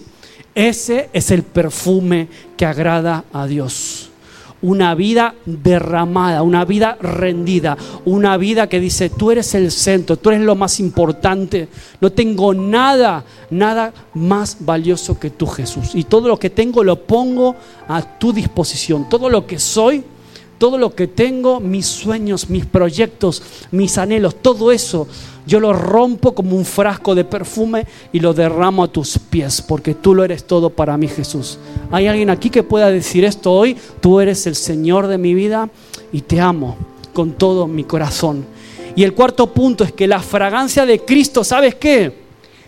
Ese 0.55 1.09
es 1.13 1.29
el 1.29 1.43
perfume 1.43 2.29
que 2.55 2.65
agrada 2.65 3.25
a 3.31 3.45
Dios 3.45 4.06
una 4.61 4.95
vida 4.95 5.35
derramada, 5.45 6.41
una 6.41 6.65
vida 6.65 6.97
rendida, 6.99 7.77
una 8.05 8.37
vida 8.37 8.67
que 8.67 8.79
dice, 8.79 9.09
tú 9.09 9.31
eres 9.31 9.53
el 9.55 9.71
centro, 9.71 10.17
tú 10.17 10.29
eres 10.29 10.41
lo 10.41 10.55
más 10.55 10.79
importante, 10.79 11.67
no 12.01 12.11
tengo 12.11 12.53
nada, 12.53 13.23
nada 13.49 13.93
más 14.13 14.57
valioso 14.59 15.19
que 15.19 15.29
tú 15.29 15.47
Jesús. 15.47 15.91
Y 15.93 16.03
todo 16.03 16.27
lo 16.27 16.39
que 16.39 16.49
tengo 16.49 16.83
lo 16.83 17.03
pongo 17.03 17.55
a 17.87 18.01
tu 18.01 18.33
disposición, 18.33 19.07
todo 19.09 19.29
lo 19.29 19.45
que 19.45 19.59
soy. 19.59 20.03
Todo 20.57 20.77
lo 20.77 20.95
que 20.95 21.07
tengo, 21.07 21.59
mis 21.59 21.85
sueños, 21.85 22.49
mis 22.49 22.65
proyectos, 22.65 23.43
mis 23.71 23.97
anhelos, 23.97 24.35
todo 24.41 24.71
eso 24.71 25.07
yo 25.47 25.61
lo 25.61 25.71
rompo 25.71 26.35
como 26.35 26.57
un 26.57 26.65
frasco 26.65 27.15
de 27.15 27.23
perfume 27.23 27.87
y 28.11 28.19
lo 28.19 28.33
derramo 28.33 28.83
a 28.83 28.89
tus 28.89 29.17
pies, 29.17 29.61
porque 29.61 29.95
tú 29.95 30.13
lo 30.13 30.25
eres 30.25 30.43
todo 30.43 30.69
para 30.69 30.97
mí, 30.97 31.07
Jesús. 31.07 31.57
¿Hay 31.89 32.05
alguien 32.05 32.29
aquí 32.29 32.49
que 32.49 32.63
pueda 32.63 32.91
decir 32.91 33.23
esto 33.23 33.53
hoy? 33.53 33.77
Tú 34.01 34.19
eres 34.19 34.45
el 34.45 34.55
Señor 34.55 35.07
de 35.07 35.17
mi 35.17 35.33
vida 35.33 35.69
y 36.11 36.19
te 36.19 36.41
amo 36.41 36.75
con 37.13 37.31
todo 37.31 37.65
mi 37.65 37.85
corazón. 37.85 38.45
Y 38.93 39.05
el 39.05 39.13
cuarto 39.13 39.53
punto 39.53 39.85
es 39.85 39.93
que 39.93 40.05
la 40.05 40.19
fragancia 40.19 40.85
de 40.85 40.99
Cristo, 40.99 41.45
¿sabes 41.45 41.75
qué? 41.75 42.13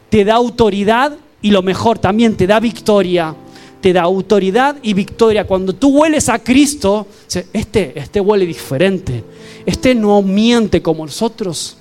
Te 0.10 0.24
da 0.24 0.36
autoridad 0.36 1.18
y 1.42 1.52
lo 1.52 1.62
mejor 1.62 2.00
también 2.00 2.38
te 2.38 2.48
da 2.48 2.62
victoria. 2.62 3.36
Te 3.82 3.94
da 3.94 4.02
autoridad 4.02 4.78
y 4.82 4.94
victoria. 4.94 5.48
Cuando 5.48 5.74
tú 5.74 5.90
hueles 6.00 6.30
a 6.30 6.40
Cristo, 6.40 7.08
este, 7.54 7.98
este 7.98 8.20
huele 8.20 8.46
diferente. 8.46 9.24
Este 9.66 9.96
no 9.96 10.22
miente 10.22 10.82
como 10.82 11.06
nosotros. 11.06 11.78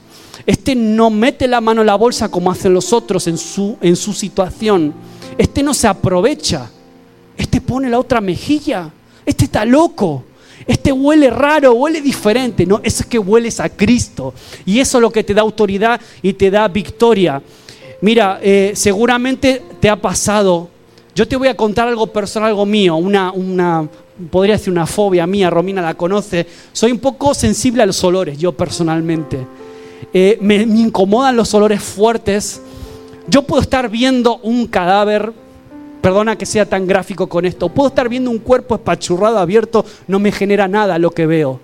Este 0.47 0.75
no 0.75 1.11
mete 1.11 1.49
la 1.49 1.61
mano 1.61 1.81
en 1.83 1.89
la 1.89 1.97
bolsa 1.97 2.31
como 2.31 2.51
hacen 2.51 2.73
los 2.73 2.93
otros 2.93 3.27
en 3.27 3.37
su, 3.37 3.77
en 3.81 3.97
su 3.97 4.13
situación. 4.13 4.95
Este 5.37 5.63
no 5.63 5.75
se 5.75 5.89
aprovecha. 5.89 6.71
Este 7.37 7.61
pone 7.61 7.91
la 7.91 7.99
otra 7.99 8.21
mejilla. 8.21 8.91
Este 9.27 9.45
está 9.45 9.65
loco. 9.65 10.25
Este 10.67 10.93
huele 10.93 11.31
raro, 11.31 11.73
huele 11.73 12.01
diferente. 12.01 12.67
No, 12.67 12.81
eso 12.83 13.03
es 13.03 13.07
que 13.07 13.19
hueles 13.19 13.61
a 13.61 13.69
Cristo. 13.69 14.35
Y 14.67 14.81
eso 14.81 14.99
es 14.99 15.03
lo 15.03 15.11
que 15.11 15.25
te 15.25 15.35
da 15.35 15.43
autoridad 15.43 16.01
y 16.23 16.33
te 16.33 16.51
da 16.51 16.69
victoria. 16.69 17.43
Mira, 18.01 18.39
eh, 18.43 18.73
seguramente 18.75 19.63
te 19.81 19.89
ha 19.89 19.97
pasado. 19.97 20.71
Yo 21.19 21.27
te 21.27 21.35
voy 21.35 21.49
a 21.49 21.57
contar 21.57 21.89
algo 21.89 22.07
personal, 22.07 22.51
algo 22.51 22.65
mío, 22.65 22.95
una, 22.95 23.33
una, 23.33 23.89
podría 24.31 24.55
decir 24.55 24.73
una 24.73 24.87
fobia 24.87 25.27
mía, 25.27 25.51
Romina 25.51 25.83
la 25.83 25.95
conoce. 25.95 26.47
Soy 26.73 26.93
un 26.93 27.01
poco 27.01 27.35
sensible 27.35 27.83
a 27.83 27.87
los 27.87 28.05
olores, 28.05 28.39
yo 28.39 28.53
personalmente. 28.53 29.45
Eh, 30.15 30.39
me, 30.41 30.59
incomodan 30.63 31.35
los 31.35 31.53
olores 31.55 31.83
fuertes. 31.83 32.63
Yo 33.27 33.43
puedo 33.43 33.61
estar 33.61 33.89
viendo 33.89 34.37
un 34.45 34.69
cadáver, 34.69 35.33
perdona 36.01 36.39
que 36.39 36.47
sea 36.47 36.67
tan 36.67 36.87
gráfico 36.87 37.29
con 37.29 37.47
esto, 37.47 37.69
puedo 37.69 37.89
estar 37.89 38.09
viendo 38.09 38.31
un 38.31 38.39
cuerpo 38.39 38.77
espachurrado, 38.77 39.39
abierto, 39.39 39.85
no 40.07 40.21
me 40.21 40.31
genera 40.31 40.69
nada 40.69 41.01
lo 41.01 41.11
que 41.11 41.27
veo. 41.27 41.59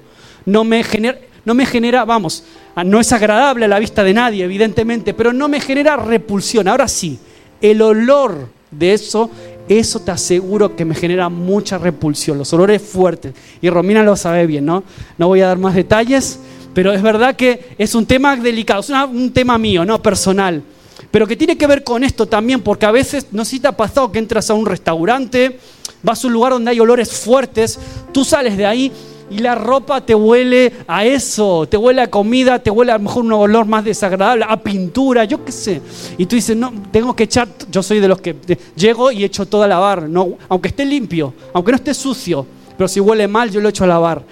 No 0.46 0.64
me 0.64 0.82
genera, 0.82 1.20
no 1.44 1.54
me 1.54 1.64
genera, 1.64 2.04
vamos, 2.04 2.42
ah, 2.74 2.82
no 2.82 2.98
es 2.98 3.12
agradable 3.12 3.66
a 3.66 3.68
la 3.68 3.78
vista 3.78 4.02
de 4.02 4.14
nadie, 4.14 4.42
evidentemente, 4.42 5.14
pero 5.14 5.32
no 5.32 5.46
me 5.46 5.60
genera 5.60 5.94
repulsión. 5.94 6.66
Ahora 6.66 6.88
sí, 6.88 7.20
el 7.60 7.82
olor 7.82 8.48
de 8.70 8.92
eso, 8.92 9.30
eso 9.68 10.00
te 10.00 10.10
aseguro 10.10 10.76
que 10.76 10.84
me 10.84 10.94
genera 10.94 11.28
mucha 11.28 11.78
repulsión, 11.78 12.38
los 12.38 12.52
olores 12.52 12.82
fuertes. 12.82 13.34
Y 13.60 13.70
Romina 13.70 14.02
lo 14.02 14.16
sabe 14.16 14.46
bien, 14.46 14.66
¿no? 14.66 14.84
No 15.16 15.28
voy 15.28 15.40
a 15.40 15.46
dar 15.46 15.58
más 15.58 15.74
detalles, 15.74 16.38
pero 16.74 16.92
es 16.92 17.02
verdad 17.02 17.36
que 17.36 17.74
es 17.78 17.94
un 17.94 18.06
tema 18.06 18.36
delicado, 18.36 18.80
es 18.80 18.90
un 18.90 19.32
tema 19.32 19.56
mío, 19.58 19.84
no 19.84 20.02
personal. 20.02 20.62
Pero 21.10 21.26
que 21.26 21.36
tiene 21.36 21.56
que 21.56 21.66
ver 21.66 21.84
con 21.84 22.04
esto 22.04 22.26
también, 22.26 22.60
porque 22.60 22.86
a 22.86 22.90
veces, 22.90 23.28
no 23.30 23.44
sé 23.44 23.52
si 23.52 23.60
te 23.60 23.68
ha 23.68 23.76
pasado 23.76 24.10
que 24.10 24.18
entras 24.18 24.50
a 24.50 24.54
un 24.54 24.66
restaurante, 24.66 25.58
vas 26.02 26.22
a 26.22 26.26
un 26.26 26.32
lugar 26.32 26.52
donde 26.52 26.70
hay 26.70 26.80
olores 26.80 27.12
fuertes, 27.12 27.78
tú 28.12 28.24
sales 28.24 28.56
de 28.56 28.66
ahí 28.66 28.92
y 29.30 29.38
la 29.38 29.54
ropa 29.54 30.00
te 30.00 30.14
huele 30.14 30.72
a 30.86 31.04
eso, 31.04 31.66
te 31.68 31.76
huele 31.76 32.02
a 32.02 32.10
comida, 32.10 32.58
te 32.58 32.70
huele 32.70 32.92
a 32.92 32.98
lo 32.98 33.04
mejor 33.04 33.24
un 33.24 33.32
olor 33.32 33.66
más 33.66 33.84
desagradable, 33.84 34.44
a 34.48 34.56
pintura, 34.56 35.24
yo 35.24 35.44
qué 35.44 35.52
sé. 35.52 35.80
Y 36.18 36.26
tú 36.26 36.36
dices, 36.36 36.56
no, 36.56 36.72
tengo 36.90 37.14
que 37.16 37.24
echar, 37.24 37.48
yo 37.70 37.82
soy 37.82 38.00
de 38.00 38.08
los 38.08 38.20
que 38.20 38.36
llego 38.76 39.10
y 39.10 39.24
echo 39.24 39.46
todo 39.46 39.62
a 39.62 39.68
lavar, 39.68 40.08
no, 40.08 40.36
aunque 40.48 40.68
esté 40.68 40.84
limpio, 40.84 41.34
aunque 41.52 41.72
no 41.72 41.76
esté 41.76 41.94
sucio, 41.94 42.46
pero 42.76 42.88
si 42.88 43.00
huele 43.00 43.28
mal 43.28 43.50
yo 43.50 43.60
lo 43.60 43.68
echo 43.68 43.84
a 43.84 43.86
lavar. 43.86 44.22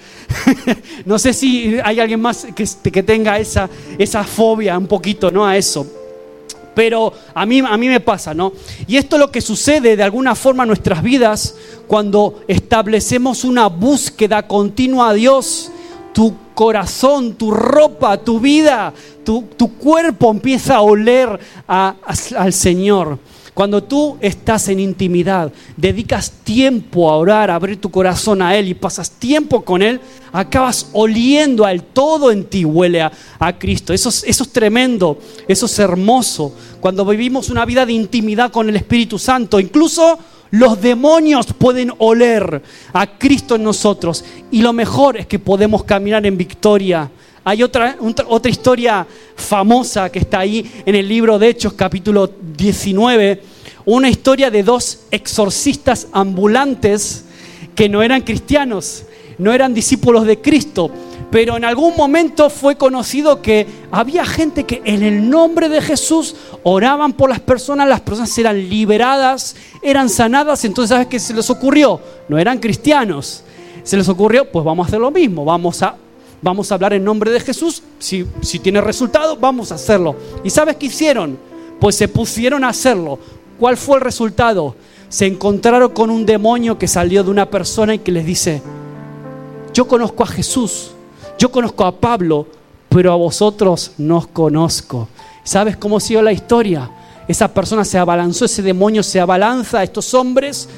no 1.05 1.19
sé 1.19 1.33
si 1.33 1.77
hay 1.83 2.01
alguien 2.01 2.21
más 2.21 2.47
que, 2.55 2.67
que 2.91 3.03
tenga 3.03 3.39
esa, 3.39 3.69
esa 3.99 4.25
fobia 4.25 4.77
un 4.77 4.87
poquito 4.87 5.31
¿no? 5.31 5.47
a 5.47 5.57
eso. 5.57 6.02
Pero 6.75 7.13
a 7.35 7.45
mí, 7.45 7.61
a 7.61 7.77
mí 7.77 7.89
me 7.89 8.01
pasa, 8.01 8.33
¿no? 8.33 8.53
Y 8.87 8.97
esto 8.97 9.17
es 9.17 9.21
lo 9.21 9.31
que 9.31 9.41
sucede 9.41 9.97
de 9.97 10.03
alguna 10.03 10.35
forma 10.35 10.63
en 10.63 10.69
nuestras 10.69 11.03
vidas 11.03 11.55
cuando 11.87 12.41
establecemos 12.49 13.45
una 13.45 13.67
búsqueda 13.67 14.47
continua 14.47 15.11
a 15.11 15.15
Dios. 15.15 15.71
Tu 16.13 16.35
corazón, 16.55 17.35
tu 17.35 17.51
ropa, 17.51 18.19
tu 18.19 18.39
vida, 18.39 18.93
tu, 19.25 19.47
cuerpo 19.79 20.31
empieza 20.31 20.77
a 20.77 20.81
oler 20.83 21.39
al 21.67 22.53
Señor. 22.53 23.19
Cuando 23.55 23.83
tú 23.83 24.17
estás 24.23 24.69
en 24.69 24.81
intimidad, 24.81 25.53
dedicas 25.77 26.31
tiempo 26.31 27.11
a 27.11 27.17
orar, 27.17 27.51
a 27.51 27.55
abrir 27.55 27.79
tu 27.79 27.91
corazón 27.91 28.41
a 28.41 28.57
Él 28.57 28.69
y 28.69 28.75
pasas 28.75 29.11
tiempo 29.11 29.63
con 29.63 29.83
Él, 29.83 30.01
acabas 30.33 30.89
oliendo 30.95 31.67
a 31.67 31.73
Él. 31.73 31.83
Todo 31.83 32.31
en 32.31 32.45
ti 32.45 32.65
huele 32.65 33.03
a, 33.03 33.13
Cristo. 33.59 33.93
Eso 33.93 34.09
es, 34.09 34.25
eso 34.27 34.45
es 34.45 34.53
tremendo, 34.53 35.19
eso 35.47 35.67
es 35.67 35.79
hermoso. 35.79 36.55
Cuando 36.81 37.05
vivimos 37.05 37.51
una 37.51 37.67
vida 37.67 37.85
de 37.85 37.93
intimidad 37.93 38.51
con 38.51 38.71
el 38.71 38.77
Espíritu 38.77 39.19
Santo, 39.19 39.61
incluso 39.61 40.19
los 40.53 40.81
demonios 40.81 41.47
pueden 41.53 41.93
oler 41.99 42.63
a 42.95 43.19
Cristo 43.19 43.57
en 43.57 43.65
nosotros. 43.65 44.25
Y 44.51 44.63
lo 44.63 44.73
mejor 44.73 45.19
es 45.19 45.27
que 45.27 45.39
podemos 45.39 45.85
caminar 45.85 46.25
en 46.25 46.39
victoria. 46.39 47.11
Hay 47.45 47.63
otra, 47.65 47.97
otra 48.29 48.51
historia 48.51 49.05
famosa 49.35 50.11
que 50.11 50.21
está 50.21 50.39
ahí 50.41 50.71
en 50.87 50.95
el 50.95 51.09
libro 51.09 51.41
de 51.41 51.49
Hechos 51.49 51.73
capítulo 51.73 52.31
19, 52.57 53.43
una 53.85 54.09
historia 54.09 54.49
de 54.49 54.63
dos 54.63 55.01
exorcistas 55.11 56.07
ambulantes 56.13 57.25
que 57.75 57.89
no 57.89 58.01
eran 58.01 58.23
cristianos, 58.23 59.07
no 59.39 59.53
eran 59.53 59.75
discípulos 59.75 60.25
de 60.25 60.41
Cristo, 60.41 60.89
pero 61.33 61.57
en 61.57 61.65
algún 61.65 61.97
momento 61.97 62.49
fue 62.49 62.77
conocido 62.77 63.43
que 63.43 63.67
había 63.91 64.25
gente 64.25 64.63
que 64.63 64.81
en 64.85 65.03
el 65.03 65.29
nombre 65.29 65.69
de 65.69 65.83
Jesús 65.83 66.37
oraban 66.63 67.13
por 67.13 67.29
las 67.29 67.41
personas, 67.41 67.89
las 67.89 68.03
personas 68.03 68.39
eran 68.39 68.69
liberadas, 68.69 69.57
eran 69.83 70.09
sanadas, 70.09 70.65
entonces 70.65 70.91
¿sabes 70.91 71.09
qué 71.09 71.19
se 71.19 71.35
les 71.35 71.51
ocurrió? 71.51 72.01
No 72.29 72.39
eran 72.39 72.59
cristianos. 72.59 73.43
Se 73.83 73.97
les 73.97 74.09
ocurrió, 74.09 74.49
pues 74.49 74.65
vamos 74.65 74.87
a 74.87 74.89
hacer 74.89 75.01
lo 75.01 75.11
mismo, 75.11 75.45
vamos 75.45 75.83
a, 75.83 75.97
vamos 76.43 76.71
a 76.71 76.75
hablar 76.75 76.93
en 76.93 77.05
nombre 77.05 77.31
de 77.31 77.41
Jesús, 77.41 77.83
si, 77.99 78.25
tiene 78.59 78.81
resultado, 78.81 79.37
vamos 79.37 79.73
a 79.73 79.77
hacerlo. 79.77 80.17
¿Y 80.45 80.51
sabes 80.51 80.77
qué 80.77 80.87
hicieron? 80.87 81.39
Pues 81.81 81.97
se 81.97 82.09
pusieron 82.09 82.65
a 82.65 82.69
hacerlo. 82.69 83.19
¿Cuál 83.59 83.77
fue 83.77 83.97
el 83.97 84.03
resultado? 84.03 84.75
Se 85.09 85.27
encontraron 85.27 85.91
con 85.93 86.11
un 86.11 86.27
demonio 86.27 86.79
que 86.79 86.89
salió 86.89 87.23
de 87.23 87.31
una 87.31 87.49
persona 87.49 87.95
y 87.95 88.01
que 88.01 88.13
les 88.13 88.27
dice, 88.27 88.61
yo 89.73 89.87
conozco 89.87 90.25
a 90.25 90.27
Jesús, 90.27 90.91
yo 91.39 91.51
conozco 91.51 91.85
a 91.85 91.99
Pablo, 91.99 92.47
pero 92.89 93.13
a 93.13 93.17
vosotros 93.17 93.93
no 93.99 94.19
os 94.19 94.27
conozco. 94.27 95.09
¿Sabes 95.45 95.77
cómo 95.77 96.01
siguió 96.01 96.23
la 96.23 96.33
historia? 96.33 96.91
Esa 97.29 97.49
persona 97.49 97.85
se 97.85 97.99
abalanzó, 97.99 98.45
ese 98.45 98.63
demonio 98.63 99.03
se 99.03 99.21
abalanza 99.21 99.79
a 99.79 99.83
estos 99.85 100.13
hombres, 100.15 100.69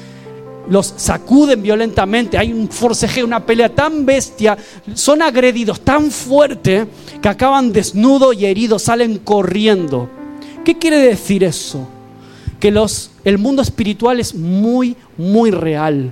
los 0.69 0.93
sacuden 0.97 1.61
violentamente, 1.61 2.37
hay 2.37 2.51
un 2.51 2.69
forcejeo, 2.69 3.25
una 3.25 3.45
pelea 3.45 3.73
tan 3.73 4.05
bestia, 4.05 4.57
son 4.93 5.21
agredidos 5.21 5.81
tan 5.81 6.11
fuerte 6.11 6.87
que 7.21 7.29
acaban 7.29 7.71
desnudos 7.71 8.35
y 8.35 8.45
heridos, 8.45 8.83
salen 8.83 9.19
corriendo. 9.19 10.09
¿Qué 10.63 10.77
quiere 10.77 10.97
decir 10.97 11.43
eso? 11.43 11.87
Que 12.59 12.71
los, 12.71 13.11
el 13.23 13.37
mundo 13.37 13.61
espiritual 13.61 14.19
es 14.19 14.33
muy, 14.33 14.95
muy 15.17 15.51
real. 15.51 16.11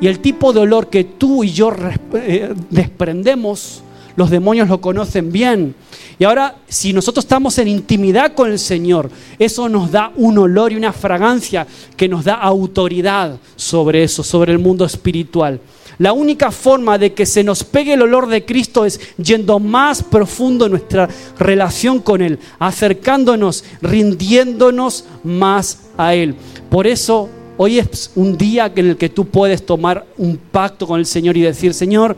Y 0.00 0.06
el 0.06 0.20
tipo 0.20 0.52
de 0.52 0.60
olor 0.60 0.88
que 0.88 1.04
tú 1.04 1.44
y 1.44 1.50
yo 1.50 1.70
eh, 2.14 2.54
desprendemos, 2.70 3.82
los 4.16 4.30
demonios 4.30 4.68
lo 4.68 4.80
conocen 4.80 5.30
bien. 5.30 5.74
Y 6.20 6.24
ahora, 6.24 6.54
si 6.68 6.92
nosotros 6.92 7.24
estamos 7.24 7.56
en 7.56 7.66
intimidad 7.66 8.34
con 8.34 8.50
el 8.50 8.58
Señor, 8.58 9.10
eso 9.38 9.70
nos 9.70 9.90
da 9.90 10.12
un 10.16 10.36
olor 10.36 10.70
y 10.70 10.76
una 10.76 10.92
fragancia 10.92 11.66
que 11.96 12.08
nos 12.08 12.26
da 12.26 12.34
autoridad 12.34 13.38
sobre 13.56 14.02
eso, 14.02 14.22
sobre 14.22 14.52
el 14.52 14.58
mundo 14.58 14.84
espiritual. 14.84 15.58
La 15.96 16.12
única 16.12 16.50
forma 16.50 16.98
de 16.98 17.14
que 17.14 17.24
se 17.24 17.42
nos 17.42 17.64
pegue 17.64 17.94
el 17.94 18.02
olor 18.02 18.26
de 18.26 18.44
Cristo 18.44 18.84
es 18.84 19.00
yendo 19.16 19.58
más 19.58 20.02
profundo 20.02 20.66
en 20.66 20.72
nuestra 20.72 21.08
relación 21.38 22.00
con 22.00 22.20
Él, 22.20 22.38
acercándonos, 22.58 23.64
rindiéndonos 23.80 25.06
más 25.24 25.84
a 25.96 26.14
Él. 26.14 26.34
Por 26.68 26.86
eso 26.86 27.30
hoy 27.56 27.78
es 27.78 28.10
un 28.14 28.36
día 28.36 28.70
en 28.76 28.90
el 28.90 28.96
que 28.98 29.08
tú 29.08 29.24
puedes 29.24 29.64
tomar 29.64 30.04
un 30.18 30.36
pacto 30.36 30.86
con 30.86 31.00
el 31.00 31.06
Señor 31.06 31.38
y 31.38 31.40
decir, 31.40 31.72
Señor, 31.72 32.14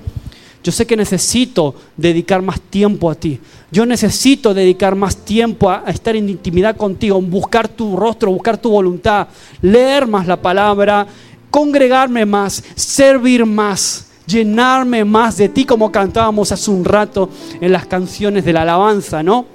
yo 0.63 0.71
sé 0.71 0.87
que 0.87 0.97
necesito 0.97 1.75
dedicar 1.97 2.41
más 2.41 2.61
tiempo 2.61 3.11
a 3.11 3.15
ti. 3.17 3.41
Yo 3.71 3.85
necesito 3.85 4.55
dedicar 4.55 4.95
más 4.95 5.17
tiempo 5.17 5.69
a, 5.69 5.85
estar 5.89 6.15
en 6.15 6.29
intimidad 6.29 6.77
contigo, 6.77 7.21
buscar 7.21 7.69
tu 7.69 7.97
rostro, 7.97 8.31
buscar 8.31 8.59
tu 8.59 8.71
voluntad, 8.71 9.27
leer 9.61 10.07
más 10.07 10.27
la 10.27 10.41
palabra, 10.41 11.07
congregarme 11.51 12.25
más, 12.25 12.63
servir 12.77 13.45
más, 13.45 14.07
llenarme 14.27 15.05
más 15.05 15.37
de 15.37 15.49
ti 15.49 15.65
como 15.65 15.91
cantábamos 15.91 16.53
hace 16.53 16.71
un 16.71 16.85
rato 16.85 17.29
en 17.61 17.73
las 17.73 17.87
canciones 17.87 18.45
de 18.45 18.53
la 18.53 18.63
alabanza, 18.63 19.23
¿no? 19.23 19.47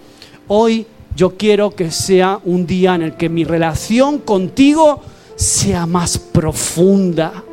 Hoy 0.48 0.86
yo 1.16 1.38
quiero 1.38 1.72
que 1.72 1.90
sea 1.90 2.40
un 2.44 2.68
día 2.68 2.96
en 2.96 3.02
el 3.02 3.16
que 3.16 3.30
mi 3.30 3.46
relación 3.46 4.20
contigo 4.20 5.02
sea 5.36 5.86
más 5.86 6.18
profunda 6.18 7.44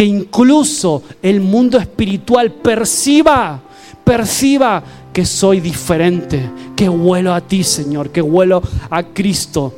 que 0.00 0.06
incluso 0.06 1.02
el 1.20 1.42
mundo 1.42 1.76
espiritual 1.76 2.50
perciba, 2.52 3.60
perciba 4.02 4.82
que 5.12 5.26
soy 5.26 5.60
diferente, 5.60 6.40
que 6.74 6.88
huelo 6.88 7.34
a 7.34 7.42
ti, 7.42 7.62
Señor, 7.62 8.08
que 8.08 8.22
huelo 8.22 8.62
a 8.88 9.02
Cristo. 9.02 9.74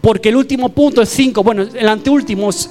Porque 0.00 0.30
el 0.30 0.36
último 0.36 0.70
punto 0.70 1.02
es 1.02 1.10
cinco, 1.10 1.42
bueno, 1.42 1.64
el 1.64 1.86
anteúltimo 1.86 2.48
es, 2.48 2.70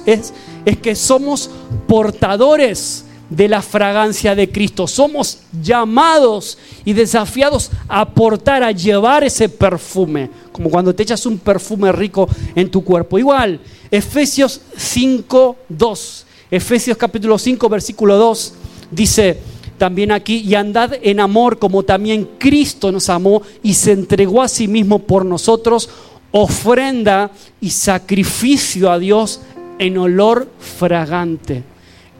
es 0.64 0.76
que 0.82 0.96
somos 0.96 1.50
portadores 1.86 3.04
de 3.30 3.46
la 3.46 3.62
fragancia 3.62 4.34
de 4.34 4.50
Cristo. 4.50 4.88
Somos 4.88 5.38
llamados 5.62 6.58
y 6.84 6.94
desafiados 6.94 7.70
a 7.86 8.00
aportar, 8.00 8.64
a 8.64 8.72
llevar 8.72 9.22
ese 9.22 9.48
perfume, 9.48 10.28
como 10.50 10.68
cuando 10.68 10.92
te 10.92 11.04
echas 11.04 11.24
un 11.26 11.38
perfume 11.38 11.92
rico 11.92 12.28
en 12.56 12.68
tu 12.68 12.82
cuerpo. 12.82 13.20
Igual, 13.20 13.60
Efesios 13.88 14.62
5, 14.76 15.56
2 15.68 16.26
Efesios 16.52 16.98
capítulo 16.98 17.38
5, 17.38 17.66
versículo 17.70 18.18
2 18.18 18.52
dice 18.90 19.38
también 19.78 20.12
aquí, 20.12 20.40
y 20.40 20.54
andad 20.54 20.92
en 21.00 21.18
amor 21.18 21.58
como 21.58 21.82
también 21.82 22.28
Cristo 22.38 22.92
nos 22.92 23.08
amó 23.08 23.40
y 23.62 23.72
se 23.72 23.92
entregó 23.92 24.42
a 24.42 24.48
sí 24.48 24.68
mismo 24.68 24.98
por 24.98 25.24
nosotros, 25.24 25.88
ofrenda 26.30 27.30
y 27.58 27.70
sacrificio 27.70 28.92
a 28.92 28.98
Dios 28.98 29.40
en 29.78 29.96
olor 29.96 30.46
fragante. 30.60 31.64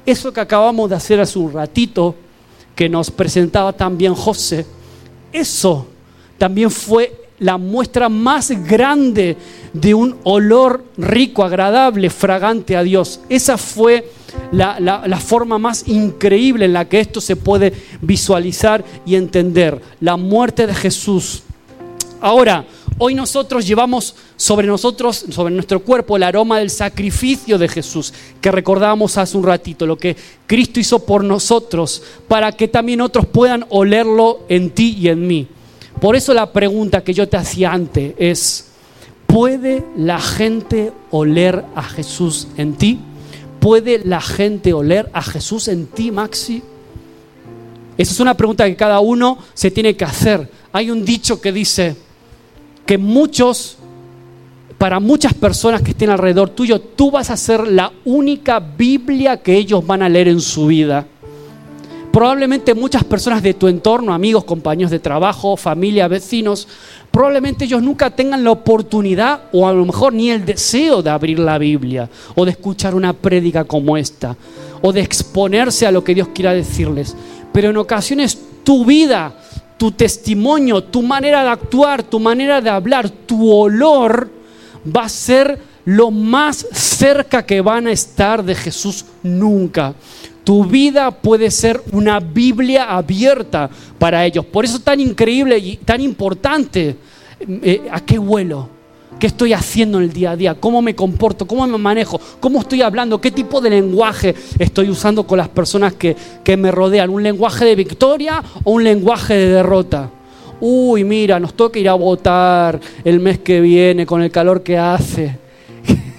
Eso 0.07 0.33
que 0.33 0.41
acabamos 0.41 0.89
de 0.89 0.97
hacer 0.97 1.21
hace 1.21 1.39
un 1.39 1.53
ratito, 1.53 2.15
que 2.75 2.89
nos 2.89 3.11
presentaba 3.11 3.75
también 3.75 4.15
José, 4.15 4.65
eso 5.31 5.87
también 6.39 6.71
fue 6.71 7.29
la 7.39 7.59
muestra 7.59 8.09
más 8.09 8.51
grande 8.67 9.37
de 9.75 9.93
un 9.93 10.17
olor 10.25 10.85
rico, 10.97 11.45
agradable, 11.45 12.09
fragante 12.09 12.79
a 12.79 12.83
Dios. 12.83 13.21
Esa 13.29 13.59
fue 13.59 14.22
la, 14.53 15.21
forma 15.21 15.59
más 15.59 15.87
increíble 15.89 16.65
en 16.65 16.73
la 16.73 16.89
que 16.89 17.01
esto 17.01 17.21
se 17.21 17.37
puede 17.37 17.73
visualizar 18.01 18.85
y 19.07 19.15
entender. 19.15 19.81
La 20.01 20.17
muerte 20.17 20.67
de 20.67 20.75
Jesús. 20.75 21.43
Ahora, 22.21 22.65
hoy 22.99 23.15
nosotros 23.15 23.67
llevamos 23.67 24.15
sobre 24.37 24.67
nosotros, 24.67 25.25
sobre 25.31 25.53
nuestro 25.53 25.81
cuerpo, 25.81 26.17
el 26.17 26.23
aroma 26.23 26.59
del 26.59 26.71
sacrificio 26.71 27.59
de 27.59 27.69
Jesús, 27.69 28.13
que 28.41 28.53
recordábamos 28.53 29.19
hace 29.19 29.37
un 29.37 29.45
ratito, 29.45 29.87
lo 29.87 29.99
que 29.99 30.17
Cristo 30.47 30.79
hizo 30.79 31.05
por 31.05 31.25
nosotros, 31.25 32.03
para 32.29 32.53
que 32.53 32.69
también 32.69 33.01
otros 33.01 33.27
puedan 33.27 33.67
olerlo 33.71 34.41
en 34.49 34.71
ti 34.71 34.97
y 34.99 35.09
en 35.09 35.27
mí. 35.27 35.49
Por 36.01 36.17
eso 36.17 36.33
la 36.35 36.53
pregunta 36.53 37.03
que 37.03 37.15
yo 37.15 37.29
te 37.29 37.37
hacía 37.37 37.73
antes 37.73 38.15
es, 38.19 38.69
¿puede 39.27 39.85
la 39.97 40.21
gente 40.21 40.93
oler 41.11 41.65
a 41.75 41.83
Jesús 41.83 42.49
en 42.57 42.75
ti? 42.75 43.01
¿Puede 43.63 44.01
la 44.05 44.21
gente 44.21 44.73
oler 44.73 45.09
a 45.13 45.23
Jesús 45.23 45.69
en 45.69 45.87
ti, 45.87 46.11
Maxi? 46.11 46.61
Esa 47.97 48.13
es 48.13 48.19
una 48.19 48.37
pregunta 48.37 48.67
que 48.67 48.75
cada 48.75 48.99
uno 48.99 49.39
se 49.55 49.71
tiene 49.71 49.95
que 49.95 50.05
hacer. 50.05 50.51
Hay 50.73 50.91
un 50.91 51.05
dicho 51.05 51.41
que 51.41 51.53
dice 51.53 51.95
que 52.85 52.99
muchos, 52.99 53.77
para 54.79 54.99
muchas 54.99 55.33
personas 55.35 55.81
que 55.81 55.93
estén 55.93 56.11
alrededor 56.11 56.51
tuyo, 56.51 56.81
tú 56.81 57.13
vas 57.13 57.31
a 57.31 57.37
ser 57.37 57.69
la 57.69 57.93
única 58.05 58.59
Biblia 58.59 59.41
que 59.41 59.57
ellos 59.57 59.87
van 59.87 60.03
a 60.03 60.09
leer 60.09 60.27
en 60.27 60.41
su 60.41 60.67
vida. 60.67 61.07
Probablemente 62.13 62.75
muchas 62.75 63.05
personas 63.05 63.43
de 63.43 63.55
tu 63.55 63.69
entorno, 63.69 64.13
amigos, 64.13 64.45
compañeros 64.45 64.91
de 64.91 64.99
trabajo, 64.99 65.57
familia, 65.57 66.09
vecinos, 66.09 66.69
probablemente 67.11 67.65
ellos 67.65 67.83
nunca 67.83 68.11
tengan 68.11 68.45
la 68.45 68.51
oportunidad 68.51 69.45
o 69.51 69.67
a 69.67 69.73
lo 69.73 69.87
mejor 69.87 70.13
ni 70.13 70.31
el 70.31 70.45
deseo 70.45 71.03
de 71.03 71.09
abrir 71.09 71.39
la 71.39 71.57
Biblia 71.57 72.11
o 72.35 72.45
de 72.45 72.51
escuchar 72.51 72.95
una 72.95 73.15
prédica 73.15 73.65
como 73.65 73.97
esta 73.97 74.37
o 74.83 74.93
de 74.93 75.01
exponerse 75.01 75.87
a 75.87 75.91
lo 75.91 76.05
que 76.05 76.15
Dios 76.15 76.29
quiera 76.35 76.53
decirles. 76.53 77.17
Pero 77.51 77.71
en 77.71 77.79
ocasiones 77.79 78.39
tu 78.63 78.85
vida, 78.85 79.33
tu 79.79 79.91
testimonio, 79.91 80.85
tu 80.85 81.03
manera 81.03 81.43
de 81.43 81.49
actuar, 81.49 82.03
tu 82.03 82.21
manera 82.21 82.61
de 82.61 82.69
hablar, 82.69 83.09
tu 83.09 83.51
olor 83.51 84.31
va 84.85 85.05
a 85.05 85.09
ser 85.09 85.59
lo 85.85 86.11
más 86.11 86.67
cerca 86.73 87.45
que 87.45 87.61
van 87.61 87.87
a 87.87 87.93
estar 87.93 88.45
de 88.45 88.55
Jesús 88.55 89.07
nunca. 89.23 89.95
Tu 90.45 90.65
vida 90.65 91.11
puede 91.13 91.51
ser 91.51 91.81
una 91.93 92.19
Biblia 92.19 92.85
abierta 92.85 93.71
para 93.99 94.25
ellos. 94.27 94.45
Por 94.45 94.65
eso 94.65 94.77
es 94.77 94.83
tan 94.83 94.99
increíble 94.99 95.57
y 95.59 95.77
tan 95.77 96.01
importante 96.01 96.97
eh, 97.41 97.83
a 97.91 98.01
qué 98.01 98.19
vuelo, 98.19 98.69
qué 99.21 99.29
estoy 99.29 99.53
haciendo 99.53 99.99
en 99.99 100.05
el 100.05 100.13
día 100.13 100.33
a 100.33 100.37
día, 100.37 100.55
cómo 100.55 100.83
me 100.83 100.97
comporto, 100.97 101.47
cómo 101.47 101.65
me 101.67 101.79
manejo, 101.79 102.21
cómo 102.41 102.61
estoy 102.61 102.83
hablando, 102.83 103.21
qué 103.21 103.31
tipo 103.31 103.61
de 103.61 103.71
lenguaje 103.71 104.35
estoy 104.59 104.91
usando 104.91 105.25
con 105.25 105.39
las 105.39 105.49
personas 105.49 105.95
que, 105.95 106.17
que 106.43 106.57
me 106.57 106.73
rodean. 106.73 107.11
¿Un 107.11 107.23
lenguaje 107.23 107.65
de 107.65 107.77
victoria 107.77 108.43
o 108.65 108.73
un 108.73 108.83
lenguaje 108.83 109.35
de 109.35 109.49
derrota? 109.49 110.11
Uy, 110.61 111.05
mira, 111.05 111.39
nos 111.39 111.55
toca 111.55 111.79
ir 111.79 111.89
a 111.89 111.95
votar 111.95 112.81
el 113.05 113.21
mes 113.21 113.39
que 113.39 113.61
viene 113.61 114.07
con 114.07 114.23
el 114.23 114.31
calor 114.33 114.63
que 114.63 114.77
hace. 114.77 115.39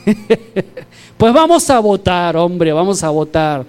pues 1.18 1.34
vamos 1.34 1.70
a 1.70 1.80
votar, 1.80 2.38
hombre, 2.38 2.72
vamos 2.72 3.04
a 3.04 3.10
votar 3.10 3.66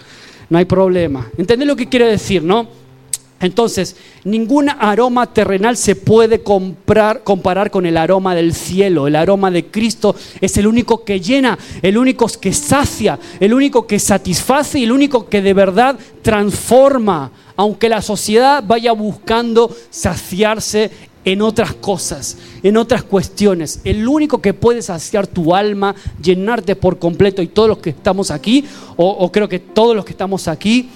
no 0.51 0.59
hay 0.59 0.65
problema. 0.65 1.31
¿Entendés 1.37 1.69
lo 1.69 1.77
que 1.77 1.89
quiere 1.89 2.07
decir, 2.07 2.43
no? 2.43 2.69
Entonces, 3.41 3.97
ningún 4.25 4.71
aroma 4.71 5.27
terrenal 5.27 5.77
se 5.77 5.97
puede 5.97 6.43
comparar 6.43 7.71
con 7.71 7.85
el 7.85 7.99
aroma 7.99 8.35
del 8.35 8.55
cielo. 8.55 9.07
El 9.07 9.17
aroma 9.17 9.51
de 9.51 9.67
Cristo 9.67 10.17
es 10.41 10.57
el 10.57 10.67
único 10.67 11.05
que 11.05 11.21
llena, 11.21 11.59
el 11.83 11.99
único 11.99 12.27
que 12.41 12.55
sacia, 12.55 13.19
el 13.41 13.53
único 13.53 13.87
que 13.87 13.99
satisface 13.99 14.79
y 14.79 14.85
el 14.85 14.93
único 14.93 15.29
que 15.29 15.43
de 15.43 15.53
verdad 15.53 15.99
transforma. 16.23 17.33
Aunque 17.57 17.89
la 17.89 18.01
sociedad 18.01 18.65
vaya 18.67 18.93
buscando 18.93 19.71
saciarse 19.91 20.91
en 21.25 21.43
otras 21.43 21.75
cosas, 21.75 22.37
en 22.63 22.77
otras 22.77 23.03
cuestiones. 23.03 23.81
El 23.85 24.07
único 24.07 24.41
que 24.41 24.55
puede 24.55 24.83
saciar 24.83 25.27
tu 25.27 25.55
alma, 25.55 25.95
llenarte 26.23 26.77
por 26.77 26.99
completo 26.99 27.43
y 27.43 27.49
todos 27.49 27.69
los 27.69 27.79
que 27.79 27.91
estamos 27.91 28.31
aquí, 28.31 28.65
o, 28.97 29.31
creo 29.33 29.49
que 29.49 29.59
todos 29.59 29.97
los 29.97 30.05
que 30.05 30.13
estamos 30.13 30.49
aquí, 30.49 30.91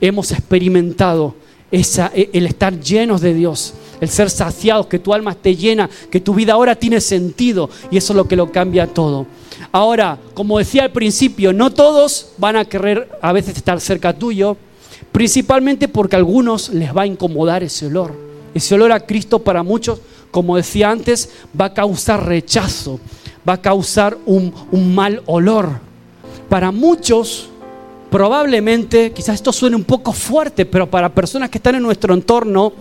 hemos 0.00 0.32
experimentado 0.32 1.34
e, 1.70 2.30
el 2.32 2.46
estar 2.46 2.78
llenos 2.80 3.20
de 3.20 3.34
Dios, 3.34 3.74
el 4.00 4.08
ser 4.08 4.30
saciados, 4.30 4.86
que 4.86 4.98
tu 4.98 5.12
alma 5.12 5.32
esté 5.32 5.54
llena, 5.54 5.88
que 6.10 6.20
tu 6.20 6.34
vida 6.34 6.54
ahora 6.54 6.74
tiene 6.74 7.00
sentido 7.00 7.70
y 7.90 7.96
eso 7.96 8.12
es 8.12 8.16
lo 8.16 8.26
que 8.26 8.36
lo 8.36 8.50
cambia 8.50 8.86
todo. 8.86 9.26
Ahora, 9.70 10.18
como 10.34 10.58
decía 10.58 10.82
al 10.82 10.92
principio, 10.92 11.52
no 11.52 11.72
todos 11.72 12.28
van 12.38 12.56
a 12.56 12.64
querer 12.64 13.08
a 13.20 13.32
veces 13.32 13.56
estar 13.56 13.80
cerca 13.80 14.16
tuyo, 14.16 14.56
principalmente 15.12 15.88
porque 15.88 16.16
a 16.16 16.18
algunos 16.18 16.70
les 16.70 16.94
va 16.96 17.02
a 17.02 17.06
incomodar 17.06 17.62
ese 17.62 17.86
olor. 17.86 18.23
Ese 18.54 18.74
olor 18.76 18.92
a 18.92 19.00
Cristo 19.00 19.40
para 19.40 19.62
muchos, 19.64 20.00
como 20.30 20.56
decía 20.56 20.90
antes, 20.90 21.28
va 21.60 21.66
a 21.66 21.74
causar 21.74 22.24
rechazo, 22.24 23.00
va 23.46 23.54
a 23.54 23.60
causar 23.60 24.16
un, 24.26 24.54
mal 24.94 25.22
olor. 25.26 25.80
Para 26.48 26.70
muchos, 26.70 27.48
probablemente, 28.10 29.12
quizás 29.12 29.34
esto 29.34 29.52
suene 29.52 29.74
un 29.74 29.84
poco 29.84 30.12
fuerte, 30.12 30.64
pero 30.64 30.88
para 30.88 31.12
personas 31.12 31.50
que 31.50 31.58
están 31.58 31.74
en 31.74 31.82
nuestro 31.82 32.14
entorno, 32.14 32.72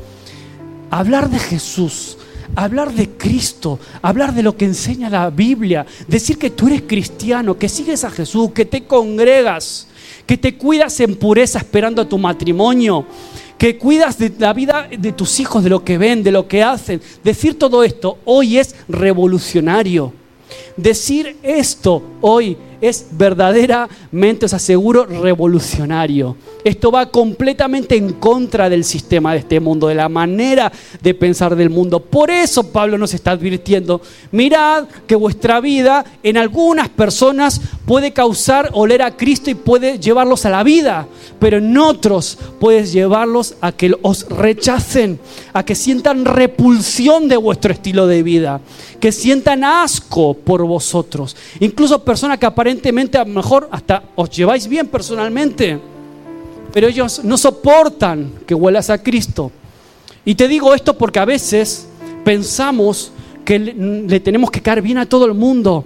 hablar 0.92 1.30
de 1.30 1.40
Jesús, 1.40 2.18
hablar 2.56 2.94
de 2.94 3.10
Cristo, 3.10 3.80
hablar 4.02 4.34
de 4.34 4.44
lo 4.44 4.56
que 4.56 4.66
enseña 4.66 5.10
la 5.10 5.32
Biblia, 5.32 5.88
decir 6.08 6.38
que 6.38 6.52
tú 6.52 6.68
eres 6.68 6.84
cristiano, 6.84 7.58
que 7.58 7.68
sigues 7.68 8.04
a 8.04 8.12
Jesús, 8.12 8.52
que 8.52 8.66
te 8.66 8.84
congregas, 8.84 9.88
que 10.26 10.38
te 10.38 10.56
cuidas 10.56 11.00
en 11.00 11.16
pureza 11.16 11.60
esperando 11.60 12.02
a 12.02 12.08
tu 12.08 12.18
matrimonio, 12.18 13.06
que 13.58 13.78
cuidas 13.78 14.18
de 14.18 14.32
la 14.38 14.54
vida 14.54 14.88
de 14.90 15.12
tus 15.12 15.40
hijos, 15.40 15.64
de 15.64 15.70
lo 15.70 15.84
que 15.84 15.98
ven, 15.98 16.24
de 16.24 16.32
lo 16.32 16.48
que 16.48 16.64
hacen. 16.64 17.02
Decir 17.24 17.58
todo 17.58 17.84
esto 17.84 18.18
hoy 18.26 18.58
es 18.58 18.76
revolucionario. 18.88 20.14
Decir 20.76 21.38
esto 21.44 22.04
hoy 22.22 22.58
es 22.84 23.08
verdaderamente, 23.12 24.46
os 24.46 24.54
aseguro, 24.54 25.06
revolucionario. 25.06 26.36
Esto 26.66 26.92
va 26.92 27.10
completamente 27.10 27.96
en 27.96 28.12
contra 28.12 28.70
del 28.70 28.84
sistema 28.84 29.32
de 29.32 29.40
este 29.40 29.62
mundo, 29.62 29.88
de 29.88 29.96
la 29.96 30.10
manera 30.10 30.70
de 31.02 31.14
pensar 31.14 31.56
del 31.56 31.70
mundo. 31.70 32.02
Por 32.02 32.30
eso 32.30 32.72
Pablo 32.72 32.98
nos 32.98 33.14
está 33.14 33.32
advirtiendo, 33.32 34.02
mirad 34.32 34.86
que 35.08 35.16
vuestra 35.16 35.62
vida 35.62 36.04
en 36.24 36.36
algunas 36.36 36.90
personas 36.90 37.62
puede 37.86 38.12
causar 38.12 38.70
oler 38.74 39.02
a 39.02 39.16
Cristo 39.16 39.50
y 39.50 39.56
puede 39.56 39.98
llevarlos 39.98 40.46
a 40.46 40.50
la 40.50 40.64
vida, 40.64 41.08
pero 41.40 41.60
en 41.60 41.78
otros 41.78 42.38
puedes 42.60 42.92
llevarlos 42.92 43.56
a 43.62 43.72
que 43.72 43.94
os 44.02 44.28
rechacen, 44.28 45.20
a 45.54 45.64
que 45.64 45.76
sientan 45.76 46.26
repulsión 46.26 47.30
de 47.30 47.38
vuestro 47.38 47.72
estilo 47.72 48.08
de 48.08 48.24
vida, 48.24 48.60
que 49.00 49.14
sientan 49.14 49.64
asco 49.64 50.34
por 50.34 50.66
vosotros. 50.66 51.36
Incluso 51.62 52.04
personas 52.04 52.40
que 52.40 52.46
aparentemente 52.46 52.73
aparentemente 52.74 53.20
a 53.20 53.24
lo 53.24 53.34
mejor 53.34 53.70
hasta 53.72 54.04
os 54.16 54.32
lleváis 54.32 54.68
bien 54.68 54.88
personalmente, 54.88 55.78
pero 56.74 56.88
ellos 56.88 57.24
no 57.24 57.38
soportan 57.38 58.32
que 58.48 58.56
huelas 58.56 58.90
a 58.90 58.98
Cristo. 58.98 59.52
Y 60.26 60.34
te 60.34 60.48
digo 60.48 60.74
esto 60.74 60.98
porque 60.98 61.20
a 61.20 61.26
veces 61.26 61.88
pensamos 62.24 63.12
que 63.46 63.60
le, 63.60 64.20
tenemos 64.22 64.50
que 64.50 64.60
caer 64.60 64.82
bien 64.82 64.98
a 64.98 65.06
todo 65.06 65.26
el 65.28 65.36
mundo 65.36 65.86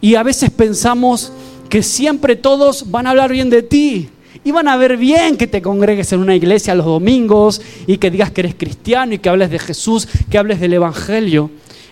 y 0.00 0.16
a 0.16 0.24
veces 0.24 0.50
pensamos 0.50 1.30
que 1.68 1.84
siempre 1.84 2.34
todos 2.34 2.90
van 2.90 3.06
a 3.06 3.10
hablar 3.10 3.30
bien 3.30 3.48
de 3.48 3.62
ti. 3.62 4.08
Y 4.42 4.50
van 4.50 4.66
a 4.66 4.76
ver 4.76 4.96
bien 4.96 5.36
que 5.36 5.46
te 5.46 5.62
congregues 5.62 6.12
en 6.12 6.18
una 6.18 6.34
iglesia 6.34 6.74
los 6.74 6.84
domingos 6.84 7.62
y 7.86 7.96
que 7.98 8.10
digas 8.10 8.32
que 8.32 8.40
eres 8.40 8.56
cristiano 8.56 9.14
y 9.14 9.18
que 9.18 9.28
hables 9.28 9.50
de 9.50 9.58
Jesús, 9.60 10.08
que 10.28 10.36
hables 10.36 10.60
del 10.60 10.72
Evangelio. 10.74 11.50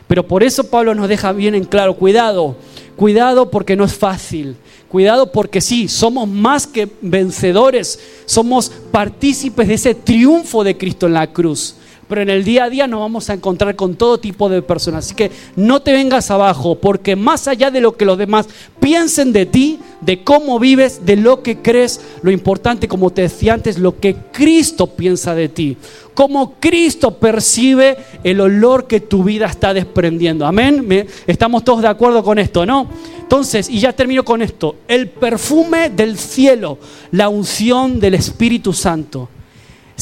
Pero 0.08 0.26
por 0.26 0.42
eso 0.42 0.64
Pablo 0.64 0.94
nos 0.94 1.08
deja 1.08 1.32
bien 1.32 1.54
en 1.54 1.64
claro, 1.64 1.96
cuidado, 1.96 2.56
Cuidado 2.96 3.50
porque 3.50 3.76
no 3.76 3.84
es 3.84 3.94
fácil. 3.94 4.56
Cuidado 4.88 5.32
porque 5.32 5.60
sí, 5.60 5.88
somos 5.88 6.28
más 6.28 6.66
que 6.66 6.88
vencedores. 7.00 7.98
Somos 8.26 8.70
partícipes 8.90 9.68
de 9.68 9.74
ese 9.74 9.94
triunfo 9.94 10.62
de 10.62 10.76
Cristo 10.76 11.06
en 11.06 11.14
la 11.14 11.32
cruz 11.32 11.76
pero 12.12 12.20
en 12.20 12.28
el 12.28 12.44
día 12.44 12.64
a 12.64 12.68
día 12.68 12.86
nos 12.86 13.00
vamos 13.00 13.30
a 13.30 13.32
encontrar 13.32 13.74
con 13.74 13.94
todo 13.94 14.20
tipo 14.20 14.50
de 14.50 14.60
personas. 14.60 15.06
Así 15.06 15.14
que 15.14 15.30
no 15.56 15.80
te 15.80 15.94
vengas 15.94 16.30
abajo, 16.30 16.74
porque 16.74 17.16
más 17.16 17.48
allá 17.48 17.70
de 17.70 17.80
lo 17.80 17.96
que 17.96 18.04
los 18.04 18.18
demás 18.18 18.50
piensen 18.80 19.32
de 19.32 19.46
ti, 19.46 19.78
de 20.02 20.22
cómo 20.22 20.58
vives, 20.58 21.06
de 21.06 21.16
lo 21.16 21.42
que 21.42 21.62
crees, 21.62 22.02
lo 22.20 22.30
importante, 22.30 22.86
como 22.86 23.08
te 23.08 23.22
decía 23.22 23.54
antes, 23.54 23.78
lo 23.78 23.98
que 23.98 24.14
Cristo 24.30 24.88
piensa 24.88 25.34
de 25.34 25.48
ti. 25.48 25.78
Cómo 26.12 26.56
Cristo 26.60 27.16
percibe 27.16 27.96
el 28.22 28.42
olor 28.42 28.86
que 28.86 29.00
tu 29.00 29.24
vida 29.24 29.46
está 29.46 29.72
desprendiendo. 29.72 30.44
Amén. 30.44 31.06
Estamos 31.26 31.64
todos 31.64 31.80
de 31.80 31.88
acuerdo 31.88 32.22
con 32.22 32.38
esto, 32.38 32.66
¿no? 32.66 32.88
Entonces, 33.22 33.70
y 33.70 33.80
ya 33.80 33.94
termino 33.94 34.22
con 34.22 34.42
esto, 34.42 34.76
el 34.86 35.08
perfume 35.08 35.88
del 35.88 36.18
cielo, 36.18 36.76
la 37.10 37.30
unción 37.30 37.98
del 37.98 38.12
Espíritu 38.12 38.74
Santo 38.74 39.30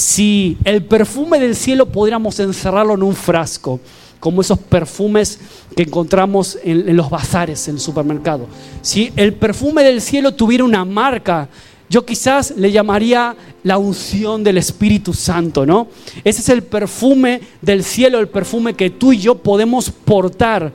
si 0.01 0.57
el 0.65 0.83
perfume 0.83 1.39
del 1.39 1.55
cielo 1.55 1.85
pudiéramos 1.85 2.41
encerrarlo 2.41 2.95
en 2.95 3.03
un 3.03 3.15
frasco, 3.15 3.81
como 4.19 4.41
esos 4.41 4.59
perfumes 4.59 5.39
que 5.77 5.83
encontramos 5.83 6.59
en, 6.63 6.97
los 6.97 7.11
bazares, 7.11 7.69
en 7.69 7.75
el 7.75 7.81
supermercado. 7.81 8.47
Si 8.81 9.13
el 9.15 9.35
perfume 9.35 9.83
del 9.85 10.01
cielo 10.01 10.33
tuviera 10.33 10.65
una 10.65 10.87
marca, 10.87 11.51
yo 11.91 12.07
quizás 12.07 12.55
le 12.57 12.73
llamaría 12.73 13.37
la 13.63 13.77
unción 13.77 14.43
del 14.43 14.57
Espíritu 14.57 15.13
Santo, 15.13 15.67
¿no? 15.67 15.89
Ese 16.25 16.41
es 16.41 16.49
el 16.49 16.63
perfume 16.63 17.43
del 17.61 17.85
cielo, 17.85 18.21
el 18.21 18.29
perfume 18.29 18.73
que 18.73 18.89
tú 18.89 19.13
y 19.13 19.19
yo 19.19 19.35
podemos 19.35 19.91
portar. 19.91 20.73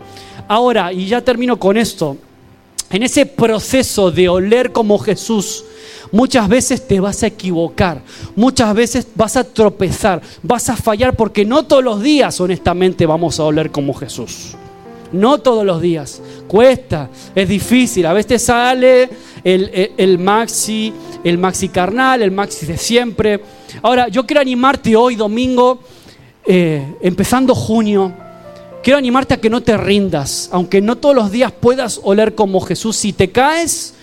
Ahora, 0.48 0.94
y 0.94 1.08
ya 1.08 1.22
termino 1.22 1.58
con 1.58 1.78
esto, 1.78 2.18
en 2.96 3.04
ese 3.04 3.26
proceso 3.26 4.12
de 4.12 4.30
oler 4.30 4.72
como 4.72 4.98
Jesús, 5.00 5.66
Muchas 6.12 6.48
veces 6.48 6.88
te 6.88 7.00
vas 7.00 7.24
a 7.24 7.28
equivocar, 7.28 8.02
muchas 8.36 8.74
veces 8.74 9.08
vas 9.16 9.36
a 9.36 9.44
tropezar, 9.44 10.22
vas 10.44 10.70
a 10.70 10.78
fallar 10.78 11.16
porque 11.16 11.44
no 11.44 11.66
todos 11.66 11.84
los 11.84 12.02
días 12.02 12.40
honestamente 12.40 13.06
vamos 13.06 13.40
a 13.40 13.44
oler 13.44 13.72
como 13.72 13.94
Jesús. 13.94 14.56
No 15.12 15.40
todos 15.40 15.66
los 15.66 15.82
días. 15.82 16.22
Cuesta, 16.48 17.10
es 17.34 17.50
difícil. 17.50 18.06
A 18.06 18.14
veces 18.14 18.44
sale 18.44 19.10
el, 19.44 20.18
maxi, 20.20 20.94
el 21.24 21.38
maxi 21.38 21.70
carnal, 21.70 22.22
el 22.22 22.32
maxi 22.32 22.66
de 22.66 22.78
siempre. 22.78 23.42
Ahora, 23.82 24.08
yo 24.08 24.26
quiero 24.26 24.42
animarte 24.42 24.96
hoy, 24.96 25.16
domingo, 25.16 25.80
eh, 26.46 26.96
empezando 27.02 27.54
junio. 27.56 28.14
Quiero 28.86 29.00
animarte 29.00 29.34
a 29.34 29.38
que 29.38 29.50
no 29.50 29.64
te 29.64 29.76
rindas, 29.78 30.48
aunque 30.52 30.80
no 30.80 30.96
todos 30.96 31.16
los 31.16 31.32
días 31.32 31.52
puedas 31.52 32.00
oler 32.04 32.36
como 32.36 32.62
Jesús. 32.62 32.96
Si 32.96 33.14
te 33.14 33.32
caes, 33.32 33.96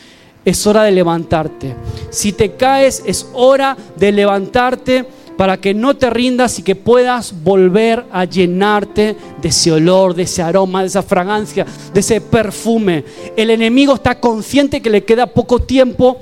es 0.44 0.66
hora 0.66 0.82
de 0.82 0.90
levantarte. 0.90 1.76
Si 2.10 2.32
te 2.32 2.56
caes, 2.56 3.00
es 3.06 3.28
hora 3.32 3.76
de 3.96 4.10
levantarte 4.10 5.06
para 5.36 5.58
que 5.58 5.72
no 5.72 5.94
te 5.96 6.10
rindas 6.10 6.58
y 6.58 6.64
que 6.64 6.74
puedas 6.74 7.32
volver 7.44 8.06
a 8.10 8.24
llenarte 8.24 9.16
de 9.40 9.48
ese 9.50 9.70
olor, 9.70 10.14
de 10.16 10.24
ese 10.24 10.42
aroma, 10.42 10.80
de 10.80 10.88
esa 10.88 11.04
fragancia, 11.04 11.64
de 11.94 12.00
ese 12.00 12.20
perfume. 12.20 13.04
El 13.36 13.50
enemigo 13.50 13.94
está 13.94 14.18
consciente 14.18 14.82
que 14.82 14.90
le 14.90 15.04
queda 15.04 15.28
poco 15.28 15.60
tiempo 15.60 16.18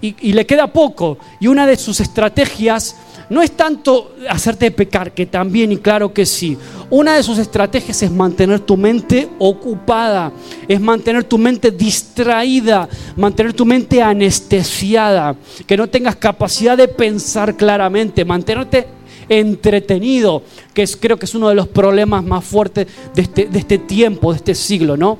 y, 0.00 0.32
le 0.34 0.46
queda 0.46 0.68
poco. 0.68 1.18
Y 1.40 1.48
una 1.48 1.66
de 1.66 1.76
sus 1.76 1.98
estrategias 1.98 2.94
no 3.30 3.42
es 3.42 3.52
tanto 3.52 4.14
hacerte 4.28 4.70
pecar, 4.70 5.12
que 5.12 5.26
también 5.26 5.72
y 5.72 5.78
claro 5.78 6.12
que 6.12 6.26
sí. 6.26 6.56
Una 6.90 7.16
de 7.16 7.22
sus 7.22 7.38
estrategias 7.38 8.02
es 8.02 8.10
mantener 8.10 8.60
tu 8.60 8.76
mente 8.76 9.28
ocupada, 9.38 10.32
es 10.68 10.80
mantener 10.80 11.24
tu 11.24 11.38
mente 11.38 11.70
distraída, 11.70 12.88
mantener 13.16 13.52
tu 13.52 13.64
mente 13.64 14.02
anestesiada, 14.02 15.36
que 15.66 15.76
no 15.76 15.88
tengas 15.88 16.16
capacidad 16.16 16.76
de 16.76 16.88
pensar 16.88 17.56
claramente, 17.56 18.24
mantenerte 18.24 18.86
entretenido, 19.28 20.42
que 20.72 20.82
es, 20.82 20.96
creo 20.96 21.16
que 21.16 21.24
es 21.24 21.34
uno 21.34 21.48
de 21.48 21.54
los 21.54 21.68
problemas 21.68 22.22
más 22.22 22.44
fuertes 22.44 22.86
de 23.14 23.22
este, 23.22 23.46
de 23.46 23.58
este 23.58 23.78
tiempo, 23.78 24.32
de 24.32 24.36
este 24.36 24.54
siglo, 24.54 24.96
¿no? 24.96 25.18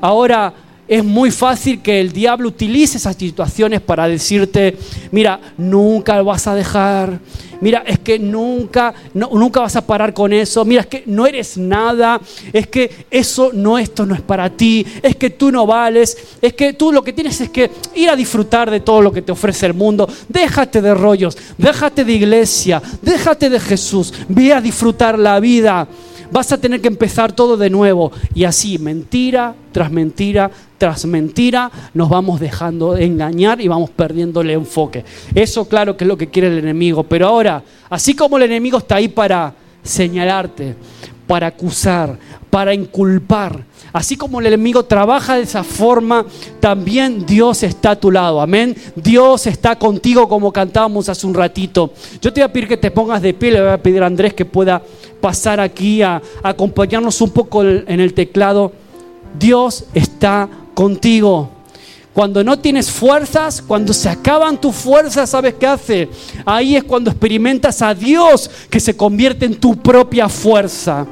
Ahora, 0.00 0.52
es 0.88 1.04
muy 1.04 1.30
fácil 1.30 1.82
que 1.82 2.00
el 2.00 2.12
diablo 2.12 2.48
utilice 2.48 2.98
esas 2.98 3.16
situaciones 3.16 3.80
para 3.80 4.06
decirte, 4.08 4.76
mira, 5.10 5.40
nunca 5.56 6.16
lo 6.16 6.26
vas 6.26 6.46
a 6.46 6.54
dejar, 6.54 7.18
mira, 7.60 7.82
es 7.86 7.98
que 7.98 8.18
nunca, 8.18 8.94
nunca 9.14 9.60
vas 9.60 9.76
a 9.76 9.86
parar 9.86 10.14
con 10.14 10.32
eso, 10.32 10.64
mira, 10.64 10.82
es 10.82 10.86
que 10.86 11.02
no 11.06 11.26
eres 11.26 11.56
nada, 11.56 12.20
es 12.52 12.68
que 12.68 13.06
eso 13.10 13.50
no, 13.52 13.78
esto 13.78 14.06
no 14.06 14.14
es 14.14 14.20
para 14.20 14.48
ti, 14.50 14.86
es 15.02 15.16
que 15.16 15.30
tú 15.30 15.50
no 15.50 15.66
vales, 15.66 16.16
es 16.40 16.52
que 16.54 16.72
tú 16.74 16.92
lo 16.92 17.02
que 17.02 17.12
tienes 17.12 17.40
es 17.40 17.50
que 17.50 17.70
ir 17.94 18.08
a 18.08 18.16
disfrutar 18.16 18.70
de 18.70 18.80
todo 18.80 19.02
lo 19.02 19.12
que 19.12 19.22
te 19.22 19.32
ofrece 19.32 19.66
el 19.66 19.74
mundo, 19.74 20.08
déjate 20.28 20.80
de 20.80 20.94
rollos, 20.94 21.36
déjate 21.58 22.04
de 22.04 22.12
iglesia, 22.12 22.80
déjate 23.02 23.50
de 23.50 23.58
Jesús, 23.58 24.12
ve 24.28 24.52
a 24.52 24.60
disfrutar 24.60 25.18
la 25.18 25.40
vida 25.40 25.88
vas 26.30 26.52
a 26.52 26.58
tener 26.58 26.80
que 26.80 26.88
empezar 26.88 27.32
todo 27.32 27.56
de 27.56 27.70
nuevo. 27.70 28.12
Y 28.34 28.44
así, 28.44 28.78
mentira 28.78 29.54
tras 29.72 29.90
mentira 29.90 30.50
tras 30.78 31.06
mentira, 31.06 31.70
nos 31.94 32.08
vamos 32.08 32.40
dejando 32.40 32.96
engañar 32.96 33.60
y 33.60 33.68
vamos 33.68 33.90
perdiendo 33.90 34.40
el 34.42 34.50
enfoque. 34.50 35.04
Eso 35.34 35.66
claro 35.68 35.96
que 35.96 36.04
es 36.04 36.08
lo 36.08 36.16
que 36.16 36.28
quiere 36.28 36.48
el 36.48 36.58
enemigo. 36.58 37.02
Pero 37.04 37.28
ahora, 37.28 37.62
así 37.88 38.14
como 38.14 38.36
el 38.36 38.44
enemigo 38.44 38.78
está 38.78 38.96
ahí 38.96 39.08
para 39.08 39.54
señalarte, 39.82 40.74
para 41.26 41.46
acusar, 41.46 42.18
para 42.56 42.72
inculpar, 42.72 43.66
Así 43.92 44.16
como 44.16 44.40
el 44.40 44.46
enemigo 44.46 44.82
trabaja 44.82 45.36
de 45.36 45.42
esa 45.42 45.62
forma, 45.62 46.24
también 46.58 47.26
Dios 47.26 47.62
está 47.62 47.90
a 47.90 48.00
tu 48.00 48.10
lado. 48.10 48.40
Amén. 48.40 48.74
Dios 48.94 49.46
está 49.46 49.78
contigo 49.78 50.26
como 50.26 50.50
cantábamos 50.50 51.10
hace 51.10 51.26
un 51.26 51.34
ratito. 51.34 51.92
Yo 52.22 52.32
te 52.32 52.40
voy 52.40 52.48
a 52.48 52.52
pedir 52.54 52.66
que 52.66 52.78
te 52.78 52.90
pongas 52.90 53.20
de 53.20 53.34
pie. 53.34 53.52
Le 53.52 53.60
voy 53.60 53.72
a 53.72 53.82
pedir 53.82 54.02
a 54.02 54.06
Andrés 54.06 54.32
que 54.32 54.46
pueda 54.46 54.82
pasar 55.20 55.60
aquí 55.60 56.00
a, 56.00 56.22
acompañarnos 56.42 57.20
un 57.20 57.28
poco 57.28 57.62
en 57.62 58.00
el 58.00 58.14
teclado. 58.14 58.72
Dios 59.38 59.84
está 59.92 60.48
contigo. 60.72 61.50
Cuando 62.14 62.42
no 62.42 62.58
tienes 62.58 62.90
fuerzas, 62.90 63.60
cuando 63.60 63.92
se 63.92 64.08
acaban 64.08 64.58
tus 64.58 64.74
fuerzas, 64.74 65.28
¿sabes 65.28 65.52
qué 65.60 65.66
hace? 65.66 66.08
Ahí 66.46 66.74
es 66.74 66.84
cuando 66.84 67.10
experimentas 67.10 67.82
a 67.82 67.94
Dios 67.94 68.50
que 68.70 68.80
se 68.80 68.96
convierte 68.96 69.44
en 69.44 69.56
tu 69.56 69.76
propia 69.76 70.26
fuerza. 70.26 71.06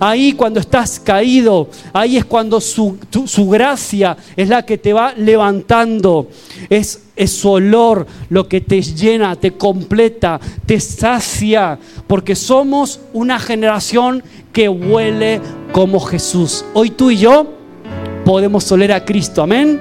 Ahí 0.00 0.32
cuando 0.32 0.60
estás 0.60 1.00
caído, 1.00 1.68
ahí 1.92 2.16
es 2.16 2.24
cuando 2.24 2.60
su, 2.60 2.98
gracia 3.50 4.16
es 4.36 4.48
la 4.48 4.64
que 4.64 4.78
te 4.78 4.92
va 4.92 5.12
levantando. 5.14 6.28
Es, 6.68 7.02
es 7.16 7.32
su 7.32 7.50
olor 7.50 8.06
lo 8.28 8.48
que 8.48 8.60
te 8.60 8.80
llena, 8.80 9.34
te 9.36 9.52
completa, 9.52 10.40
te 10.66 10.78
sacia, 10.78 11.78
porque 12.06 12.36
somos 12.36 13.00
una 13.12 13.38
generación 13.38 14.22
que 14.52 14.68
huele 14.68 15.40
como 15.72 16.00
Jesús. 16.00 16.64
Hoy 16.74 16.90
tú 16.90 17.10
y 17.10 17.16
yo 17.18 17.46
podemos 18.24 18.70
oler 18.70 18.92
a 18.92 19.04
Cristo, 19.04 19.42
amén. 19.42 19.80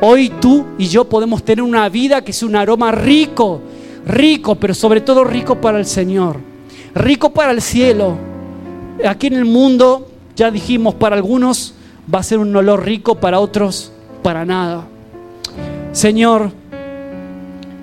Hoy 0.00 0.30
tú 0.40 0.64
y 0.78 0.86
yo 0.86 1.08
podemos 1.08 1.42
tener 1.42 1.62
una 1.62 1.88
vida 1.88 2.22
que 2.22 2.30
es 2.30 2.42
un 2.42 2.54
aroma 2.54 2.92
rico, 2.92 3.60
rico, 4.06 4.54
pero 4.54 4.74
sobre 4.74 5.00
todo 5.00 5.24
rico 5.24 5.60
para 5.60 5.78
el 5.78 5.86
Señor, 5.86 6.36
rico 6.94 7.30
para 7.30 7.52
el 7.52 7.62
cielo 7.62 8.35
Aquí 9.04 9.26
en 9.26 9.34
el 9.34 9.44
mundo, 9.44 10.08
ya 10.36 10.50
dijimos, 10.50 10.94
para 10.94 11.16
algunos 11.16 11.74
va 12.12 12.20
a 12.20 12.22
ser 12.22 12.38
un 12.38 12.54
olor 12.54 12.84
rico, 12.84 13.16
para 13.16 13.40
otros 13.40 13.92
para 14.22 14.44
nada. 14.44 14.84
Señor, 15.92 16.50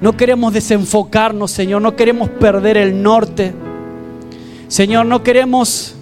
no 0.02 0.18
queremos 0.18 0.54
desenfocarnos, 0.54 1.52
Señor, 1.52 1.82
no 1.82 1.96
queremos 1.96 2.30
perder 2.30 2.78
el 2.78 3.02
norte. 3.02 3.54
Señor, 4.68 5.06
no 5.06 5.24
queremos 5.24 5.96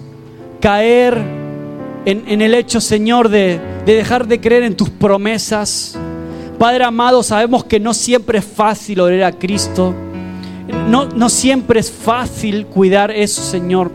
caer 0.60 1.16
en, 2.04 2.42
el 2.42 2.54
hecho, 2.54 2.80
Señor, 2.80 3.28
de, 3.28 3.60
de 3.86 3.94
dejar 3.94 4.26
de 4.26 4.40
creer 4.40 4.64
en 4.64 4.76
tus 4.76 4.90
promesas. 4.90 5.96
Padre 6.58 6.84
amado, 6.84 7.22
sabemos 7.22 7.64
que 7.64 7.78
no 7.78 7.94
siempre 7.94 8.38
es 8.38 8.44
fácil 8.44 9.00
orar 9.00 9.22
a 9.22 9.32
Cristo. 9.32 9.94
No, 10.88 11.06
no 11.06 11.28
siempre 11.28 11.80
es 11.80 11.90
fácil 11.90 12.66
cuidar 12.66 13.10
eso, 13.10 13.42
Señor. 13.42 13.92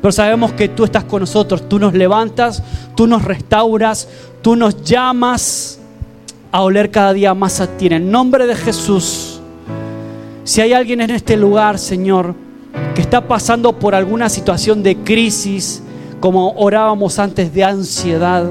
Pero 0.00 0.12
sabemos 0.12 0.52
que 0.52 0.68
tú 0.68 0.84
estás 0.84 1.04
con 1.04 1.20
nosotros, 1.20 1.68
tú 1.68 1.78
nos 1.78 1.94
levantas, 1.94 2.62
tú 2.94 3.06
nos 3.06 3.24
restauras, 3.24 4.08
tú 4.42 4.54
nos 4.54 4.82
llamas 4.82 5.80
a 6.52 6.62
oler 6.62 6.90
cada 6.90 7.12
día 7.12 7.34
más 7.34 7.60
a 7.60 7.66
ti. 7.66 7.86
En 7.86 7.92
el 7.94 8.10
nombre 8.10 8.46
de 8.46 8.54
Jesús, 8.54 9.40
si 10.44 10.60
hay 10.60 10.72
alguien 10.72 11.00
en 11.00 11.10
este 11.10 11.36
lugar, 11.36 11.78
Señor, 11.78 12.34
que 12.94 13.00
está 13.00 13.26
pasando 13.26 13.78
por 13.78 13.94
alguna 13.94 14.28
situación 14.28 14.82
de 14.82 14.96
crisis, 14.96 15.82
como 16.20 16.52
orábamos 16.52 17.18
antes 17.18 17.52
de 17.52 17.64
ansiedad, 17.64 18.50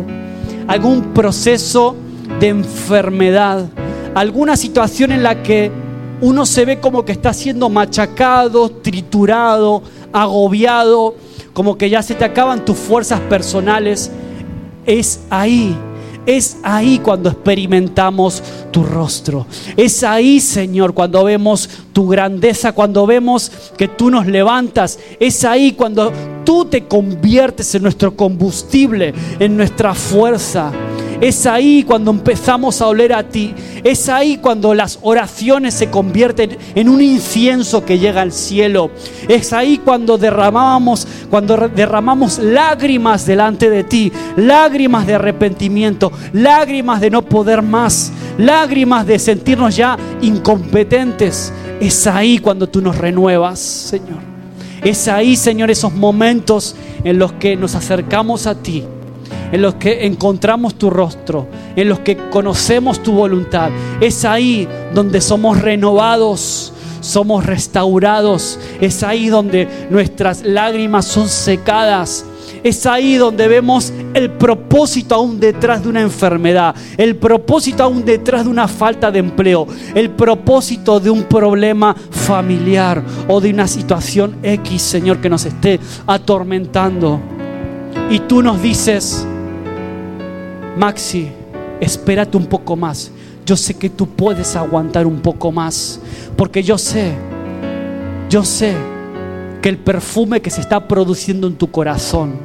algún 0.67 1.13
proceso 1.13 1.95
de 2.39 2.49
enfermedad, 2.49 3.65
alguna 4.13 4.57
situación 4.57 5.11
en 5.11 5.23
la 5.23 5.41
que 5.43 5.71
uno 6.21 6.45
se 6.45 6.65
ve 6.65 6.79
como 6.79 7.05
que 7.05 7.11
está 7.11 7.33
siendo 7.33 7.69
machacado, 7.69 8.69
triturado, 8.69 9.83
agobiado, 10.11 11.15
como 11.53 11.77
que 11.77 11.89
ya 11.89 12.01
se 12.01 12.15
te 12.15 12.25
acaban 12.25 12.65
tus 12.65 12.77
fuerzas 12.77 13.19
personales, 13.21 14.11
es 14.85 15.21
ahí. 15.29 15.75
Es 16.25 16.57
ahí 16.61 16.99
cuando 16.99 17.29
experimentamos 17.29 18.43
tu 18.71 18.83
rostro. 18.83 19.47
Es 19.77 20.03
ahí, 20.03 20.41
Señor, 20.41 20.93
cuando 20.93 21.23
vemos 21.23 21.69
tu 21.93 22.09
grandeza, 22.09 22.73
cuando 22.73 23.07
vemos 23.07 23.49
que 23.77 23.87
tú 23.87 24.09
nos 24.09 24.27
levantas. 24.27 24.99
Es 25.21 25.45
ahí 25.45 25.71
cuando 25.71 26.11
tú 26.43 26.65
te 26.65 26.83
conviertes 26.83 27.73
en 27.75 27.83
nuestro 27.83 28.13
combustible, 28.13 29.13
en 29.39 29.55
nuestra 29.55 29.93
fuerza. 29.93 30.73
Es 31.19 31.47
ahí 31.47 31.81
cuando 31.81 32.11
empezamos 32.11 32.79
a 32.79 32.87
oler 32.87 33.11
a 33.11 33.23
ti. 33.23 33.53
Es 33.83 34.07
ahí 34.07 34.37
cuando 34.37 34.75
las 34.75 34.99
oraciones 35.01 35.73
se 35.73 35.89
convierten 35.89 36.57
en 36.75 36.89
un 36.89 37.01
incienso 37.01 37.83
que 37.83 37.97
llega 37.97 38.21
al 38.21 38.31
cielo. 38.31 38.91
Es 39.27 39.51
ahí 39.51 39.79
cuando 39.79 40.19
derramamos, 40.19 41.07
cuando 41.29 41.57
derramamos 41.69 42.37
lágrimas 42.37 43.25
delante 43.25 43.69
de 43.69 43.83
ti, 43.83 44.11
lágrimas 44.35 45.07
de 45.07 45.15
arrepentimiento, 45.15 46.11
lágrimas 46.33 47.01
de 47.01 47.09
no 47.09 47.23
poder 47.23 47.63
más, 47.63 48.11
lágrimas 48.37 49.07
de 49.07 49.17
sentirnos 49.17 49.75
ya 49.75 49.97
incompetentes. 50.21 51.51
Es 51.79 52.05
ahí 52.05 52.37
cuando 52.37 52.67
tú 52.67 52.79
nos 52.79 52.95
renuevas, 52.95 53.57
Señor. 53.59 54.19
Es 54.83 55.07
ahí, 55.07 55.35
Señor, 55.35 55.71
esos 55.71 55.93
momentos 55.93 56.75
en 57.03 57.17
los 57.17 57.33
que 57.33 57.55
nos 57.55 57.73
acercamos 57.73 58.45
a 58.45 58.53
ti 58.53 58.83
en 59.51 59.61
los 59.61 59.75
que 59.75 60.05
encontramos 60.05 60.75
tu 60.75 60.89
rostro, 60.89 61.47
en 61.75 61.89
los 61.89 61.99
que 61.99 62.17
conocemos 62.29 63.01
tu 63.01 63.13
voluntad. 63.13 63.69
Es 64.01 64.25
ahí 64.25 64.67
donde 64.93 65.21
somos 65.21 65.61
renovados, 65.61 66.73
somos 67.01 67.45
restaurados. 67.45 68.59
Es 68.81 69.03
ahí 69.03 69.27
donde 69.27 69.67
nuestras 69.89 70.43
lágrimas 70.43 71.05
son 71.05 71.27
secadas. 71.29 72.25
Es 72.63 72.85
ahí 72.85 73.15
donde 73.15 73.47
vemos 73.47 73.93
el 74.13 74.31
propósito 74.31 75.15
aún 75.15 75.39
detrás 75.39 75.83
de 75.83 75.89
una 75.89 76.01
enfermedad, 76.01 76.75
el 76.97 77.15
propósito 77.15 77.83
aún 77.83 78.03
detrás 78.03 78.45
de 78.45 78.49
una 78.49 78.67
falta 78.67 79.11
de 79.11 79.19
empleo, 79.19 79.67
el 79.93 80.09
propósito 80.09 80.99
de 80.99 81.09
un 81.09 81.23
problema 81.23 81.95
familiar 82.09 83.03
o 83.27 83.39
de 83.39 83.51
una 83.51 83.67
situación 83.67 84.37
X, 84.41 84.81
Señor, 84.81 85.19
que 85.19 85.29
nos 85.29 85.45
esté 85.45 85.79
atormentando. 86.07 87.19
Y 88.09 88.19
tú 88.21 88.41
nos 88.41 88.61
dices, 88.61 89.25
Maxi, 90.77 91.29
espérate 91.81 92.37
un 92.37 92.45
poco 92.45 92.75
más. 92.75 93.11
Yo 93.45 93.57
sé 93.57 93.73
que 93.73 93.89
tú 93.89 94.07
puedes 94.07 94.55
aguantar 94.55 95.07
un 95.07 95.21
poco 95.21 95.51
más, 95.51 95.99
porque 96.35 96.61
yo 96.61 96.77
sé, 96.77 97.13
yo 98.29 98.43
sé 98.43 98.75
que 99.61 99.69
el 99.69 99.77
perfume 99.77 100.39
que 100.39 100.51
se 100.51 100.61
está 100.61 100.87
produciendo 100.87 101.47
en 101.47 101.55
tu 101.55 101.71
corazón 101.71 102.35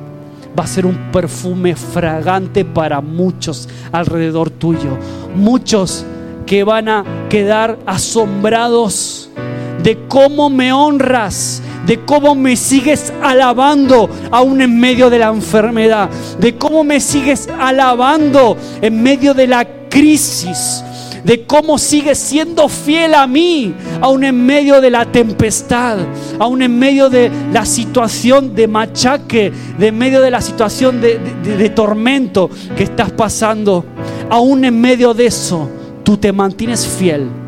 va 0.59 0.65
a 0.65 0.67
ser 0.67 0.87
un 0.87 1.11
perfume 1.13 1.77
fragante 1.77 2.65
para 2.65 3.03
muchos 3.03 3.69
alrededor 3.91 4.49
tuyo. 4.49 4.97
Muchos 5.35 6.07
que 6.47 6.65
van 6.65 6.89
a 6.89 7.05
quedar 7.29 7.79
asombrados 7.85 9.29
de 9.83 10.07
cómo 10.09 10.49
me 10.49 10.73
honras, 10.73 11.63
de 11.87 12.05
cómo 12.05 12.35
me 12.35 12.57
sigues 12.57 13.13
alabando 13.23 14.09
aún 14.31 14.61
en 14.61 14.79
medio 14.79 15.11
de 15.11 15.19
la 15.19 15.29
enfermedad, 15.29 16.09
de 16.39 16.57
cómo 16.57 16.85
me 16.85 17.01
sigues 17.01 17.49
alabando 17.59 18.57
en 18.81 19.03
medio 19.03 19.35
de 19.35 19.47
la 19.47 19.67
crisis, 19.89 20.83
de 21.25 21.45
cómo 21.45 21.79
sigues 21.79 22.19
siendo 22.19 22.69
fiel 22.69 23.15
a 23.15 23.27
mí, 23.27 23.75
aún 24.01 24.25
en 24.25 24.45
medio 24.45 24.81
de 24.81 24.91
la 24.91 25.05
tempestad, 25.07 25.99
aún 26.39 26.63
en 26.63 26.79
medio 26.79 27.09
de 27.11 27.31
la 27.53 27.65
situación 27.65 28.55
de 28.55 28.67
machaque, 28.67 29.53
de 29.79 29.89
en 29.89 29.99
medio 29.99 30.21
de 30.21 30.31
la 30.31 30.41
situación 30.41 31.01
de, 31.01 31.19
de 31.19 31.71
tormento 31.71 32.51
que 32.77 32.85
estás 32.85 33.11
pasando, 33.13 33.85
aún 34.31 34.65
en 34.65 34.81
medio 34.81 35.15
de 35.15 35.27
eso, 35.27 35.69
tú 36.03 36.17
te 36.17 36.33
mantienes 36.33 36.87
fiel. 36.87 37.42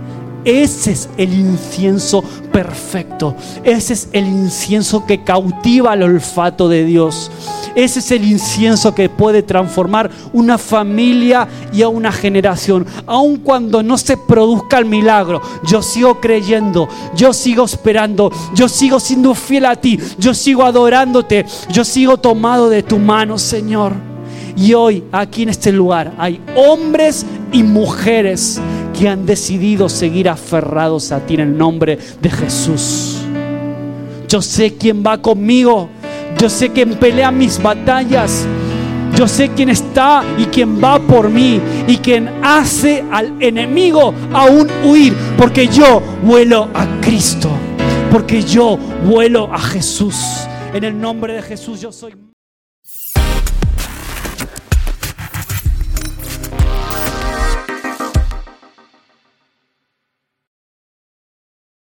Ese 0.45 0.92
es 0.92 1.09
el 1.16 1.32
incienso 1.32 2.22
perfecto. 2.53 3.34
Ese 3.62 3.95
es 3.95 4.09
el 4.12 4.26
incienso 4.26 5.07
que 5.07 5.24
cautiva 5.24 5.95
el 5.95 6.03
olfato 6.03 6.68
de 6.68 6.84
Dios. 6.84 7.30
Ese 7.74 7.99
es 7.99 8.11
el 8.12 8.24
incienso 8.24 8.95
que 8.95 9.09
puede 9.09 9.42
transformar 9.42 10.11
una 10.32 10.59
familia 10.59 11.49
y 11.72 11.82
a 11.82 11.88
una 11.88 12.12
generación. 12.12 12.86
Aun 13.07 13.38
cuando 13.38 13.82
no 13.82 13.99
se 13.99 14.16
produzca 14.16 14.78
el 14.78 14.84
milagro, 14.84 15.40
yo 15.66 15.82
sigo 15.82 16.20
creyendo, 16.20 16.88
yo 17.16 17.32
sigo 17.32 17.64
esperando, 17.64 18.30
yo 18.55 18.68
sigo 18.68 19.01
siendo 19.01 19.34
fiel 19.34 19.64
a 19.66 19.76
ti, 19.76 19.99
yo 20.18 20.34
sigo 20.34 20.64
adorándote, 20.64 21.47
yo 21.70 21.84
sigo 21.84 22.18
tomado 22.18 22.68
de 22.68 22.82
tu 22.82 22.99
mano, 22.99 23.38
Señor. 23.38 23.92
Y 24.57 24.74
hoy, 24.74 25.03
aquí 25.11 25.42
en 25.42 25.49
este 25.49 25.72
lugar, 25.72 26.12
hay 26.16 26.40
hombres 26.55 27.26
y 27.51 27.64
mujeres 27.64 28.61
que 28.99 29.09
han 29.09 29.26
decidido 29.26 29.88
seguir 29.88 30.28
aferrados 30.28 31.12
a 31.12 31.20
ti 31.20 31.34
en 31.34 31.40
el 31.40 31.59
nombre 31.59 31.99
de 32.20 32.30
Jesús. 32.30 33.18
Yo 34.28 34.40
sé 34.40 34.74
quién 34.74 35.03
va 35.07 35.20
conmigo. 35.20 35.88
Yo 36.38 36.49
sé 36.49 36.70
quién 36.70 36.95
pelea 36.95 37.30
mis 37.30 37.62
batallas. 37.62 38.47
Yo 39.16 39.28
sé 39.28 39.51
quién 39.51 39.68
está 39.68 40.24
y 40.38 40.47
quién 40.47 40.82
va 40.82 40.99
por 40.99 41.28
mí 41.28 41.61
y 41.86 41.99
quién 41.99 42.28
hace 42.42 43.05
al 43.12 43.40
enemigo 43.40 44.12
aún 44.32 44.68
huir. 44.84 45.14
Porque 45.36 45.68
yo 45.68 46.03
vuelo 46.22 46.68
a 46.74 46.86
Cristo. 47.01 47.51
Porque 48.11 48.42
yo 48.42 48.76
vuelo 49.05 49.53
a 49.53 49.59
Jesús. 49.59 50.16
En 50.72 50.82
el 50.82 51.01
nombre 51.01 51.34
de 51.34 51.42
Jesús 51.42 51.80
yo 51.80 51.92
soy... 51.92 52.24